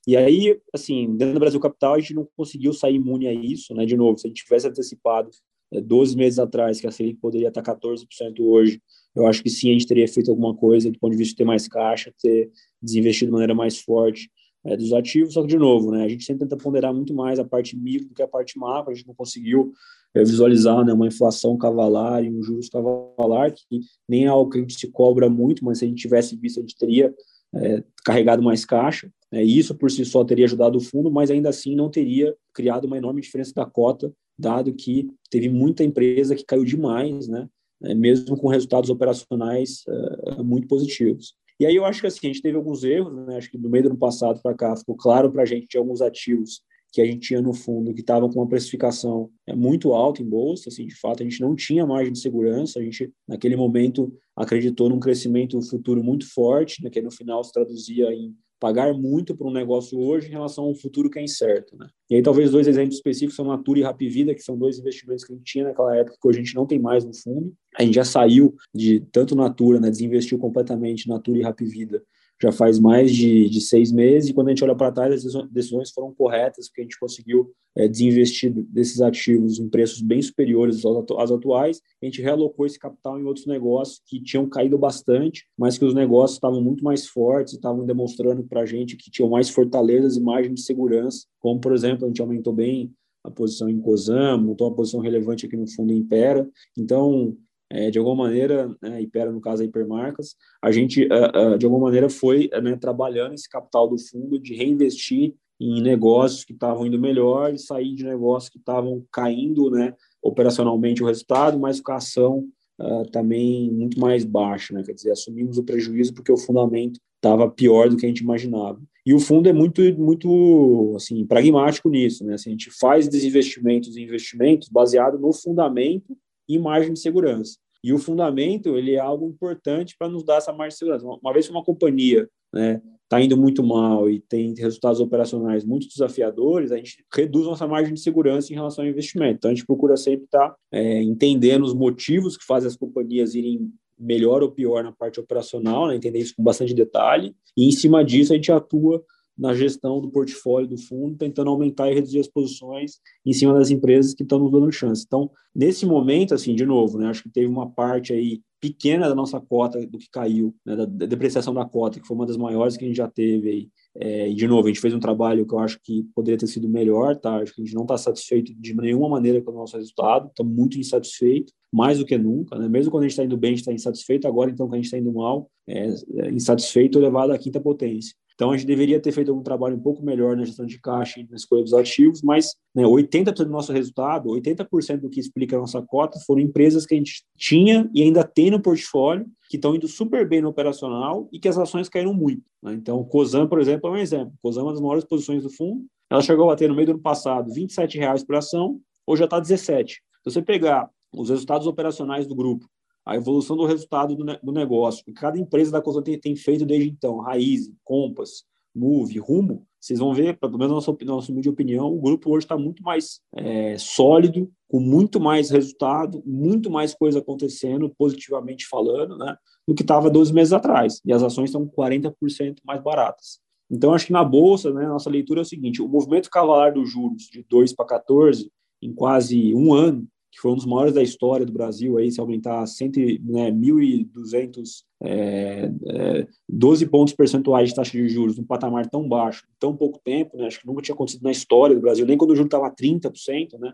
E 0.05 0.15
aí, 0.15 0.57
assim, 0.73 1.17
dentro 1.17 1.33
do 1.33 1.39
Brasil 1.39 1.59
Capital, 1.59 1.95
a 1.95 1.99
gente 1.99 2.13
não 2.13 2.27
conseguiu 2.37 2.71
sair 2.71 2.95
imune 2.95 3.27
a 3.27 3.33
isso, 3.33 3.73
né? 3.73 3.85
De 3.85 3.97
novo, 3.97 4.17
se 4.17 4.25
a 4.25 4.29
gente 4.29 4.43
tivesse 4.43 4.67
antecipado 4.67 5.29
é, 5.73 5.81
12 5.81 6.15
meses 6.15 6.39
atrás 6.39 6.79
que 6.79 6.87
a 6.87 6.91
Selic 6.91 7.19
poderia 7.19 7.49
estar 7.49 7.61
14% 7.61 8.05
hoje, 8.39 8.81
eu 9.13 9.27
acho 9.27 9.43
que 9.43 9.49
sim, 9.49 9.69
a 9.69 9.73
gente 9.73 9.87
teria 9.87 10.07
feito 10.07 10.31
alguma 10.31 10.55
coisa 10.55 10.89
do 10.89 10.97
ponto 10.97 11.11
de 11.11 11.17
vista 11.17 11.33
de 11.33 11.37
ter 11.37 11.43
mais 11.43 11.67
caixa, 11.67 12.13
ter 12.21 12.49
desinvestido 12.81 13.29
de 13.29 13.33
maneira 13.33 13.53
mais 13.53 13.79
forte 13.79 14.29
é, 14.65 14.75
dos 14.75 14.91
ativos, 14.93 15.33
só 15.33 15.41
que, 15.41 15.47
de 15.47 15.57
novo, 15.57 15.91
né, 15.91 16.03
a 16.03 16.09
gente 16.09 16.25
sempre 16.25 16.47
tenta 16.47 16.61
ponderar 16.61 16.93
muito 16.93 17.13
mais 17.13 17.39
a 17.39 17.45
parte 17.45 17.77
micro 17.77 18.09
do 18.09 18.13
que 18.13 18.21
a 18.21 18.27
parte 18.27 18.57
macro, 18.57 18.91
a 18.91 18.95
gente 18.95 19.07
não 19.07 19.15
conseguiu 19.15 19.71
é, 20.13 20.19
visualizar 20.19 20.83
né, 20.85 20.93
uma 20.93 21.07
inflação 21.07 21.57
cavalar 21.57 22.23
e 22.23 22.29
um 22.29 22.41
juros 22.41 22.69
cavalar, 22.69 23.53
que 23.53 23.79
nem 24.07 24.25
é 24.25 24.27
algo 24.27 24.49
que 24.49 24.57
a 24.57 24.61
gente 24.61 24.77
se 24.77 24.87
cobra 24.91 25.29
muito, 25.29 25.63
mas 25.63 25.79
se 25.79 25.85
a 25.85 25.87
gente 25.87 26.01
tivesse 26.01 26.35
visto, 26.35 26.59
a 26.59 26.61
gente 26.61 26.77
teria 26.77 27.13
é, 27.55 27.83
carregado 28.03 28.43
mais 28.43 28.65
caixa, 28.65 29.09
e 29.31 29.57
isso 29.57 29.75
por 29.75 29.91
si 29.91 30.05
só 30.05 30.23
teria 30.23 30.45
ajudado 30.45 30.77
o 30.77 30.81
fundo, 30.81 31.11
mas 31.11 31.29
ainda 31.29 31.49
assim 31.49 31.75
não 31.75 31.89
teria 31.89 32.33
criado 32.53 32.85
uma 32.85 32.97
enorme 32.97 33.21
diferença 33.21 33.53
da 33.53 33.65
cota, 33.65 34.11
dado 34.37 34.73
que 34.73 35.09
teve 35.29 35.49
muita 35.49 35.83
empresa 35.83 36.35
que 36.35 36.45
caiu 36.45 36.63
demais, 36.63 37.27
né, 37.27 37.47
é, 37.83 37.93
mesmo 37.93 38.35
com 38.37 38.47
resultados 38.47 38.89
operacionais 38.89 39.83
é, 39.87 40.43
muito 40.43 40.67
positivos. 40.67 41.35
E 41.59 41.65
aí 41.65 41.75
eu 41.75 41.85
acho 41.85 42.01
que 42.01 42.07
assim, 42.07 42.19
a 42.23 42.27
gente 42.27 42.41
teve 42.41 42.55
alguns 42.55 42.83
erros, 42.83 43.13
né? 43.25 43.37
acho 43.37 43.49
que 43.49 43.57
do 43.57 43.69
meio 43.69 43.85
do 43.85 43.89
ano 43.89 43.97
passado 43.97 44.41
para 44.41 44.55
cá 44.55 44.75
ficou 44.75 44.95
claro 44.95 45.31
para 45.31 45.43
a 45.43 45.45
gente 45.45 45.67
de 45.67 45.77
alguns 45.77 46.01
ativos 46.01 46.61
que 46.91 47.01
a 47.01 47.05
gente 47.05 47.27
tinha 47.27 47.41
no 47.41 47.53
fundo 47.53 47.93
que 47.93 47.99
estavam 47.99 48.29
com 48.29 48.39
uma 48.39 48.47
precificação 48.47 49.29
é, 49.45 49.55
muito 49.55 49.93
alta 49.93 50.21
em 50.21 50.25
bolsa, 50.25 50.69
assim, 50.69 50.87
de 50.87 50.95
fato 50.95 51.21
a 51.21 51.23
gente 51.23 51.41
não 51.41 51.55
tinha 51.55 51.85
margem 51.85 52.13
de 52.13 52.19
segurança, 52.19 52.79
a 52.79 52.83
gente 52.83 53.11
naquele 53.27 53.55
momento 53.55 54.13
acreditou 54.35 54.89
num 54.89 54.99
crescimento 54.99 55.61
futuro 55.61 56.03
muito 56.03 56.31
forte, 56.31 56.83
né, 56.83 56.89
que 56.89 57.01
no 57.01 57.11
final 57.11 57.43
se 57.43 57.51
traduzia 57.51 58.11
em 58.13 58.35
pagar 58.59 58.93
muito 58.93 59.35
para 59.35 59.47
um 59.47 59.51
negócio 59.51 59.99
hoje 59.99 60.27
em 60.27 60.31
relação 60.31 60.65
a 60.65 60.69
um 60.69 60.75
futuro 60.75 61.09
que 61.09 61.19
é 61.19 61.23
incerto, 61.23 61.77
né? 61.77 61.87
E 62.09 62.15
aí 62.15 62.21
talvez 62.21 62.51
dois 62.51 62.67
exemplos 62.67 62.95
específicos 62.95 63.35
são 63.35 63.45
Natura 63.45 63.79
e 63.79 63.83
Rapvida, 63.83 64.33
que 64.33 64.41
são 64.41 64.57
dois 64.57 64.79
investimentos 64.79 65.23
que 65.23 65.33
a 65.33 65.35
gente 65.35 65.45
tinha 65.45 65.65
naquela 65.65 65.95
época 65.95 66.17
que 66.19 66.27
hoje 66.27 66.39
a 66.39 66.43
gente 66.43 66.55
não 66.55 66.65
tem 66.65 66.79
mais 66.79 67.05
no 67.05 67.13
fundo. 67.15 67.53
A 67.77 67.83
gente 67.83 67.95
já 67.95 68.03
saiu 68.03 68.55
de 68.73 69.01
tanto 69.11 69.35
Natura, 69.35 69.79
né, 69.79 69.89
desinvestiu 69.89 70.39
completamente 70.39 71.07
Natura 71.07 71.39
e 71.39 71.43
Rapvida 71.43 72.03
já 72.41 72.51
faz 72.51 72.79
mais 72.79 73.13
de, 73.13 73.49
de 73.49 73.61
seis 73.61 73.91
meses, 73.91 74.29
e 74.29 74.33
quando 74.33 74.47
a 74.47 74.51
gente 74.51 74.63
olha 74.63 74.75
para 74.75 74.91
trás, 74.91 75.25
as 75.25 75.49
decisões 75.49 75.91
foram 75.91 76.13
corretas, 76.13 76.67
porque 76.67 76.81
a 76.81 76.83
gente 76.83 76.99
conseguiu 76.99 77.51
é, 77.75 77.87
desinvestir 77.87 78.51
desses 78.51 79.01
ativos 79.01 79.59
em 79.59 79.69
preços 79.69 80.01
bem 80.01 80.21
superiores 80.21 80.83
aos 80.85 81.31
atuais, 81.31 81.81
a 82.01 82.05
gente 82.05 82.21
realocou 82.21 82.65
esse 82.65 82.79
capital 82.79 83.19
em 83.19 83.23
outros 83.23 83.45
negócios 83.45 84.01
que 84.05 84.21
tinham 84.21 84.47
caído 84.47 84.77
bastante, 84.77 85.45
mas 85.57 85.77
que 85.77 85.85
os 85.85 85.93
negócios 85.93 86.37
estavam 86.37 86.61
muito 86.61 86.83
mais 86.83 87.07
fortes, 87.07 87.53
estavam 87.53 87.85
demonstrando 87.85 88.43
para 88.43 88.61
a 88.61 88.65
gente 88.65 88.95
que 88.95 89.11
tinham 89.11 89.29
mais 89.29 89.49
fortalezas 89.49 90.17
e 90.17 90.21
margem 90.21 90.53
de 90.53 90.61
segurança, 90.61 91.25
como, 91.39 91.59
por 91.59 91.73
exemplo, 91.73 92.05
a 92.05 92.07
gente 92.07 92.21
aumentou 92.21 92.53
bem 92.53 92.91
a 93.23 93.31
posição 93.31 93.69
em 93.69 93.79
Cosam, 93.79 94.41
montou 94.41 94.67
uma 94.67 94.75
posição 94.75 94.99
relevante 94.99 95.45
aqui 95.45 95.57
no 95.57 95.69
fundo 95.69 95.91
Impera, 95.91 96.49
então 96.77 97.35
é, 97.69 97.91
de 97.91 97.99
alguma 97.99 98.23
maneira, 98.23 98.73
né, 98.81 99.01
Ipera 99.01 99.31
no 99.31 99.41
caso 99.41 99.61
a 99.61 99.65
hipermarcas, 99.65 100.35
a 100.61 100.71
gente 100.71 101.05
uh, 101.05 101.53
uh, 101.53 101.57
de 101.57 101.65
alguma 101.65 101.85
maneira 101.85 102.09
foi 102.09 102.49
né, 102.61 102.77
trabalhando 102.77 103.33
esse 103.33 103.49
capital 103.49 103.87
do 103.87 103.97
fundo 103.97 104.39
de 104.39 104.55
reinvestir 104.55 105.33
em 105.59 105.81
negócios 105.81 106.45
que 106.45 106.53
estavam 106.53 106.85
indo 106.85 106.99
melhor 106.99 107.53
e 107.53 107.57
sair 107.57 107.93
de 107.95 108.05
negócios 108.05 108.49
que 108.49 108.59
estavam 108.59 109.03
caindo, 109.11 109.69
né, 109.69 109.93
operacionalmente 110.21 111.03
o 111.03 111.07
resultado, 111.07 111.59
mas 111.59 111.81
com 111.81 111.91
a 111.91 111.95
ação 111.95 112.47
uh, 112.79 113.09
também 113.11 113.71
muito 113.71 113.99
mais 113.99 114.23
baixa, 114.23 114.73
né, 114.73 114.83
quer 114.83 114.93
dizer, 114.93 115.11
assumimos 115.11 115.57
o 115.57 115.63
prejuízo 115.63 116.13
porque 116.13 116.31
o 116.31 116.37
fundamento 116.37 116.99
estava 117.15 117.49
pior 117.49 117.89
do 117.89 117.97
que 117.97 118.05
a 118.05 118.09
gente 118.09 118.19
imaginava. 118.19 118.79
E 119.05 119.13
o 119.13 119.19
fundo 119.19 119.47
é 119.47 119.53
muito, 119.53 119.81
muito 119.97 120.93
assim, 120.95 121.25
pragmático 121.25 121.89
nisso, 121.89 122.25
né? 122.25 122.33
Assim, 122.33 122.49
a 122.49 122.51
gente 122.51 122.69
faz 122.69 123.07
desinvestimentos 123.07 123.95
e 123.95 124.03
investimentos 124.03 124.67
baseado 124.67 125.17
no 125.17 125.31
fundamento 125.31 126.15
e 126.47 126.57
margem 126.57 126.93
de 126.93 126.99
segurança. 126.99 127.57
E 127.83 127.93
o 127.93 127.97
fundamento 127.97 128.77
ele 128.77 128.93
é 128.93 128.99
algo 128.99 129.27
importante 129.27 129.95
para 129.97 130.09
nos 130.09 130.23
dar 130.23 130.37
essa 130.37 130.51
margem 130.51 130.73
de 130.73 130.79
segurança. 130.79 131.05
Uma 131.05 131.33
vez 131.33 131.45
que 131.45 131.51
uma 131.51 131.63
companhia 131.63 132.27
né, 132.53 132.81
está 133.03 133.21
indo 133.21 133.37
muito 133.37 133.63
mal 133.63 134.09
e 134.09 134.19
tem 134.19 134.53
resultados 134.55 134.99
operacionais 134.99 135.63
muito 135.63 135.87
desafiadores, 135.87 136.71
a 136.71 136.77
gente 136.77 137.05
reduz 137.13 137.45
nossa 137.45 137.65
margem 137.65 137.93
de 137.93 138.01
segurança 138.01 138.51
em 138.51 138.55
relação 138.55 138.83
ao 138.83 138.89
investimento. 138.89 139.37
Então, 139.37 139.51
a 139.51 139.53
gente 139.53 139.65
procura 139.65 139.95
sempre 139.95 140.25
estar 140.25 140.49
tá, 140.49 140.55
é, 140.71 141.01
entendendo 141.01 141.63
os 141.63 141.73
motivos 141.73 142.35
que 142.35 142.45
fazem 142.45 142.67
as 142.67 142.75
companhias 142.75 143.33
irem 143.33 143.71
melhor 143.97 144.43
ou 144.43 144.51
pior 144.51 144.83
na 144.83 144.91
parte 144.91 145.19
operacional, 145.19 145.87
né, 145.87 145.95
entender 145.95 146.19
isso 146.19 146.35
com 146.35 146.43
bastante 146.43 146.73
detalhe, 146.73 147.35
e 147.55 147.67
em 147.67 147.71
cima 147.71 148.03
disso 148.03 148.33
a 148.33 148.35
gente 148.35 148.51
atua 148.51 149.03
na 149.37 149.53
gestão 149.53 150.01
do 150.01 150.09
portfólio 150.09 150.67
do 150.67 150.77
fundo, 150.77 151.17
tentando 151.17 151.49
aumentar 151.49 151.91
e 151.91 151.93
reduzir 151.93 152.19
as 152.19 152.27
posições 152.27 152.99
em 153.25 153.33
cima 153.33 153.53
das 153.53 153.69
empresas 153.69 154.13
que 154.13 154.23
estão 154.23 154.39
nos 154.39 154.51
dando 154.51 154.71
chance. 154.71 155.03
Então, 155.05 155.29
nesse 155.55 155.85
momento, 155.85 156.33
assim, 156.33 156.55
de 156.55 156.65
novo, 156.65 156.97
né, 156.97 157.07
acho 157.07 157.23
que 157.23 157.29
teve 157.29 157.47
uma 157.47 157.69
parte 157.69 158.13
aí 158.13 158.41
pequena 158.59 159.07
da 159.07 159.13
nossa 159.13 159.39
cota 159.39 159.85
do 159.85 159.97
que 159.97 160.09
caiu, 160.09 160.55
né, 160.65 160.75
da 160.75 160.85
depreciação 160.85 161.53
da 161.53 161.63
cota, 161.63 161.99
que 161.99 162.07
foi 162.07 162.15
uma 162.15 162.25
das 162.25 162.37
maiores 162.37 162.75
que 162.75 162.85
a 162.85 162.87
gente 162.87 162.97
já 162.97 163.07
teve 163.07 163.49
aí. 163.49 163.69
É, 163.99 164.29
e, 164.29 164.33
de 164.33 164.47
novo, 164.47 164.67
a 164.67 164.69
gente 164.69 164.79
fez 164.79 164.93
um 164.93 164.99
trabalho 164.99 165.45
que 165.45 165.53
eu 165.53 165.59
acho 165.59 165.79
que 165.81 166.03
poderia 166.15 166.37
ter 166.37 166.47
sido 166.47 166.69
melhor, 166.69 167.15
tá? 167.15 167.37
Acho 167.37 167.53
que 167.53 167.61
a 167.61 167.65
gente 167.65 167.75
não 167.75 167.83
está 167.83 167.97
satisfeito 167.97 168.53
de 168.55 168.75
nenhuma 168.75 169.09
maneira 169.09 169.41
com 169.41 169.51
o 169.51 169.55
nosso 169.55 169.75
resultado, 169.75 170.27
está 170.27 170.43
muito 170.43 170.79
insatisfeito, 170.79 171.51
mais 171.71 171.99
do 171.99 172.05
que 172.05 172.17
nunca, 172.17 172.57
né? 172.57 172.67
Mesmo 172.67 172.91
quando 172.91 173.03
a 173.03 173.05
gente 173.05 173.13
está 173.13 173.23
indo 173.23 173.37
bem, 173.37 173.49
a 173.49 173.51
gente 173.53 173.59
está 173.61 173.73
insatisfeito, 173.73 174.27
agora, 174.27 174.51
então, 174.51 174.67
quando 174.67 174.75
a 174.75 174.77
gente 174.77 174.85
está 174.85 174.97
indo 174.97 175.13
mal, 175.13 175.49
é, 175.67 175.87
é 176.17 176.31
insatisfeito 176.31 176.99
elevado 176.99 177.31
à 177.31 177.37
quinta 177.37 177.59
potência. 177.59 178.15
Então, 178.37 178.51
a 178.51 178.55
gente 178.55 178.67
deveria 178.67 178.99
ter 178.99 179.11
feito 179.11 179.31
algum 179.31 179.41
trabalho 179.41 179.75
um 179.75 179.79
pouco 179.79 180.05
melhor 180.05 180.37
na 180.37 180.45
gestão 180.45 180.67
de 180.67 180.79
caixa 180.79 181.19
e 181.19 181.27
na 181.27 181.35
escolha 181.35 181.63
dos 181.63 181.73
ativos, 181.73 182.21
mas 182.21 182.55
né, 182.73 182.83
80% 182.83 183.33
do 183.33 183.49
nosso 183.49 183.73
resultado, 183.73 184.29
80% 184.29 184.99
do 184.99 185.09
que 185.09 185.19
explica 185.19 185.55
a 185.55 185.59
nossa 185.59 185.81
cota 185.81 186.19
foram 186.19 186.41
empresas 186.41 186.85
que 186.85 186.93
a 186.93 186.97
gente 186.97 187.23
tinha 187.35 187.89
e 187.95 188.03
ainda 188.03 188.23
tem 188.23 188.51
no 188.51 188.61
portfólio, 188.61 189.25
que 189.49 189.55
estão 189.55 189.73
indo 189.73 189.87
super 189.87 190.29
bem 190.29 190.39
no 190.39 190.49
operacional 190.49 191.27
e 191.31 191.39
que 191.39 191.47
as 191.47 191.57
ações 191.57 191.89
caíram 191.89 192.13
muito. 192.13 192.43
Né? 192.61 192.75
Então, 192.75 193.03
Cosan, 193.05 193.47
por 193.47 193.59
exemplo, 193.59 193.89
é 193.89 193.93
um 193.93 193.97
exemplo. 193.97 194.31
Cosan 194.39 194.59
é 194.59 194.63
uma 194.65 194.71
das 194.73 194.81
maiores 194.81 195.03
posições 195.03 195.41
do 195.41 195.49
fundo. 195.49 195.83
Ela 196.07 196.21
chegou 196.21 196.51
a 196.51 196.55
ter 196.55 196.67
no 196.67 196.75
meio 196.75 196.85
do 196.85 196.91
ano 196.91 197.01
passado 197.01 197.51
R$ 197.51 197.61
27,00 197.61 198.23
por 198.23 198.35
ação, 198.35 198.79
hoje 199.07 199.21
já 199.21 199.25
está 199.25 199.39
17. 199.39 199.93
Se 199.95 200.01
você 200.25 200.43
pegar 200.43 200.87
os 201.11 201.31
resultados 201.31 201.65
operacionais 201.65 202.27
do 202.27 202.35
grupo 202.35 202.69
a 203.07 203.15
evolução 203.15 203.55
do 203.55 203.65
resultado 203.65 204.15
do, 204.15 204.25
ne 204.25 204.37
do 204.43 204.51
negócio, 204.51 205.03
que 205.03 205.13
cada 205.13 205.39
empresa 205.39 205.71
da 205.71 205.81
Cosan 205.81 206.01
tem, 206.01 206.19
tem, 206.19 206.35
feito 206.35 206.65
desde 206.65 206.89
então, 206.89 207.19
Raiz, 207.19 207.71
Compass, 207.85 208.43
Move, 208.75 209.17
Rumo, 209.17 209.65
vocês 209.79 209.99
vão 209.99 210.13
ver, 210.13 210.37
pelo 210.37 210.57
menos 210.57 210.67
na 210.67 210.75
nossa, 210.75 210.91
na 210.91 211.13
nossa 211.13 211.31
humilde 211.31 211.47
opinião, 211.47 211.87
o 211.87 212.01
grupo 212.01 212.29
hoje 212.29 212.45
está 212.45 212.57
muito 212.57 212.83
mais 212.83 213.21
é, 213.37 213.77
sólido, 213.77 214.51
com 214.67 214.81
muito 214.81 215.21
mais 215.21 215.49
resultado, 215.49 216.21
muito 216.25 216.69
mais 216.69 216.93
coisa 216.93 217.19
acontecendo, 217.19 217.89
positivamente 217.97 218.67
falando, 218.67 219.17
né, 219.17 219.37
do 219.65 219.73
que 219.73 219.83
estava 219.83 220.09
12 220.09 220.33
meses 220.33 220.51
atrás. 220.51 221.01
E 221.05 221.13
as 221.13 221.23
ações 221.23 221.49
estão 221.49 221.65
40% 221.65 222.57
mais 222.65 222.83
baratas. 222.83 223.39
Então, 223.71 223.93
acho 223.93 224.07
que 224.07 224.13
na 224.13 224.23
Bolsa, 224.23 224.73
né, 224.73 224.85
nossa 224.85 225.09
leitura 225.09 225.39
é 225.39 225.43
o 225.43 225.45
seguinte, 225.45 225.81
o 225.81 225.87
movimento 225.87 226.29
cavalar 226.29 226.73
dos 226.73 226.91
juros 226.91 227.23
de 227.31 227.45
2 227.49 227.73
para 227.73 227.85
14, 227.85 228.51
em 228.81 228.93
quase 228.93 229.55
um 229.55 229.73
ano, 229.73 230.05
que 230.37 230.41
foi 230.43 230.51
um 230.51 230.55
dos 230.55 230.67
maiores 230.67 230.93
da 230.93 231.01
história 231.01 231.43
do 231.43 231.51
Brasil, 231.51 231.97
aí, 231.97 232.11
se 232.11 232.19
aumentar 232.19 232.63
100, 232.63 232.91
né, 233.23 233.49
1.200, 233.49 234.83
é, 235.01 235.71
é, 235.87 236.27
12 236.47 236.85
pontos 236.85 237.15
percentuais 237.15 237.69
de 237.69 237.75
taxa 237.75 237.91
de 237.91 238.07
juros 238.07 238.37
num 238.37 238.43
patamar 238.43 238.87
tão 238.87 239.09
baixo, 239.09 239.47
tão 239.59 239.75
pouco 239.75 239.99
tempo, 240.03 240.37
né, 240.37 240.45
acho 240.45 240.61
que 240.61 240.67
nunca 240.67 240.83
tinha 240.83 240.93
acontecido 240.93 241.23
na 241.23 241.31
história 241.31 241.75
do 241.75 241.81
Brasil, 241.81 242.05
nem 242.05 242.15
quando 242.15 242.31
o 242.31 242.35
juro 242.35 242.45
estava 242.45 242.69
30%, 242.69 243.57
né, 243.57 243.73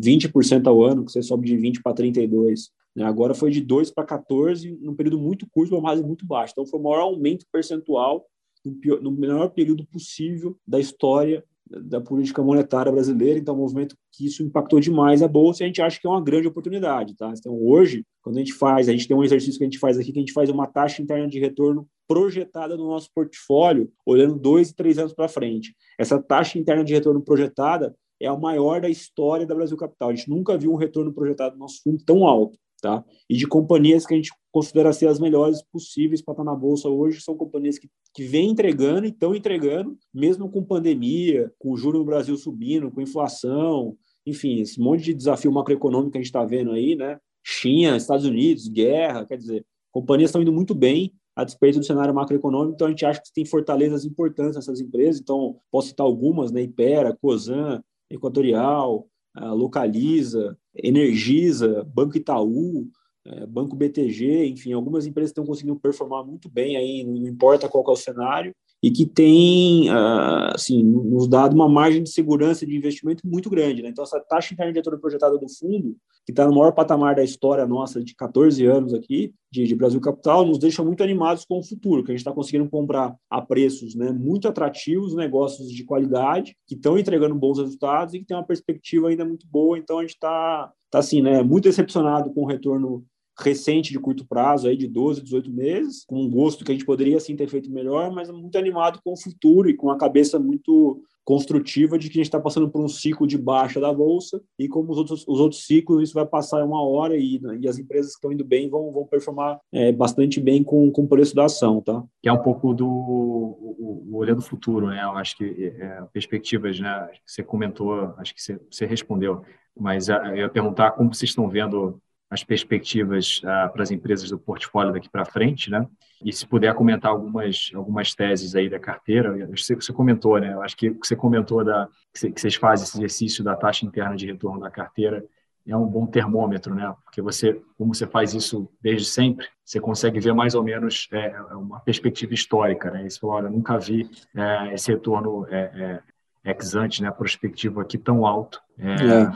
20% 0.00 0.68
ao 0.68 0.80
ano, 0.84 1.04
que 1.04 1.10
você 1.10 1.20
sobe 1.20 1.48
de 1.48 1.56
20 1.56 1.82
para 1.82 1.92
32%. 1.92 2.70
Né, 2.94 3.04
agora 3.04 3.34
foi 3.34 3.50
de 3.50 3.60
2 3.60 3.90
para 3.90 4.04
14, 4.04 4.78
num 4.80 4.94
período 4.94 5.18
muito 5.18 5.44
curto, 5.50 5.74
uma 5.74 5.82
margem 5.82 6.06
muito 6.06 6.24
baixa. 6.24 6.52
Então, 6.52 6.64
foi 6.64 6.78
o 6.78 6.82
maior 6.84 7.00
aumento 7.00 7.44
percentual 7.50 8.24
no, 8.64 8.74
pior, 8.76 9.02
no 9.02 9.10
menor 9.10 9.48
período 9.50 9.84
possível 9.84 10.56
da 10.64 10.78
história 10.78 11.44
da 11.68 12.00
política 12.00 12.42
monetária 12.42 12.92
brasileira, 12.92 13.38
então 13.38 13.54
é 13.54 13.58
um 13.58 13.60
movimento 13.60 13.96
que 14.12 14.26
isso 14.26 14.42
impactou 14.42 14.78
demais 14.78 15.22
a 15.22 15.28
bolsa 15.28 15.62
e 15.62 15.64
a 15.64 15.66
gente 15.66 15.82
acha 15.82 16.00
que 16.00 16.06
é 16.06 16.10
uma 16.10 16.22
grande 16.22 16.46
oportunidade, 16.46 17.16
tá? 17.16 17.32
Então 17.36 17.58
hoje, 17.60 18.04
quando 18.22 18.36
a 18.36 18.38
gente 18.38 18.52
faz, 18.52 18.88
a 18.88 18.92
gente 18.92 19.08
tem 19.08 19.16
um 19.16 19.24
exercício 19.24 19.58
que 19.58 19.64
a 19.64 19.66
gente 19.66 19.78
faz 19.78 19.98
aqui, 19.98 20.12
que 20.12 20.18
a 20.18 20.22
gente 20.22 20.32
faz 20.32 20.48
uma 20.48 20.66
taxa 20.66 21.02
interna 21.02 21.26
de 21.26 21.40
retorno 21.40 21.88
projetada 22.06 22.76
no 22.76 22.86
nosso 22.86 23.10
portfólio, 23.12 23.90
olhando 24.04 24.38
dois 24.38 24.70
e 24.70 24.74
três 24.74 24.96
anos 24.96 25.12
para 25.12 25.28
frente. 25.28 25.74
Essa 25.98 26.22
taxa 26.22 26.58
interna 26.58 26.84
de 26.84 26.94
retorno 26.94 27.20
projetada 27.20 27.94
é 28.20 28.28
a 28.28 28.36
maior 28.36 28.80
da 28.80 28.88
história 28.88 29.44
da 29.44 29.54
Brasil 29.54 29.76
Capital. 29.76 30.10
A 30.10 30.14
gente 30.14 30.30
nunca 30.30 30.56
viu 30.56 30.72
um 30.72 30.76
retorno 30.76 31.12
projetado 31.12 31.54
no 31.54 31.60
nosso 31.60 31.82
fundo 31.82 32.02
tão 32.04 32.24
alto, 32.24 32.58
tá? 32.80 33.04
E 33.28 33.36
de 33.36 33.46
companhias 33.46 34.06
que 34.06 34.14
a 34.14 34.16
gente 34.16 34.30
considera 34.56 34.90
ser 34.90 35.06
as 35.06 35.20
melhores 35.20 35.60
possíveis 35.60 36.22
para 36.22 36.32
estar 36.32 36.42
na 36.42 36.54
bolsa 36.54 36.88
hoje, 36.88 37.20
são 37.20 37.36
companhias 37.36 37.78
que, 37.78 37.90
que 38.14 38.24
vêm 38.24 38.48
entregando 38.48 39.04
e 39.04 39.10
estão 39.10 39.34
entregando, 39.34 39.98
mesmo 40.14 40.48
com 40.48 40.64
pandemia, 40.64 41.52
com 41.58 41.72
o 41.72 41.76
juro 41.76 41.98
no 41.98 42.06
Brasil 42.06 42.34
subindo, 42.38 42.90
com 42.90 43.02
inflação, 43.02 43.98
enfim, 44.24 44.60
esse 44.60 44.80
monte 44.80 45.04
de 45.04 45.12
desafio 45.12 45.52
macroeconômico 45.52 46.12
que 46.12 46.16
a 46.16 46.22
gente 46.22 46.28
está 46.28 46.42
vendo 46.42 46.70
aí, 46.70 46.96
né? 46.96 47.18
China, 47.44 47.98
Estados 47.98 48.24
Unidos, 48.24 48.66
guerra, 48.66 49.26
quer 49.26 49.36
dizer, 49.36 49.62
companhias 49.92 50.30
estão 50.30 50.40
indo 50.40 50.54
muito 50.54 50.74
bem 50.74 51.12
a 51.36 51.44
despeito 51.44 51.78
do 51.78 51.84
cenário 51.84 52.14
macroeconômico, 52.14 52.76
então 52.76 52.86
a 52.86 52.90
gente 52.90 53.04
acha 53.04 53.20
que 53.20 53.34
tem 53.34 53.44
fortalezas 53.44 54.06
importantes 54.06 54.56
nessas 54.56 54.80
empresas, 54.80 55.20
então 55.20 55.58
posso 55.70 55.88
citar 55.88 56.06
algumas, 56.06 56.50
né? 56.50 56.62
Ipera, 56.62 57.14
Cosan, 57.14 57.84
Equatorial, 58.08 59.06
Localiza, 59.34 60.56
Energisa, 60.74 61.84
Banco 61.92 62.16
Itaú, 62.16 62.88
é, 63.26 63.46
Banco 63.46 63.74
BTG, 63.74 64.46
enfim, 64.46 64.72
algumas 64.72 65.06
empresas 65.06 65.30
estão 65.30 65.44
conseguindo 65.44 65.78
performar 65.78 66.24
muito 66.24 66.48
bem 66.48 66.76
aí, 66.76 67.04
não 67.04 67.26
importa 67.26 67.68
qual 67.68 67.84
é 67.88 67.90
o 67.90 67.96
cenário, 67.96 68.54
e 68.82 68.90
que 68.90 69.06
tem, 69.06 69.90
uh, 69.90 70.54
assim, 70.54 70.82
nos 70.82 71.26
dado 71.26 71.54
uma 71.54 71.68
margem 71.68 72.02
de 72.02 72.10
segurança 72.10 72.66
de 72.66 72.76
investimento 72.76 73.26
muito 73.26 73.48
grande. 73.48 73.82
Né? 73.82 73.88
Então, 73.88 74.04
essa 74.04 74.20
taxa 74.20 74.52
interna 74.52 74.72
de 74.72 74.78
retorno 74.78 75.00
projetada 75.00 75.36
do 75.38 75.48
fundo, 75.48 75.96
que 76.24 76.32
está 76.32 76.46
no 76.46 76.54
maior 76.54 76.72
patamar 76.72 77.14
da 77.14 77.24
história 77.24 77.66
nossa 77.66 78.02
de 78.02 78.14
14 78.14 78.64
anos 78.66 78.92
aqui, 78.92 79.32
de, 79.50 79.64
de, 79.64 79.74
Brasil 79.74 80.00
Capital, 80.00 80.44
nos 80.44 80.58
deixa 80.58 80.84
muito 80.84 81.02
animados 81.02 81.44
com 81.44 81.58
o 81.58 81.64
futuro, 81.64 82.04
que 82.04 82.10
a 82.10 82.14
gente 82.14 82.20
está 82.20 82.32
conseguindo 82.32 82.68
comprar 82.68 83.16
a 83.30 83.40
preços 83.40 83.94
né, 83.94 84.12
muito 84.12 84.46
atrativos, 84.46 85.14
negócios 85.14 85.70
de 85.70 85.84
qualidade, 85.84 86.54
que 86.66 86.74
estão 86.74 86.98
entregando 86.98 87.34
bons 87.34 87.58
resultados 87.58 88.14
e 88.14 88.20
que 88.20 88.26
tem 88.26 88.36
uma 88.36 88.46
perspectiva 88.46 89.08
ainda 89.08 89.24
muito 89.24 89.46
boa. 89.48 89.78
Então, 89.78 89.98
a 89.98 90.02
gente 90.02 90.14
está, 90.14 90.70
tá, 90.90 90.98
assim, 90.98 91.22
né, 91.22 91.42
muito 91.42 91.64
decepcionado 91.64 92.32
com 92.32 92.42
o 92.42 92.46
retorno 92.46 93.04
recente 93.38 93.92
de 93.92 93.98
curto 93.98 94.26
prazo, 94.26 94.68
aí 94.68 94.76
de 94.76 94.86
12, 94.86 95.22
18 95.22 95.50
meses, 95.50 96.04
com 96.06 96.22
um 96.22 96.30
gosto 96.30 96.64
que 96.64 96.72
a 96.72 96.74
gente 96.74 96.86
poderia 96.86 97.20
sim 97.20 97.36
ter 97.36 97.48
feito 97.48 97.70
melhor, 97.70 98.10
mas 98.10 98.30
muito 98.30 98.56
animado 98.56 99.00
com 99.04 99.12
o 99.12 99.20
futuro 99.20 99.68
e 99.68 99.74
com 99.74 99.90
a 99.90 99.98
cabeça 99.98 100.38
muito 100.38 101.02
construtiva 101.26 101.98
de 101.98 102.08
que 102.08 102.18
a 102.18 102.20
gente 102.20 102.28
está 102.28 102.38
passando 102.38 102.70
por 102.70 102.80
um 102.80 102.86
ciclo 102.86 103.26
de 103.26 103.36
baixa 103.36 103.80
da 103.80 103.92
bolsa 103.92 104.40
e 104.56 104.68
como 104.68 104.92
os 104.92 104.96
outros, 104.96 105.24
os 105.26 105.40
outros 105.40 105.66
ciclos 105.66 106.00
isso 106.00 106.14
vai 106.14 106.24
passar 106.24 106.64
uma 106.64 106.80
hora 106.80 107.16
e, 107.16 107.40
e 107.60 107.68
as 107.68 107.80
empresas 107.80 108.12
que 108.12 108.18
estão 108.18 108.30
indo 108.30 108.44
bem 108.44 108.70
vão, 108.70 108.92
vão 108.92 109.04
performar 109.04 109.58
é, 109.72 109.90
bastante 109.90 110.40
bem 110.40 110.62
com, 110.62 110.88
com 110.92 111.02
o 111.02 111.08
preço 111.08 111.34
da 111.34 111.46
ação, 111.46 111.80
tá? 111.80 112.00
Que 112.22 112.28
é 112.28 112.32
um 112.32 112.40
pouco 112.40 112.72
do 112.72 112.86
o, 112.86 114.04
o 114.08 114.16
olhando 114.16 114.38
o 114.38 114.42
futuro, 114.42 114.86
né? 114.86 115.02
Eu 115.02 115.10
acho 115.10 115.36
que 115.36 115.74
é, 115.76 116.02
perspectivas, 116.12 116.78
né? 116.78 117.10
Você 117.26 117.42
comentou, 117.42 118.14
acho 118.18 118.32
que 118.32 118.40
você, 118.40 118.60
você 118.70 118.86
respondeu, 118.86 119.42
mas 119.76 120.08
é, 120.08 120.16
eu 120.28 120.36
ia 120.36 120.48
perguntar 120.48 120.92
como 120.92 121.12
vocês 121.12 121.30
estão 121.30 121.48
vendo 121.48 122.00
as 122.28 122.42
perspectivas 122.42 123.40
uh, 123.44 123.72
para 123.72 123.82
as 123.82 123.90
empresas 123.90 124.30
do 124.30 124.38
portfólio 124.38 124.92
daqui 124.92 125.08
para 125.08 125.24
frente, 125.24 125.70
né? 125.70 125.86
E 126.24 126.32
se 126.32 126.46
puder 126.46 126.74
comentar 126.74 127.10
algumas 127.10 127.70
algumas 127.74 128.14
teses 128.14 128.54
aí 128.54 128.68
da 128.68 128.80
carteira, 128.80 129.46
que 129.54 129.74
você 129.74 129.92
comentou, 129.92 130.38
né? 130.40 130.52
Eu 130.52 130.62
acho 130.62 130.76
que 130.76 130.90
você 130.90 131.14
comentou 131.14 131.64
da 131.64 131.88
que 132.12 132.40
vocês 132.40 132.54
fazem 132.54 132.84
esse 132.84 132.98
exercício 132.98 133.44
da 133.44 133.54
taxa 133.54 133.86
interna 133.86 134.16
de 134.16 134.26
retorno 134.26 134.60
da 134.60 134.70
carteira 134.70 135.24
é 135.68 135.76
um 135.76 135.86
bom 135.86 136.06
termômetro, 136.06 136.74
né? 136.74 136.94
Porque 137.04 137.20
você, 137.20 137.60
como 137.76 137.94
você 137.94 138.06
faz 138.06 138.34
isso 138.34 138.68
desde 138.80 139.08
sempre, 139.08 139.46
você 139.64 139.80
consegue 139.80 140.20
ver 140.20 140.32
mais 140.32 140.54
ou 140.54 140.62
menos 140.62 141.08
é, 141.12 141.26
é 141.26 141.54
uma 141.54 141.80
perspectiva 141.80 142.32
histórica, 142.34 142.90
né? 142.90 143.06
Isso, 143.06 143.26
olha, 143.26 143.50
nunca 143.50 143.78
vi 143.78 144.08
é, 144.34 144.74
esse 144.74 144.92
retorno 144.92 145.46
é, 145.50 146.00
é, 146.44 146.50
ex 146.52 146.74
ante, 146.76 147.02
né? 147.02 147.10
Prospectivo 147.10 147.80
aqui 147.80 147.98
tão 147.98 148.24
alto. 148.24 148.60
É, 148.78 148.92
é. 148.92 149.30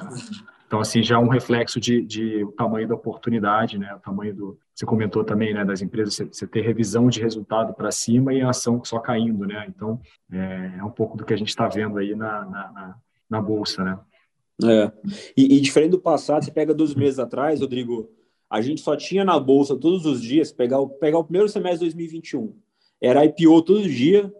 Então, 0.71 0.79
assim, 0.79 1.03
já 1.03 1.16
é 1.16 1.18
um 1.18 1.27
reflexo 1.27 1.81
de, 1.81 2.01
de 2.01 2.45
o 2.45 2.53
tamanho 2.53 2.87
da 2.87 2.95
oportunidade, 2.95 3.77
né? 3.77 3.93
O 3.93 3.99
tamanho 3.99 4.33
do. 4.33 4.59
Você 4.73 4.87
comentou 4.87 5.25
também, 5.25 5.53
né? 5.53 5.64
Das 5.64 5.83
empresas, 5.83 6.14
você, 6.14 6.25
você 6.27 6.47
ter 6.47 6.61
revisão 6.61 7.09
de 7.09 7.21
resultado 7.21 7.75
para 7.75 7.91
cima 7.91 8.33
e 8.33 8.41
a 8.41 8.51
ação 8.51 8.81
só 8.85 9.01
caindo, 9.01 9.45
né? 9.45 9.66
Então, 9.68 10.01
é, 10.31 10.75
é 10.79 10.85
um 10.85 10.91
pouco 10.93 11.16
do 11.16 11.25
que 11.25 11.35
a 11.35 11.37
gente 11.37 11.49
está 11.49 11.66
vendo 11.66 11.99
aí 11.99 12.14
na, 12.14 12.45
na, 12.45 12.73
na, 12.73 12.97
na, 13.29 13.43
bolsa, 13.43 13.83
né? 13.83 13.99
É. 14.62 14.93
E, 15.37 15.57
e, 15.57 15.61
diferente 15.61 15.91
do 15.91 15.99
passado, 15.99 16.45
você 16.45 16.53
pega 16.53 16.73
dois 16.73 16.95
meses 16.95 17.18
atrás, 17.18 17.61
Rodrigo, 17.61 18.09
a 18.49 18.61
gente 18.61 18.81
só 18.81 18.95
tinha 18.95 19.25
na 19.25 19.41
bolsa 19.41 19.77
todos 19.77 20.07
os 20.07 20.23
dias, 20.23 20.53
pegar 20.53 20.79
o, 20.79 20.89
pegar 20.89 21.18
o 21.18 21.25
primeiro 21.25 21.49
semestre 21.49 21.89
de 21.89 21.97
2021, 21.97 22.55
era 23.01 23.25
IPO 23.25 23.61
todo 23.62 23.89
dia, 23.89 24.33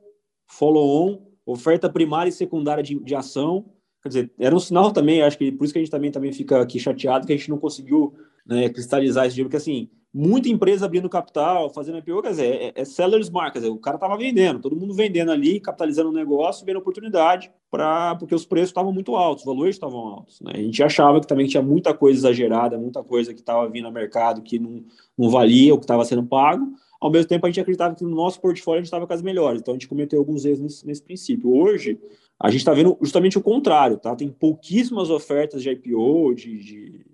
follow-on, 0.47 1.26
oferta 1.45 1.91
primária 1.91 2.28
e 2.28 2.33
secundária 2.33 2.85
de, 2.85 3.01
de 3.01 3.16
ação 3.16 3.66
Quer 4.03 4.09
dizer, 4.09 4.32
era 4.38 4.55
um 4.55 4.61
sinal 4.61 4.92
também, 4.92 5.22
acho 5.22 5.36
que 5.36 5.53
por 5.53 5.64
isso 5.64 5.72
que 5.72 5.78
a 5.78 5.82
gente 5.82 5.90
também, 5.90 6.11
também 6.11 6.32
fica 6.32 6.61
aqui 6.61 6.78
chateado 6.78 7.26
que 7.26 7.32
a 7.32 7.36
gente 7.36 7.51
não 7.51 7.59
conseguiu 7.59 8.14
né, 8.46 8.68
cristalizar 8.68 9.26
esse 9.26 9.34
dia, 9.34 9.44
porque 9.44 9.59
assim, 9.59 9.90
muita 10.12 10.48
empresa 10.48 10.86
abrindo 10.86 11.09
capital, 11.09 11.70
fazendo 11.70 11.98
IPO, 11.98 12.22
quer 12.22 12.30
dizer, 12.30 12.46
é, 12.46 12.72
é 12.74 12.84
sellers 12.84 13.30
market, 13.30 13.62
o 13.64 13.78
cara 13.78 13.96
estava 13.96 14.16
vendendo, 14.16 14.61
todo 14.61 14.74
mundo 14.74 14.92
vendendo 14.92 15.30
ali, 15.30 15.61
capitalizando 15.61 16.09
o 16.09 16.12
negócio, 16.12 16.66
vendo 16.66 16.78
oportunidade, 16.78 17.51
pra, 17.70 18.16
porque 18.16 18.34
os 18.34 18.44
preços 18.44 18.70
estavam 18.70 18.92
muito 18.92 19.14
altos, 19.14 19.44
os 19.44 19.53
valores 19.53 19.76
estavam 19.76 20.01
altos. 20.01 20.40
Né? 20.40 20.53
A 20.55 20.62
gente 20.62 20.82
achava 20.82 21.20
que 21.20 21.26
também 21.26 21.46
tinha 21.46 21.62
muita 21.62 21.94
coisa 21.94 22.18
exagerada, 22.18 22.76
muita 22.76 23.05
coisa 23.05 23.32
que 23.32 23.40
estava 23.40 23.68
vindo 23.68 23.86
ao 23.86 23.92
mercado 23.92 24.42
que 24.42 24.59
não, 24.59 24.82
não 25.16 25.30
valia 25.30 25.74
o 25.74 25.78
que 25.78 25.84
estava 25.84 26.05
sendo 26.05 26.24
pago, 26.24 26.66
ao 27.01 27.11
mesmo 27.11 27.28
tempo 27.28 27.46
a 27.46 27.48
gente 27.48 27.61
acreditava 27.61 27.94
que 27.94 28.05
no 28.05 28.11
nosso 28.11 28.40
portfólio 28.40 28.78
a 28.78 28.82
gente 28.82 28.86
estava 28.86 29.07
com 29.07 29.12
as 29.12 29.22
melhores, 29.22 29.61
então 29.61 29.72
a 29.72 29.76
gente 29.76 29.88
cometeu 29.88 30.18
alguns 30.18 30.44
erros 30.44 30.61
nesse, 30.61 30.86
nesse 30.86 31.03
princípio. 31.03 31.53
Hoje, 31.53 31.98
a 32.38 32.51
gente 32.51 32.61
está 32.61 32.74
vendo 32.74 32.96
justamente 33.01 33.38
o 33.38 33.42
contrário, 33.42 33.96
tá? 33.96 34.14
Tem 34.14 34.28
pouquíssimas 34.28 35.11
ofertas 35.11 35.62
de 35.62 35.70
IPO, 35.70 36.34
de, 36.34 36.59
de, 36.59 37.07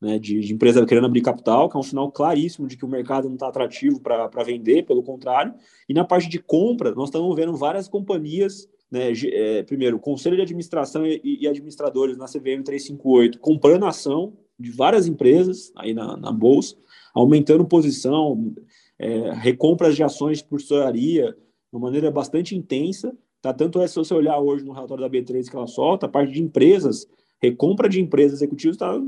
né, 0.00 0.18
de, 0.18 0.40
de 0.40 0.52
empresa 0.52 0.84
querendo 0.84 1.06
abrir 1.06 1.22
capital, 1.22 1.68
que 1.68 1.76
é 1.76 1.80
um 1.80 1.82
sinal 1.82 2.10
claríssimo 2.12 2.66
de 2.66 2.76
que 2.76 2.84
o 2.84 2.88
mercado 2.88 3.28
não 3.28 3.34
está 3.34 3.48
atrativo 3.48 4.00
para 4.00 4.44
vender, 4.44 4.84
pelo 4.84 5.02
contrário. 5.02 5.54
E 5.88 5.94
na 5.94 6.04
parte 6.04 6.28
de 6.28 6.38
compra, 6.38 6.94
nós 6.94 7.08
estamos 7.08 7.34
vendo 7.34 7.56
várias 7.56 7.88
companhias 7.88 8.68
né, 8.90 9.12
é, 9.12 9.62
primeiro, 9.62 9.98
conselho 9.98 10.36
de 10.36 10.42
administração 10.42 11.06
e, 11.06 11.20
e, 11.22 11.46
administradores 11.46 12.16
na 12.16 12.26
CVM 12.26 12.64
358 12.64 13.38
comprando 13.38 13.86
ação 13.86 14.32
de 14.58 14.70
várias 14.70 15.06
empresas 15.06 15.72
aí 15.76 15.94
na, 15.94 16.16
na 16.16 16.32
bolsa, 16.32 16.76
aumentando 17.14 17.64
posição, 17.64 18.52
é, 19.00 19.32
recompras 19.32 19.96
de 19.96 20.02
ações 20.02 20.42
por 20.42 20.60
tesouraria 20.60 21.32
de 21.32 21.36
uma 21.72 21.80
maneira 21.80 22.10
bastante 22.10 22.54
intensa, 22.54 23.16
Tá? 23.40 23.54
Tanto 23.54 23.80
é 23.80 23.88
se 23.88 23.96
você 23.96 24.12
olhar 24.12 24.38
hoje 24.38 24.64
no 24.64 24.72
relatório 24.72 25.02
da 25.02 25.10
B3 25.10 25.48
que 25.48 25.56
ela 25.56 25.66
solta, 25.66 26.06
a 26.06 26.08
parte 26.08 26.32
de 26.32 26.42
empresas, 26.42 27.06
recompra 27.40 27.88
de 27.88 28.00
empresas 28.00 28.34
executivas 28.38 28.76
está 28.76 29.00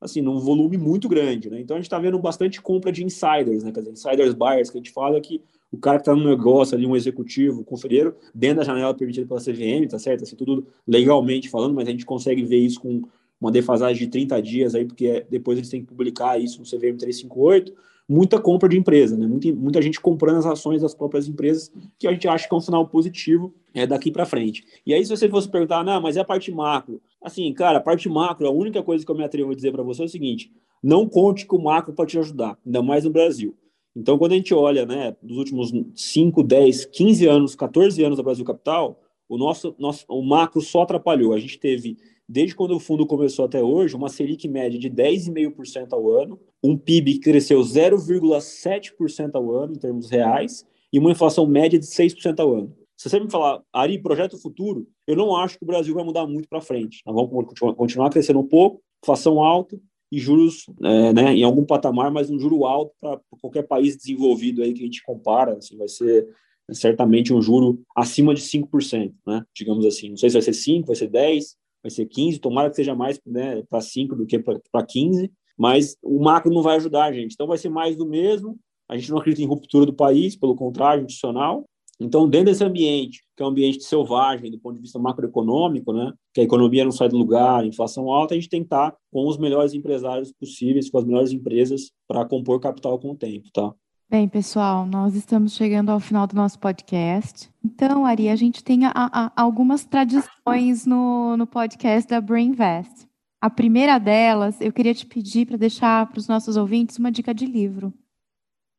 assim, 0.00 0.20
num 0.20 0.38
volume 0.38 0.76
muito 0.76 1.08
grande. 1.08 1.48
Né? 1.48 1.60
Então 1.60 1.76
a 1.76 1.78
gente 1.78 1.86
está 1.86 1.98
vendo 1.98 2.18
bastante 2.18 2.60
compra 2.60 2.90
de 2.90 3.04
insiders, 3.04 3.62
né? 3.62 3.72
Quer 3.72 3.80
dizer, 3.80 3.92
insiders 3.92 4.34
buyers, 4.34 4.70
que 4.70 4.76
a 4.76 4.80
gente 4.80 4.90
fala 4.90 5.20
que 5.20 5.40
o 5.70 5.78
cara 5.78 5.98
que 5.98 6.02
está 6.02 6.14
no 6.14 6.28
negócio 6.28 6.76
ali, 6.76 6.86
um 6.86 6.96
executivo, 6.96 7.60
um 7.60 8.08
dentro 8.34 8.56
da 8.56 8.64
janela 8.64 8.94
permitida 8.94 9.26
pela 9.26 9.40
CVM, 9.40 9.88
tá 9.88 9.98
certo? 9.98 10.24
Assim, 10.24 10.36
tudo 10.36 10.66
legalmente 10.86 11.48
falando, 11.48 11.74
mas 11.74 11.88
a 11.88 11.90
gente 11.90 12.04
consegue 12.04 12.44
ver 12.44 12.58
isso 12.58 12.80
com 12.80 13.02
uma 13.40 13.52
defasagem 13.52 14.04
de 14.04 14.08
30 14.08 14.42
dias 14.42 14.74
aí, 14.74 14.84
porque 14.84 15.26
depois 15.30 15.58
eles 15.58 15.70
têm 15.70 15.80
que 15.80 15.86
publicar 15.86 16.38
isso 16.38 16.58
no 16.58 16.64
CVM 16.64 16.96
358 16.98 17.72
muita 18.08 18.40
compra 18.40 18.68
de 18.68 18.78
empresa, 18.78 19.16
né? 19.16 19.26
Muita, 19.26 19.52
muita 19.52 19.82
gente 19.82 20.00
comprando 20.00 20.38
as 20.38 20.46
ações 20.46 20.82
das 20.82 20.94
próprias 20.94 21.28
empresas, 21.28 21.72
que 21.98 22.06
a 22.06 22.12
gente 22.12 22.28
acha 22.28 22.48
que 22.48 22.54
é 22.54 22.56
um 22.56 22.60
sinal 22.60 22.86
positivo 22.86 23.52
é, 23.74 23.86
daqui 23.86 24.10
para 24.10 24.24
frente. 24.24 24.64
E 24.86 24.94
aí, 24.94 25.04
se 25.04 25.10
você 25.10 25.28
fosse 25.28 25.48
perguntar, 25.48 25.84
não, 25.84 26.00
mas 26.00 26.16
é 26.16 26.20
a 26.20 26.24
parte 26.24 26.50
macro? 26.52 27.00
Assim, 27.20 27.52
cara, 27.52 27.78
a 27.78 27.80
parte 27.80 28.08
macro, 28.08 28.46
a 28.46 28.50
única 28.50 28.82
coisa 28.82 29.04
que 29.04 29.10
eu 29.10 29.16
me 29.16 29.24
atrevo 29.24 29.50
a 29.50 29.54
dizer 29.54 29.72
para 29.72 29.82
você 29.82 30.02
é 30.02 30.04
o 30.06 30.08
seguinte: 30.08 30.52
não 30.82 31.08
conte 31.08 31.46
com 31.46 31.56
o 31.56 31.62
macro 31.62 31.92
para 31.92 32.06
te 32.06 32.18
ajudar, 32.18 32.56
ainda 32.64 32.82
mais 32.82 33.04
no 33.04 33.10
Brasil. 33.10 33.56
Então, 33.94 34.18
quando 34.18 34.32
a 34.32 34.36
gente 34.36 34.52
olha, 34.52 34.84
né, 34.84 35.16
dos 35.22 35.38
últimos 35.38 35.72
5, 35.94 36.42
10, 36.42 36.84
15 36.86 37.26
anos, 37.26 37.54
14 37.54 38.04
anos 38.04 38.18
da 38.18 38.22
Brasil 38.22 38.44
Capital, 38.44 39.00
o 39.28 39.38
nosso, 39.38 39.74
nosso 39.78 40.04
o 40.08 40.22
macro 40.22 40.60
só 40.60 40.82
atrapalhou. 40.82 41.32
A 41.32 41.38
gente 41.38 41.58
teve 41.58 41.96
desde 42.28 42.54
quando 42.54 42.72
o 42.72 42.80
fundo 42.80 43.06
começou 43.06 43.44
até 43.44 43.62
hoje, 43.62 43.94
uma 43.94 44.08
Selic 44.08 44.48
média 44.48 44.78
de 44.78 44.90
10,5% 44.90 45.92
ao 45.92 46.10
ano, 46.10 46.40
um 46.62 46.76
PIB 46.76 47.14
que 47.14 47.20
cresceu 47.20 47.60
0,7% 47.60 49.30
ao 49.34 49.50
ano 49.52 49.74
em 49.74 49.78
termos 49.78 50.10
reais 50.10 50.66
e 50.92 50.98
uma 50.98 51.10
inflação 51.10 51.46
média 51.46 51.78
de 51.78 51.86
6% 51.86 52.40
ao 52.40 52.52
ano. 52.52 52.76
Se 52.96 53.10
você 53.10 53.20
me 53.20 53.30
falar, 53.30 53.62
Ari, 53.72 54.00
projeto 54.00 54.38
futuro, 54.38 54.88
eu 55.06 55.14
não 55.14 55.36
acho 55.36 55.58
que 55.58 55.64
o 55.64 55.66
Brasil 55.66 55.94
vai 55.94 56.02
mudar 56.02 56.26
muito 56.26 56.48
para 56.48 56.60
frente. 56.60 57.02
Nós 57.04 57.14
vamos 57.14 57.46
continuar 57.76 58.10
crescendo 58.10 58.40
um 58.40 58.48
pouco, 58.48 58.80
inflação 59.02 59.42
alta 59.42 59.78
e 60.10 60.18
juros 60.18 60.64
é, 60.82 61.12
né, 61.12 61.34
em 61.34 61.42
algum 61.42 61.64
patamar, 61.64 62.10
mas 62.10 62.30
um 62.30 62.38
juro 62.38 62.64
alto 62.64 62.94
para 62.98 63.20
qualquer 63.40 63.64
país 63.64 63.96
desenvolvido 63.96 64.62
aí 64.62 64.72
que 64.72 64.80
a 64.80 64.84
gente 64.84 65.02
compara, 65.04 65.54
assim, 65.54 65.76
vai 65.76 65.88
ser 65.88 66.26
certamente 66.72 67.32
um 67.32 67.42
juro 67.42 67.82
acima 67.94 68.34
de 68.34 68.40
5%, 68.40 69.12
né? 69.26 69.44
Digamos 69.54 69.84
assim. 69.84 70.10
Não 70.10 70.16
sei 70.16 70.30
se 70.30 70.34
vai 70.34 70.42
ser 70.42 70.54
5, 70.54 70.86
vai 70.86 70.96
ser 70.96 71.08
10, 71.08 71.56
vai 71.86 71.90
ser 71.90 72.06
15, 72.06 72.40
tomara 72.40 72.68
que 72.68 72.76
seja 72.76 72.94
mais 72.94 73.20
né, 73.24 73.62
para 73.70 73.80
5 73.80 74.16
do 74.16 74.26
que 74.26 74.38
para 74.38 74.84
15, 74.84 75.30
mas 75.56 75.96
o 76.02 76.22
macro 76.22 76.52
não 76.52 76.62
vai 76.62 76.76
ajudar 76.76 77.04
a 77.04 77.12
gente. 77.12 77.32
Então 77.32 77.46
vai 77.46 77.56
ser 77.56 77.68
mais 77.68 77.96
do 77.96 78.04
mesmo. 78.04 78.58
A 78.88 78.96
gente 78.96 79.10
não 79.10 79.18
acredita 79.18 79.42
em 79.42 79.46
ruptura 79.46 79.86
do 79.86 79.94
país, 79.94 80.36
pelo 80.36 80.56
contrário, 80.56 81.04
adicional. 81.04 81.64
Então, 81.98 82.28
dentro 82.28 82.46
desse 82.46 82.62
ambiente, 82.62 83.22
que 83.34 83.42
é 83.42 83.46
um 83.46 83.48
ambiente 83.48 83.82
selvagem 83.82 84.50
do 84.50 84.58
ponto 84.58 84.74
de 84.74 84.82
vista 84.82 84.98
macroeconômico, 84.98 85.92
né, 85.94 86.12
que 86.34 86.40
a 86.40 86.44
economia 86.44 86.84
não 86.84 86.92
sai 86.92 87.08
do 87.08 87.16
lugar, 87.16 87.64
inflação 87.64 88.12
alta, 88.12 88.34
a 88.34 88.36
gente 88.36 88.50
tem 88.50 88.60
que 88.60 88.66
estar 88.66 88.94
com 89.10 89.26
os 89.26 89.38
melhores 89.38 89.72
empresários 89.72 90.30
possíveis, 90.32 90.90
com 90.90 90.98
as 90.98 91.04
melhores 91.04 91.32
empresas 91.32 91.90
para 92.06 92.26
compor 92.26 92.60
capital 92.60 92.98
com 92.98 93.12
o 93.12 93.16
tempo, 93.16 93.48
tá? 93.50 93.72
Bem, 94.08 94.28
pessoal, 94.28 94.86
nós 94.86 95.16
estamos 95.16 95.56
chegando 95.56 95.90
ao 95.90 95.98
final 95.98 96.28
do 96.28 96.36
nosso 96.36 96.60
podcast. 96.60 97.50
Então, 97.64 98.06
Ari, 98.06 98.28
a 98.28 98.36
gente 98.36 98.62
tem 98.62 98.86
a, 98.86 98.92
a, 98.94 99.32
algumas 99.34 99.84
tradições 99.84 100.86
no, 100.86 101.36
no 101.36 101.44
podcast 101.44 102.08
da 102.08 102.20
Brainvest. 102.20 103.08
A 103.40 103.50
primeira 103.50 103.98
delas, 103.98 104.60
eu 104.60 104.72
queria 104.72 104.94
te 104.94 105.04
pedir 105.04 105.44
para 105.44 105.56
deixar 105.56 106.08
para 106.08 106.20
os 106.20 106.28
nossos 106.28 106.56
ouvintes 106.56 106.98
uma 106.98 107.10
dica 107.10 107.34
de 107.34 107.46
livro. 107.46 107.92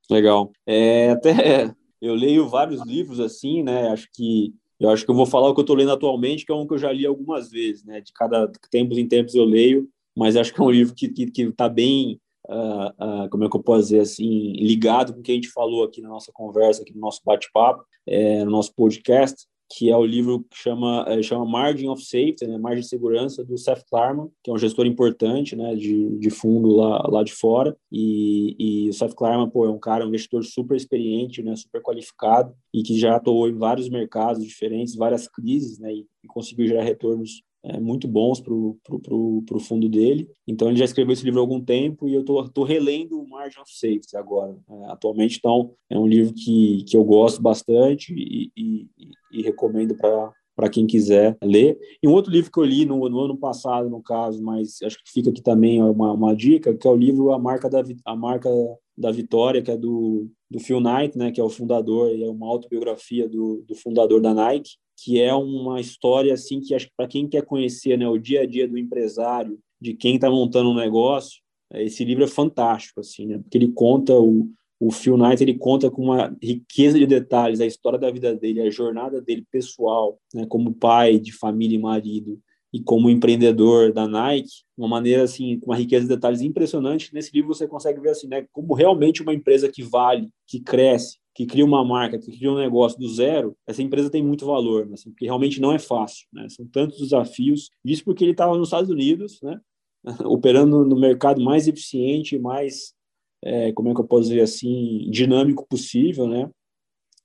Legal. 0.09 0.49
É, 0.65 1.09
até 1.11 1.75
eu 2.01 2.15
leio 2.15 2.47
vários 2.47 2.82
livros 2.86 3.19
assim, 3.19 3.61
né? 3.63 3.89
Acho 3.89 4.07
que 4.13 4.53
eu 4.80 4.89
acho 4.89 5.03
que 5.03 5.11
eu 5.11 5.15
vou 5.15 5.25
falar 5.25 5.49
o 5.49 5.53
que 5.53 5.59
eu 5.59 5.63
estou 5.63 5.75
lendo 5.75 5.91
atualmente, 5.91 6.45
que 6.45 6.53
é 6.53 6.55
um 6.55 6.65
que 6.65 6.75
eu 6.75 6.78
já 6.80 6.93
li 6.93 7.05
algumas 7.05 7.51
vezes, 7.51 7.84
né? 7.84 7.99
De 7.99 8.13
cada 8.13 8.49
tempos 8.71 8.97
em 8.97 9.05
tempos 9.05 9.36
eu 9.36 9.43
leio, 9.43 9.89
mas 10.15 10.38
acho 10.38 10.53
que 10.53 10.61
é 10.61 10.63
um 10.63 10.71
livro 10.71 10.95
que 10.95 11.07
está 11.07 11.67
tá 11.67 11.69
bem 11.69 12.17
uh, 12.49 13.29
como 13.29 13.43
é 13.43 13.49
que 13.49 13.55
eu 13.55 13.63
posso 13.63 13.83
dizer 13.83 14.01
assim, 14.01 14.53
ligado 14.53 15.13
com 15.13 15.19
o 15.19 15.23
que 15.23 15.31
a 15.31 15.35
gente 15.35 15.49
falou 15.49 15.83
aqui 15.83 16.01
na 16.01 16.09
nossa 16.09 16.31
conversa, 16.33 16.81
aqui 16.81 16.93
no 16.93 17.01
nosso 17.01 17.21
bate-papo, 17.25 17.83
é, 18.05 18.43
no 18.43 18.51
nosso 18.51 18.73
podcast, 18.73 19.45
que 19.69 19.91
é 19.91 19.97
o 19.97 20.05
livro 20.05 20.45
que 20.49 20.57
chama, 20.57 21.03
é, 21.07 21.21
chama 21.21 21.45
Margin 21.45 21.89
of 21.89 22.01
Safety, 22.01 22.47
né, 22.47 22.57
Margem 22.57 22.81
de 22.81 22.87
Segurança, 22.87 23.43
do 23.43 23.57
Seth 23.57 23.83
Klarman, 23.89 24.29
que 24.41 24.49
é 24.49 24.53
um 24.53 24.57
gestor 24.57 24.85
importante 24.85 25.55
né, 25.55 25.75
de, 25.75 26.17
de 26.17 26.29
fundo 26.29 26.69
lá, 26.69 27.05
lá 27.09 27.23
de 27.23 27.33
fora. 27.33 27.75
E, 27.91 28.55
e 28.57 28.89
o 28.89 28.93
Seth 28.93 29.13
Klarman 29.13 29.49
pô, 29.49 29.65
é 29.65 29.69
um 29.69 29.79
cara, 29.79 30.05
um 30.05 30.07
investidor 30.07 30.43
super 30.45 30.75
experiente, 30.75 31.43
né, 31.43 31.55
super 31.55 31.81
qualificado 31.81 32.53
e 32.73 32.81
que 32.81 32.97
já 32.97 33.17
atuou 33.17 33.49
em 33.49 33.57
vários 33.57 33.89
mercados 33.89 34.43
diferentes, 34.43 34.95
várias 34.95 35.27
crises, 35.27 35.79
né, 35.79 35.93
e, 35.93 36.05
e 36.23 36.27
conseguiu 36.27 36.67
gerar 36.67 36.83
retornos 36.83 37.41
é, 37.63 37.79
muito 37.79 38.07
bons 38.07 38.39
para 38.39 38.53
o 38.53 39.59
fundo 39.59 39.89
dele. 39.89 40.29
Então, 40.47 40.69
ele 40.69 40.77
já 40.77 40.85
escreveu 40.85 41.13
esse 41.13 41.23
livro 41.23 41.39
há 41.39 41.43
algum 41.43 41.61
tempo 41.61 42.07
e 42.07 42.13
eu 42.13 42.21
estou 42.21 42.63
relendo 42.63 43.19
o 43.19 43.27
Margin 43.27 43.59
of 43.59 43.71
Safety 43.71 44.15
agora, 44.15 44.57
é, 44.69 44.91
atualmente. 44.91 45.37
Então, 45.37 45.73
é 45.89 45.97
um 45.97 46.07
livro 46.07 46.33
que, 46.33 46.83
que 46.87 46.95
eu 46.95 47.03
gosto 47.03 47.41
bastante 47.41 48.13
e, 48.13 48.51
e, 48.55 48.87
e 49.31 49.41
recomendo 49.41 49.95
para 49.95 50.31
para 50.57 50.71
quem 50.71 50.87
quiser 50.87 51.37
ler. 51.43 51.77
E 52.01 52.07
um 52.07 52.11
outro 52.13 52.31
livro 52.31 52.51
que 52.51 52.59
eu 52.59 52.63
li 52.63 52.83
no, 52.83 53.07
no, 53.07 53.19
ano 53.19 53.37
passado, 53.37 53.91
no 53.91 54.01
caso, 54.01 54.41
mas 54.41 54.81
acho 54.81 54.97
que 54.97 55.11
fica 55.11 55.29
aqui 55.29 55.39
também 55.39 55.83
uma, 55.83 56.11
uma 56.11 56.35
dica, 56.35 56.75
que 56.75 56.87
é 56.87 56.89
o 56.89 56.95
livro 56.95 57.31
A 57.31 57.37
Marca 57.37 57.69
da, 57.69 57.83
a 58.03 58.15
Marca 58.15 58.49
da 58.97 59.11
Vitória, 59.11 59.61
que 59.61 59.69
é 59.69 59.77
do, 59.77 60.27
do 60.49 60.59
Phil 60.59 60.81
Knight, 60.81 61.15
né, 61.15 61.31
que 61.31 61.39
é 61.39 61.43
o 61.43 61.49
fundador, 61.49 62.09
e 62.09 62.23
é 62.23 62.27
uma 62.27 62.47
autobiografia 62.47 63.29
do, 63.29 63.63
do 63.67 63.75
fundador 63.75 64.19
da 64.19 64.33
Nike 64.33 64.71
que 64.97 65.21
é 65.21 65.33
uma 65.33 65.79
história 65.79 66.33
assim 66.33 66.59
que 66.59 66.73
acho 66.73 66.87
que 66.87 66.93
para 66.97 67.07
quem 67.07 67.27
quer 67.27 67.43
conhecer 67.43 67.97
né, 67.97 68.07
o 68.07 68.17
dia 68.17 68.41
a 68.41 68.45
dia 68.45 68.67
do 68.67 68.77
empresário, 68.77 69.59
de 69.79 69.93
quem 69.93 70.15
está 70.15 70.29
montando 70.29 70.71
um 70.71 70.75
negócio, 70.75 71.41
é, 71.71 71.83
esse 71.83 72.03
livro 72.03 72.23
é 72.23 72.27
fantástico 72.27 72.99
assim, 72.99 73.27
né? 73.27 73.37
Porque 73.37 73.57
ele 73.57 73.71
conta 73.71 74.13
o 74.13 74.49
o 74.79 74.91
Phil 74.91 75.17
Knight 75.17 75.41
ele 75.41 75.55
conta 75.55 75.89
com 75.89 76.03
uma 76.03 76.35
riqueza 76.41 76.97
de 76.99 77.07
detalhes 77.07 77.59
a 77.59 77.65
história 77.65 77.97
da 77.97 78.11
vida 78.11 78.35
dele, 78.35 78.61
a 78.61 78.69
jornada 78.69 79.21
dele 79.21 79.45
pessoal, 79.51 80.19
né, 80.33 80.45
como 80.47 80.73
pai 80.73 81.19
de 81.19 81.31
família 81.31 81.75
e 81.75 81.81
marido 81.81 82.39
e 82.71 82.81
como 82.81 83.09
empreendedor 83.09 83.91
da 83.91 84.07
Nike, 84.07 84.63
uma 84.77 84.87
maneira 84.87 85.23
assim, 85.23 85.59
com 85.59 85.71
uma 85.71 85.77
riqueza 85.77 86.03
de 86.03 86.13
detalhes 86.13 86.41
impressionante. 86.41 87.13
Nesse 87.13 87.31
livro 87.33 87.53
você 87.53 87.67
consegue 87.67 87.99
ver 87.99 88.09
assim, 88.09 88.27
né, 88.27 88.45
como 88.51 88.73
realmente 88.73 89.23
uma 89.23 89.33
empresa 89.33 89.69
que 89.69 89.81
vale, 89.81 90.29
que 90.45 90.59
cresce, 90.59 91.17
que 91.38 91.45
cria 91.45 91.63
uma 91.63 91.85
marca, 91.85 92.17
que 92.17 92.35
cria 92.35 92.51
um 92.51 92.57
negócio 92.57 92.97
do 92.97 93.07
zero, 93.07 93.55
essa 93.67 93.83
empresa 93.83 94.09
tem 94.09 94.23
muito 94.23 94.43
valor, 94.43 94.88
né? 94.88 94.95
assim, 94.95 95.11
porque 95.11 95.25
realmente 95.25 95.61
não 95.61 95.71
é 95.71 95.77
fácil. 95.77 96.25
Né? 96.33 96.49
São 96.49 96.65
tantos 96.65 96.97
desafios. 96.97 97.69
Isso 97.85 98.03
porque 98.03 98.23
ele 98.23 98.31
estava 98.31 98.57
nos 98.57 98.69
Estados 98.69 98.89
Unidos, 98.89 99.39
né? 99.43 99.61
operando 100.25 100.83
no 100.83 100.99
mercado 100.99 101.39
mais 101.39 101.67
eficiente, 101.67 102.39
mais, 102.39 102.95
é, 103.43 103.71
como 103.73 103.89
é 103.89 103.93
que 103.93 104.01
eu 104.01 104.07
posso 104.07 104.29
dizer 104.29 104.41
assim, 104.41 105.07
dinâmico 105.11 105.63
possível, 105.69 106.27
né? 106.27 106.49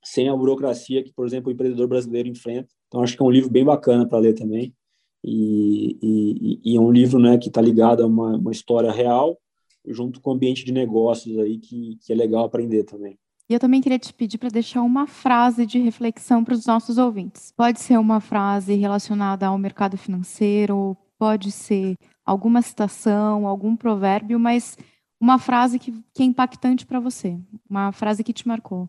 sem 0.05 0.29
a 0.29 0.37
burocracia 0.37 1.03
que, 1.03 1.13
por 1.15 1.27
exemplo, 1.27 1.49
o 1.49 1.53
empreendedor 1.55 1.89
brasileiro 1.89 2.29
enfrenta. 2.29 2.69
Então, 2.89 3.03
acho 3.03 3.17
que 3.17 3.23
é 3.23 3.25
um 3.25 3.31
livro 3.31 3.49
bem 3.49 3.65
bacana 3.65 4.07
para 4.07 4.19
ler 4.19 4.35
também. 4.35 4.75
E, 5.25 5.97
e, 6.03 6.61
e, 6.73 6.77
é 6.77 6.81
um 6.81 6.93
livro 6.93 7.19
né, 7.19 7.39
que 7.39 7.49
está 7.49 7.63
ligado 7.63 8.03
a 8.03 8.07
uma, 8.07 8.37
uma 8.37 8.53
história 8.53 8.93
real, 8.93 9.39
junto 9.87 10.21
com 10.21 10.33
o 10.33 10.35
ambiente 10.35 10.67
de 10.67 10.73
negócios 10.73 11.39
aí, 11.39 11.57
que, 11.57 11.97
que 12.05 12.13
é 12.13 12.17
legal 12.17 12.45
aprender 12.45 12.85
também. 12.85 13.19
E 13.49 13.55
eu 13.55 13.61
também 13.61 13.81
queria 13.81 13.99
te 13.99 14.13
pedir 14.13 14.39
para 14.39 14.49
deixar 14.49 14.83
uma 14.83 15.07
frase 15.07 15.67
de 15.67 15.79
reflexão 15.79 16.45
para 16.45 16.55
os 16.55 16.65
nossos 16.65 16.97
ouvintes. 16.99 17.53
Pode 17.57 17.81
ser 17.81 17.99
uma 17.99 18.21
frase 18.21 18.75
relacionada 18.75 19.47
ao 19.47 19.59
mercado 19.59 19.97
financeiro, 19.97 20.97
pode 21.19 21.51
ser 21.53 21.97
alguma 22.25 22.63
citação, 22.63 23.47
algum 23.47 23.77
provérbio, 23.77 24.39
mas 24.39 24.77
uma 25.21 25.39
frase 25.39 25.79
que, 25.79 25.93
que 26.15 26.23
é 26.23 26.27
impactante 26.27 26.85
para 26.85 26.99
você, 26.99 27.39
uma 27.69 27.93
frase 27.93 28.25
que 28.25 28.33
te 28.33 28.47
marcou. 28.49 28.89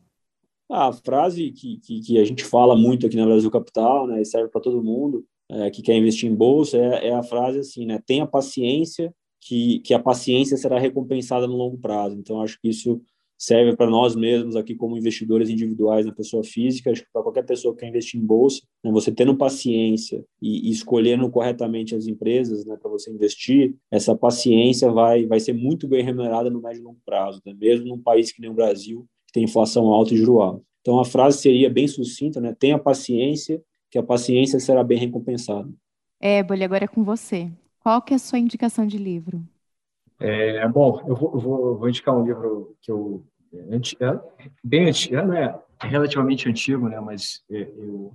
a 0.71 0.91
frase 0.91 1.51
que, 1.51 1.77
que, 1.77 2.01
que, 2.01 2.17
a 2.17 2.25
gente 2.25 2.43
fala 2.43 2.75
muito 2.75 3.05
aqui 3.05 3.15
na 3.15 3.25
Brasil 3.25 3.51
Capital, 3.51 4.07
né, 4.07 4.21
e 4.21 4.25
serve 4.25 4.49
para 4.49 4.61
todo 4.61 4.83
mundo 4.83 5.23
é, 5.49 5.69
que 5.69 5.81
quer 5.81 5.95
investir 5.95 6.29
em 6.29 6.35
bolsa, 6.35 6.77
é, 6.77 7.09
é, 7.09 7.13
a 7.13 7.21
frase 7.21 7.59
assim, 7.59 7.85
né, 7.85 8.01
tenha 8.05 8.25
paciência, 8.25 9.13
que, 9.39 9.79
que 9.79 9.93
a 9.93 9.99
paciência 9.99 10.57
será 10.57 10.79
recompensada 10.79 11.45
no 11.45 11.55
longo 11.55 11.77
prazo. 11.77 12.17
Então, 12.17 12.41
acho 12.41 12.57
que 12.59 12.69
isso 12.69 13.01
serve 13.37 13.75
para 13.75 13.89
nós 13.89 14.15
mesmos 14.15 14.55
aqui 14.55 14.75
como 14.75 14.97
investidores 14.97 15.49
individuais 15.49 16.05
na 16.05 16.13
pessoa 16.13 16.43
física, 16.43 16.91
acho 16.91 17.03
que 17.03 17.11
para 17.11 17.23
qualquer 17.23 17.43
pessoa 17.43 17.73
que 17.73 17.81
quer 17.81 17.89
investir 17.89 18.19
em 18.19 18.25
bolsa, 18.25 18.61
né, 18.83 18.91
você 18.91 19.11
tendo 19.11 19.35
paciência 19.35 20.23
e, 20.41 20.69
e, 20.69 20.71
escolhendo 20.71 21.29
corretamente 21.29 21.95
as 21.95 22.07
empresas 22.07 22.65
né, 22.65 22.77
para 22.77 22.89
você 22.89 23.11
investir, 23.11 23.75
essa 23.91 24.15
paciência 24.15 24.91
vai, 24.91 25.25
vai 25.25 25.39
ser 25.39 25.53
muito 25.53 25.87
bem 25.87 26.03
remunerada 26.03 26.49
no 26.49 26.61
médio 26.61 26.81
e 26.81 26.83
longo 26.83 26.99
prazo, 27.05 27.41
né, 27.45 27.53
mesmo 27.53 27.85
num 27.87 28.01
país 28.01 28.31
que 28.31 28.41
nem 28.41 28.49
o 28.49 28.53
Brasil, 28.55 29.05
que 29.27 29.33
tem 29.33 29.43
inflação 29.43 29.87
alta 29.87 30.13
e 30.13 30.17
juro 30.17 30.41
alto. 30.41 30.65
Então 30.81 30.99
a 30.99 31.05
frase 31.05 31.39
seria 31.39 31.69
bem 31.69 31.87
sucinta, 31.87 32.39
né, 32.39 32.55
tenha 32.57 32.77
paciência, 32.77 33.61
que 33.89 33.97
a 33.97 34.03
paciência 34.03 34.59
será 34.59 34.83
bem 34.83 34.97
recompensada. 34.97 35.69
É, 36.19 36.41
Bolha, 36.41 36.65
agora 36.65 36.85
é 36.85 36.87
com 36.87 37.03
você. 37.03 37.51
Qual 37.79 38.01
que 38.01 38.13
é 38.13 38.15
a 38.15 38.19
sua 38.19 38.39
indicação 38.39 38.87
de 38.87 38.97
livro? 38.97 39.43
É, 40.23 40.67
bom, 40.69 41.03
eu 41.07 41.15
vou, 41.15 41.39
vou, 41.39 41.77
vou 41.77 41.89
indicar 41.89 42.15
um 42.15 42.25
livro 42.25 42.75
que 42.81 42.91
eu 42.91 43.25
é 43.99 44.19
bem 44.63 44.87
antigo, 44.87 45.21
não 45.21 45.35
é 45.35 45.61
relativamente 45.79 46.49
antigo, 46.49 46.89
né? 46.89 46.99
Mas 46.99 47.43
é, 47.51 47.61
eu 47.61 48.11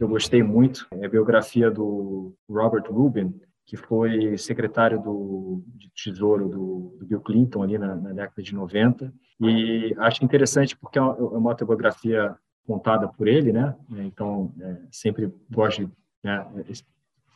eu 0.00 0.08
gostei 0.08 0.42
muito 0.42 0.86
é 0.90 1.06
a 1.06 1.08
biografia 1.08 1.70
do 1.70 2.34
Robert 2.48 2.84
Rubin, 2.90 3.32
que 3.66 3.76
foi 3.76 4.36
secretário 4.36 5.00
do 5.00 5.62
de 5.76 5.90
Tesouro 5.94 6.48
do, 6.48 6.96
do 6.98 7.06
Bill 7.06 7.20
Clinton 7.20 7.62
ali 7.62 7.78
na, 7.78 7.94
na, 7.94 8.12
década 8.12 8.42
de 8.42 8.54
90 8.54 9.12
e 9.40 9.94
acho 9.98 10.24
interessante 10.24 10.76
porque 10.76 10.98
é 10.98 11.02
uma, 11.02 11.48
é 11.48 11.50
autobiografia 11.50 12.36
contada 12.66 13.06
por 13.08 13.28
ele, 13.28 13.52
né? 13.52 13.74
Então 13.90 14.52
é, 14.60 14.78
sempre 14.90 15.32
gosto 15.50 15.86
de 15.86 15.92
né, 16.22 16.44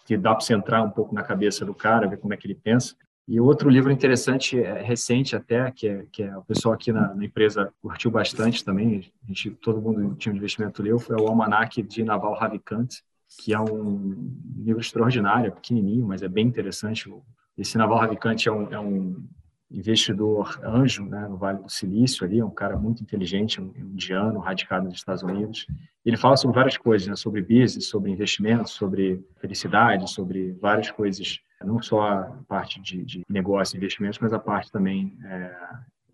que 0.04 0.16
dá 0.16 0.34
para 0.34 0.40
você 0.40 0.54
entrar 0.54 0.82
um 0.82 0.90
pouco 0.90 1.14
na 1.14 1.22
cabeça 1.22 1.64
do 1.64 1.74
cara, 1.74 2.08
ver 2.08 2.18
como 2.18 2.34
é 2.34 2.36
que 2.36 2.46
ele 2.46 2.54
pensa. 2.54 2.96
E 3.28 3.38
outro 3.38 3.68
livro 3.68 3.92
interessante, 3.92 4.58
é, 4.58 4.80
recente 4.80 5.36
até, 5.36 5.70
que 5.70 5.86
é, 5.86 6.06
que 6.10 6.22
é 6.22 6.34
o 6.34 6.42
pessoal 6.42 6.74
aqui 6.74 6.90
na, 6.90 7.14
na, 7.14 7.22
empresa 7.26 7.70
curtiu 7.82 8.10
bastante 8.10 8.64
também, 8.64 9.12
a 9.22 9.26
gente, 9.26 9.50
todo 9.50 9.82
mundo 9.82 10.16
tinha 10.16 10.32
um 10.32 10.36
investimento 10.36 10.82
leu, 10.82 10.98
foi 10.98 11.14
o 11.14 11.28
Almanac 11.28 11.82
de 11.82 12.02
Naval 12.02 12.32
Ravikant, 12.32 12.88
que 13.42 13.52
é 13.52 13.60
um 13.60 14.32
livro 14.56 14.80
extraordinário, 14.80 15.52
pequenininho, 15.52 16.06
mas 16.06 16.22
é 16.22 16.28
bem 16.28 16.46
interessante. 16.46 17.12
Esse 17.58 17.76
Naval 17.76 17.98
Ravikant 17.98 18.46
é 18.46 18.50
um, 18.50 18.72
é 18.72 18.80
um 18.80 19.22
investidor 19.70 20.58
anjo 20.64 21.04
né, 21.04 21.26
no 21.28 21.36
Vale 21.36 21.62
do 21.62 21.68
Silício, 21.68 22.24
ali, 22.24 22.40
é 22.40 22.44
um 22.44 22.50
cara 22.50 22.76
muito 22.76 23.02
inteligente, 23.02 23.60
um 23.60 23.72
indiano, 23.76 24.38
radicado 24.38 24.86
nos 24.86 24.94
Estados 24.94 25.22
Unidos. 25.22 25.66
Ele 26.04 26.16
fala 26.16 26.36
sobre 26.36 26.56
várias 26.56 26.76
coisas, 26.76 27.06
né, 27.06 27.16
sobre 27.16 27.42
business, 27.42 27.86
sobre 27.86 28.10
investimentos, 28.10 28.72
sobre 28.72 29.22
felicidade, 29.36 30.10
sobre 30.10 30.52
várias 30.52 30.90
coisas, 30.90 31.40
não 31.62 31.82
só 31.82 32.00
a 32.00 32.22
parte 32.48 32.80
de, 32.80 33.04
de 33.04 33.22
negócio 33.28 33.74
e 33.74 33.78
investimentos, 33.78 34.18
mas 34.18 34.32
a 34.32 34.38
parte 34.38 34.72
também 34.72 35.18
é, 35.24 35.56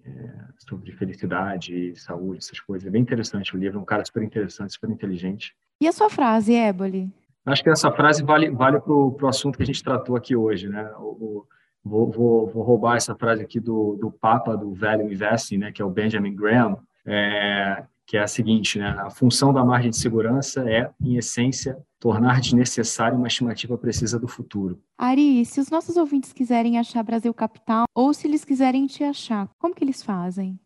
é, 0.05 0.31
sobre 0.59 0.91
felicidade, 0.93 1.95
saúde, 1.97 2.39
essas 2.39 2.59
coisas. 2.59 2.87
É 2.87 2.91
bem 2.91 3.03
interessante 3.03 3.55
o 3.55 3.59
livro, 3.59 3.79
é 3.79 3.83
um 3.83 3.87
cara 3.87 4.05
super 4.05 4.23
interessante, 4.23 4.73
super 4.73 4.91
inteligente. 4.91 5.55
E 5.81 5.87
a 5.87 5.93
sua 5.93 6.11
frase, 6.11 6.55
Éboli? 6.55 7.11
Acho 7.47 7.63
que 7.63 7.71
essa 7.71 7.93
frase 7.93 8.25
vale, 8.25 8.51
vale 8.51 8.81
para 8.81 8.93
o 8.93 9.29
assunto 9.29 9.57
que 9.59 9.63
a 9.63 9.67
gente 9.67 9.83
tratou 9.83 10.17
aqui 10.17 10.35
hoje, 10.35 10.69
né? 10.69 10.91
O, 10.97 11.03
o, 11.03 11.47
Vou, 11.85 12.11
vou, 12.11 12.47
vou, 12.47 12.63
roubar 12.63 12.97
essa 12.97 13.15
frase 13.15 13.43
aqui 13.43 13.61
do, 13.61 13.97
do 13.97 14.11
Papa 14.11 14.57
do 14.57 14.73
Value 14.73 15.13
Investing, 15.13 15.59
né, 15.59 15.73
que 15.73 15.83
é 15.83 15.85
o 15.85 15.91
Benjamin 15.91 16.35
Graham. 16.35 16.79
É, 17.07 17.85
que 18.07 18.17
é 18.17 18.23
a 18.23 18.27
seguinte, 18.27 18.79
né? 18.79 18.89
A 18.99 19.11
função 19.11 19.53
da 19.53 19.65
margem 19.65 19.91
de 19.91 19.97
segurança 19.97 20.69
é, 20.69 20.91
em 21.03 21.17
essência, 21.17 21.79
tornar 21.99 22.41
desnecessário 22.41 23.17
uma 23.17 23.29
estimativa 23.29 23.79
precisa 23.79 24.19
do 24.19 24.29
futuro. 24.29 24.79
Ari, 24.99 25.45
se 25.45 25.61
os 25.61 25.71
nossos 25.71 25.97
ouvintes 25.97 26.33
quiserem 26.33 26.79
achar 26.79 27.03
Brasil 27.03 27.33
Capital 27.33 27.87
ou 27.95 28.13
se 28.13 28.27
eles 28.27 28.45
quiserem 28.45 28.87
te 28.87 29.03
achar, 29.03 29.49
como 29.59 29.75
que 29.75 29.83
eles 29.83 30.03
fazem? 30.03 30.59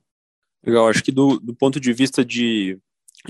Legal, 0.65 0.89
acho 0.89 1.03
que 1.03 1.13
do, 1.13 1.39
do 1.39 1.55
ponto 1.55 1.79
de 1.79 1.93
vista 1.93 2.25
de, 2.25 2.79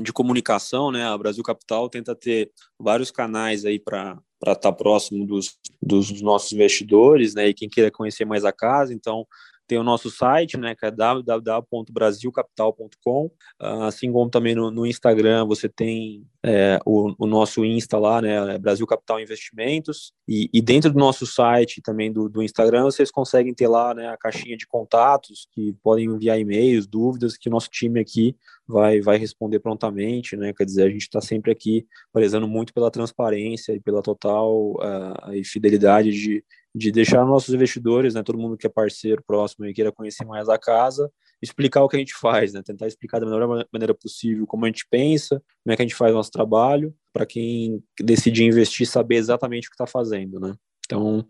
de 0.01 0.13
comunicação, 0.13 0.91
né, 0.91 1.05
a 1.05 1.19
Brasil 1.19 1.43
Capital 1.45 1.89
tenta 1.91 2.15
ter 2.15 2.51
vários 2.79 3.11
canais 3.11 3.67
aí 3.67 3.79
para 3.79 4.19
estar 4.41 4.57
tá 4.57 4.73
próximo 4.73 5.25
dos, 5.27 5.59
dos 5.83 6.23
nossos 6.23 6.53
investidores, 6.53 7.35
né, 7.35 7.49
e 7.49 7.55
quem 7.55 7.69
queira 7.69 7.91
conhecer 7.91 8.25
mais 8.25 8.45
a 8.45 8.53
casa, 8.53 8.95
então 8.95 9.27
tem 9.67 9.79
o 9.79 9.85
nosso 9.85 10.11
site, 10.11 10.57
né, 10.57 10.75
que 10.75 10.87
é 10.87 10.91
www.brasilcapital.com, 10.91 13.31
ah, 13.61 13.87
assim 13.87 14.11
como 14.11 14.31
também 14.31 14.55
no, 14.55 14.71
no 14.71 14.87
Instagram 14.87 15.47
você 15.47 15.69
tem 15.69 16.27
é, 16.45 16.79
o, 16.87 17.15
o, 17.19 17.27
nosso 17.27 17.65
Insta 17.65 17.99
lá, 17.99 18.23
né, 18.23 18.55
é 18.55 18.59
Brasil 18.59 18.87
Capital 18.87 19.21
Investimentos, 19.21 20.13
e, 20.27 20.49
e 20.53 20.63
dentro 20.63 20.93
do 20.93 20.99
nosso 20.99 21.27
site 21.27 21.83
também 21.83 22.13
do, 22.13 22.29
do, 22.29 22.43
Instagram 22.43 22.85
vocês 22.85 23.11
conseguem 23.11 23.53
ter 23.53 23.67
lá, 23.67 23.93
né, 23.93 24.09
a 24.09 24.17
caixinha 24.17 24.57
de 24.57 24.67
contatos, 24.67 25.49
que 25.53 25.75
podem 25.83 26.07
enviar 26.07 26.39
e-mails, 26.39 26.87
dúvidas, 26.87 27.37
que 27.37 27.49
o 27.49 27.53
nosso 27.53 27.69
time 27.69 27.99
aqui 27.99 28.37
vai, 28.67 29.01
vai 29.01 29.19
responder 29.19 29.59
prontamente, 29.59 30.37
né, 30.37 30.53
quer 30.53 30.65
dizer, 30.65 30.85
a 30.85 30.91
gente 30.91 31.03
está 31.03 31.21
sempre 31.21 31.51
aqui 31.51 31.85
prezando 32.13 32.47
muito 32.47 32.73
pela 32.73 32.91
transparência 32.91 33.73
e 33.73 33.81
pela 33.81 34.01
total 34.01 34.73
uh, 34.75 35.45
fidelidade 35.45 36.13
de, 36.13 36.45
de 36.73 36.93
deixar 36.93 37.25
nossos 37.25 37.53
investidores, 37.53 38.15
né, 38.15 38.23
todo 38.23 38.39
mundo 38.39 38.57
que 38.57 38.67
é 38.67 38.71
parceiro 38.71 39.23
próximo 39.27 39.67
e 39.67 39.75
queira 39.75 39.91
conhecer 39.91 40.25
mais 40.25 40.49
a 40.49 40.57
casa, 40.57 41.11
explicar 41.41 41.83
o 41.83 41.89
que 41.89 41.97
a 41.97 41.99
gente 41.99 42.15
faz, 42.15 42.53
né, 42.53 42.63
tentar 42.63 42.87
explicar 42.87 43.21
da 43.21 43.27
melhor 43.27 43.67
maneira 43.73 43.95
possível 43.95 44.47
como 44.47 44.65
a 44.65 44.69
gente 44.69 44.87
pensa, 44.91 45.43
como 45.63 45.73
é 45.73 45.77
que 45.77 45.83
a 45.83 45.85
gente 45.85 45.95
faz 45.95 46.15
nosso 46.15 46.31
trabalho, 46.31 46.95
para 47.13 47.27
quem 47.27 47.83
decide 48.01 48.45
investir 48.45 48.87
saber 48.87 49.17
exatamente 49.17 49.69
o 49.69 49.71
que 49.71 49.75
está 49.75 49.87
fazendo, 49.87 50.41
né. 50.41 50.55
Então, 50.85 51.27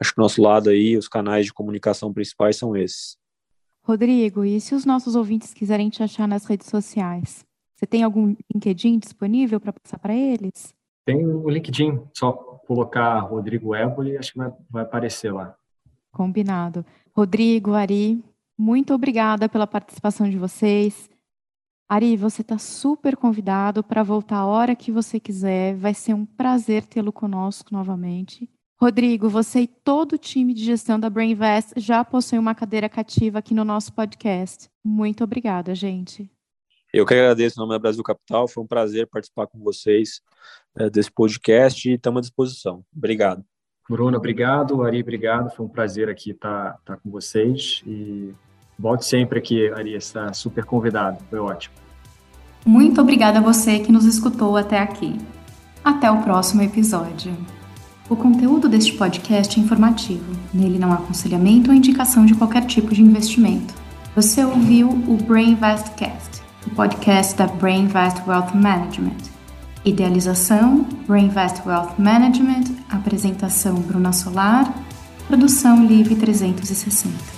acho 0.00 0.14
que 0.14 0.20
o 0.20 0.22
nosso 0.22 0.42
lado 0.42 0.70
aí, 0.70 0.96
os 0.96 1.08
canais 1.08 1.46
de 1.46 1.52
comunicação 1.52 2.12
principais 2.12 2.56
são 2.56 2.76
esses. 2.76 3.16
Rodrigo, 3.82 4.44
e 4.44 4.60
se 4.60 4.74
os 4.74 4.84
nossos 4.84 5.16
ouvintes 5.16 5.54
quiserem 5.54 5.88
te 5.88 6.02
achar 6.02 6.28
nas 6.28 6.44
redes 6.44 6.68
sociais? 6.68 7.44
Você 7.74 7.86
tem 7.86 8.02
algum 8.02 8.36
LinkedIn 8.52 8.98
disponível 8.98 9.58
para 9.58 9.72
passar 9.72 9.98
para 9.98 10.14
eles? 10.14 10.74
Tem 11.06 11.26
o 11.26 11.48
LinkedIn, 11.48 11.98
só 12.14 12.32
colocar 12.32 13.18
Rodrigo 13.20 13.74
Éboli, 13.74 14.18
acho 14.18 14.32
que 14.32 14.38
vai, 14.38 14.52
vai 14.68 14.82
aparecer 14.82 15.32
lá. 15.32 15.56
Combinado. 16.12 16.84
Rodrigo, 17.12 17.72
Ari, 17.72 18.22
muito 18.60 18.92
obrigada 18.92 19.48
pela 19.48 19.66
participação 19.66 20.28
de 20.28 20.36
vocês. 20.36 21.08
Ari, 21.88 22.14
você 22.14 22.42
está 22.42 22.58
super 22.58 23.16
convidado 23.16 23.82
para 23.82 24.02
voltar 24.02 24.36
a 24.36 24.46
hora 24.46 24.76
que 24.76 24.92
você 24.92 25.18
quiser. 25.18 25.74
Vai 25.76 25.94
ser 25.94 26.12
um 26.12 26.26
prazer 26.26 26.84
tê-lo 26.84 27.10
conosco 27.10 27.72
novamente. 27.72 28.46
Rodrigo, 28.78 29.30
você 29.30 29.60
e 29.60 29.66
todo 29.66 30.12
o 30.12 30.18
time 30.18 30.52
de 30.52 30.62
gestão 30.62 31.00
da 31.00 31.08
Brainvest 31.08 31.72
já 31.78 32.04
possuem 32.04 32.38
uma 32.38 32.54
cadeira 32.54 32.86
cativa 32.86 33.38
aqui 33.38 33.54
no 33.54 33.64
nosso 33.64 33.94
podcast. 33.94 34.68
Muito 34.84 35.24
obrigada, 35.24 35.74
gente. 35.74 36.30
Eu 36.92 37.06
que 37.06 37.14
agradeço 37.14 37.58
em 37.58 37.60
nome 37.60 37.72
da 37.72 37.78
Brasil 37.78 38.02
Capital, 38.02 38.46
foi 38.46 38.62
um 38.62 38.66
prazer 38.66 39.06
participar 39.06 39.46
com 39.46 39.58
vocês 39.60 40.20
é, 40.76 40.90
desse 40.90 41.10
podcast 41.10 41.88
e 41.88 41.94
estamos 41.94 42.18
à 42.18 42.20
disposição. 42.20 42.84
Obrigado. 42.94 43.42
Bruno, 43.88 44.18
obrigado. 44.18 44.82
Ari, 44.82 45.00
obrigado. 45.00 45.50
Foi 45.50 45.64
um 45.64 45.68
prazer 45.68 46.10
aqui 46.10 46.32
estar, 46.32 46.76
estar 46.78 46.98
com 46.98 47.10
vocês 47.10 47.82
e 47.86 48.34
volte 48.80 49.04
sempre 49.04 49.38
aqui, 49.38 49.70
Ari, 49.72 49.94
está 49.94 50.32
super 50.32 50.64
convidado. 50.64 51.18
Foi 51.28 51.38
ótimo. 51.38 51.74
Muito 52.64 53.00
obrigada 53.00 53.38
a 53.38 53.42
você 53.42 53.78
que 53.78 53.92
nos 53.92 54.04
escutou 54.04 54.56
até 54.56 54.78
aqui. 54.78 55.18
Até 55.84 56.10
o 56.10 56.22
próximo 56.22 56.62
episódio. 56.62 57.36
O 58.08 58.16
conteúdo 58.16 58.68
deste 58.68 58.94
podcast 58.94 59.58
é 59.58 59.62
informativo. 59.62 60.32
Nele 60.52 60.78
não 60.78 60.92
há 60.92 60.96
aconselhamento 60.96 61.70
ou 61.70 61.76
indicação 61.76 62.26
de 62.26 62.34
qualquer 62.34 62.66
tipo 62.66 62.92
de 62.92 63.02
investimento. 63.02 63.72
Você 64.16 64.44
ouviu 64.44 64.88
o 64.88 65.16
Brain 65.16 65.56
Cast 65.96 66.40
o 66.66 66.70
podcast 66.70 67.34
da 67.36 67.46
Brainvest 67.46 68.22
Wealth 68.26 68.54
Management. 68.54 69.16
Idealização, 69.84 70.86
Brainvest 71.06 71.62
Wealth 71.66 71.94
Management, 71.98 72.64
apresentação 72.90 73.76
Bruna 73.76 74.12
Solar, 74.12 74.72
produção 75.26 75.86
Live 75.88 76.16
360. 76.16 77.29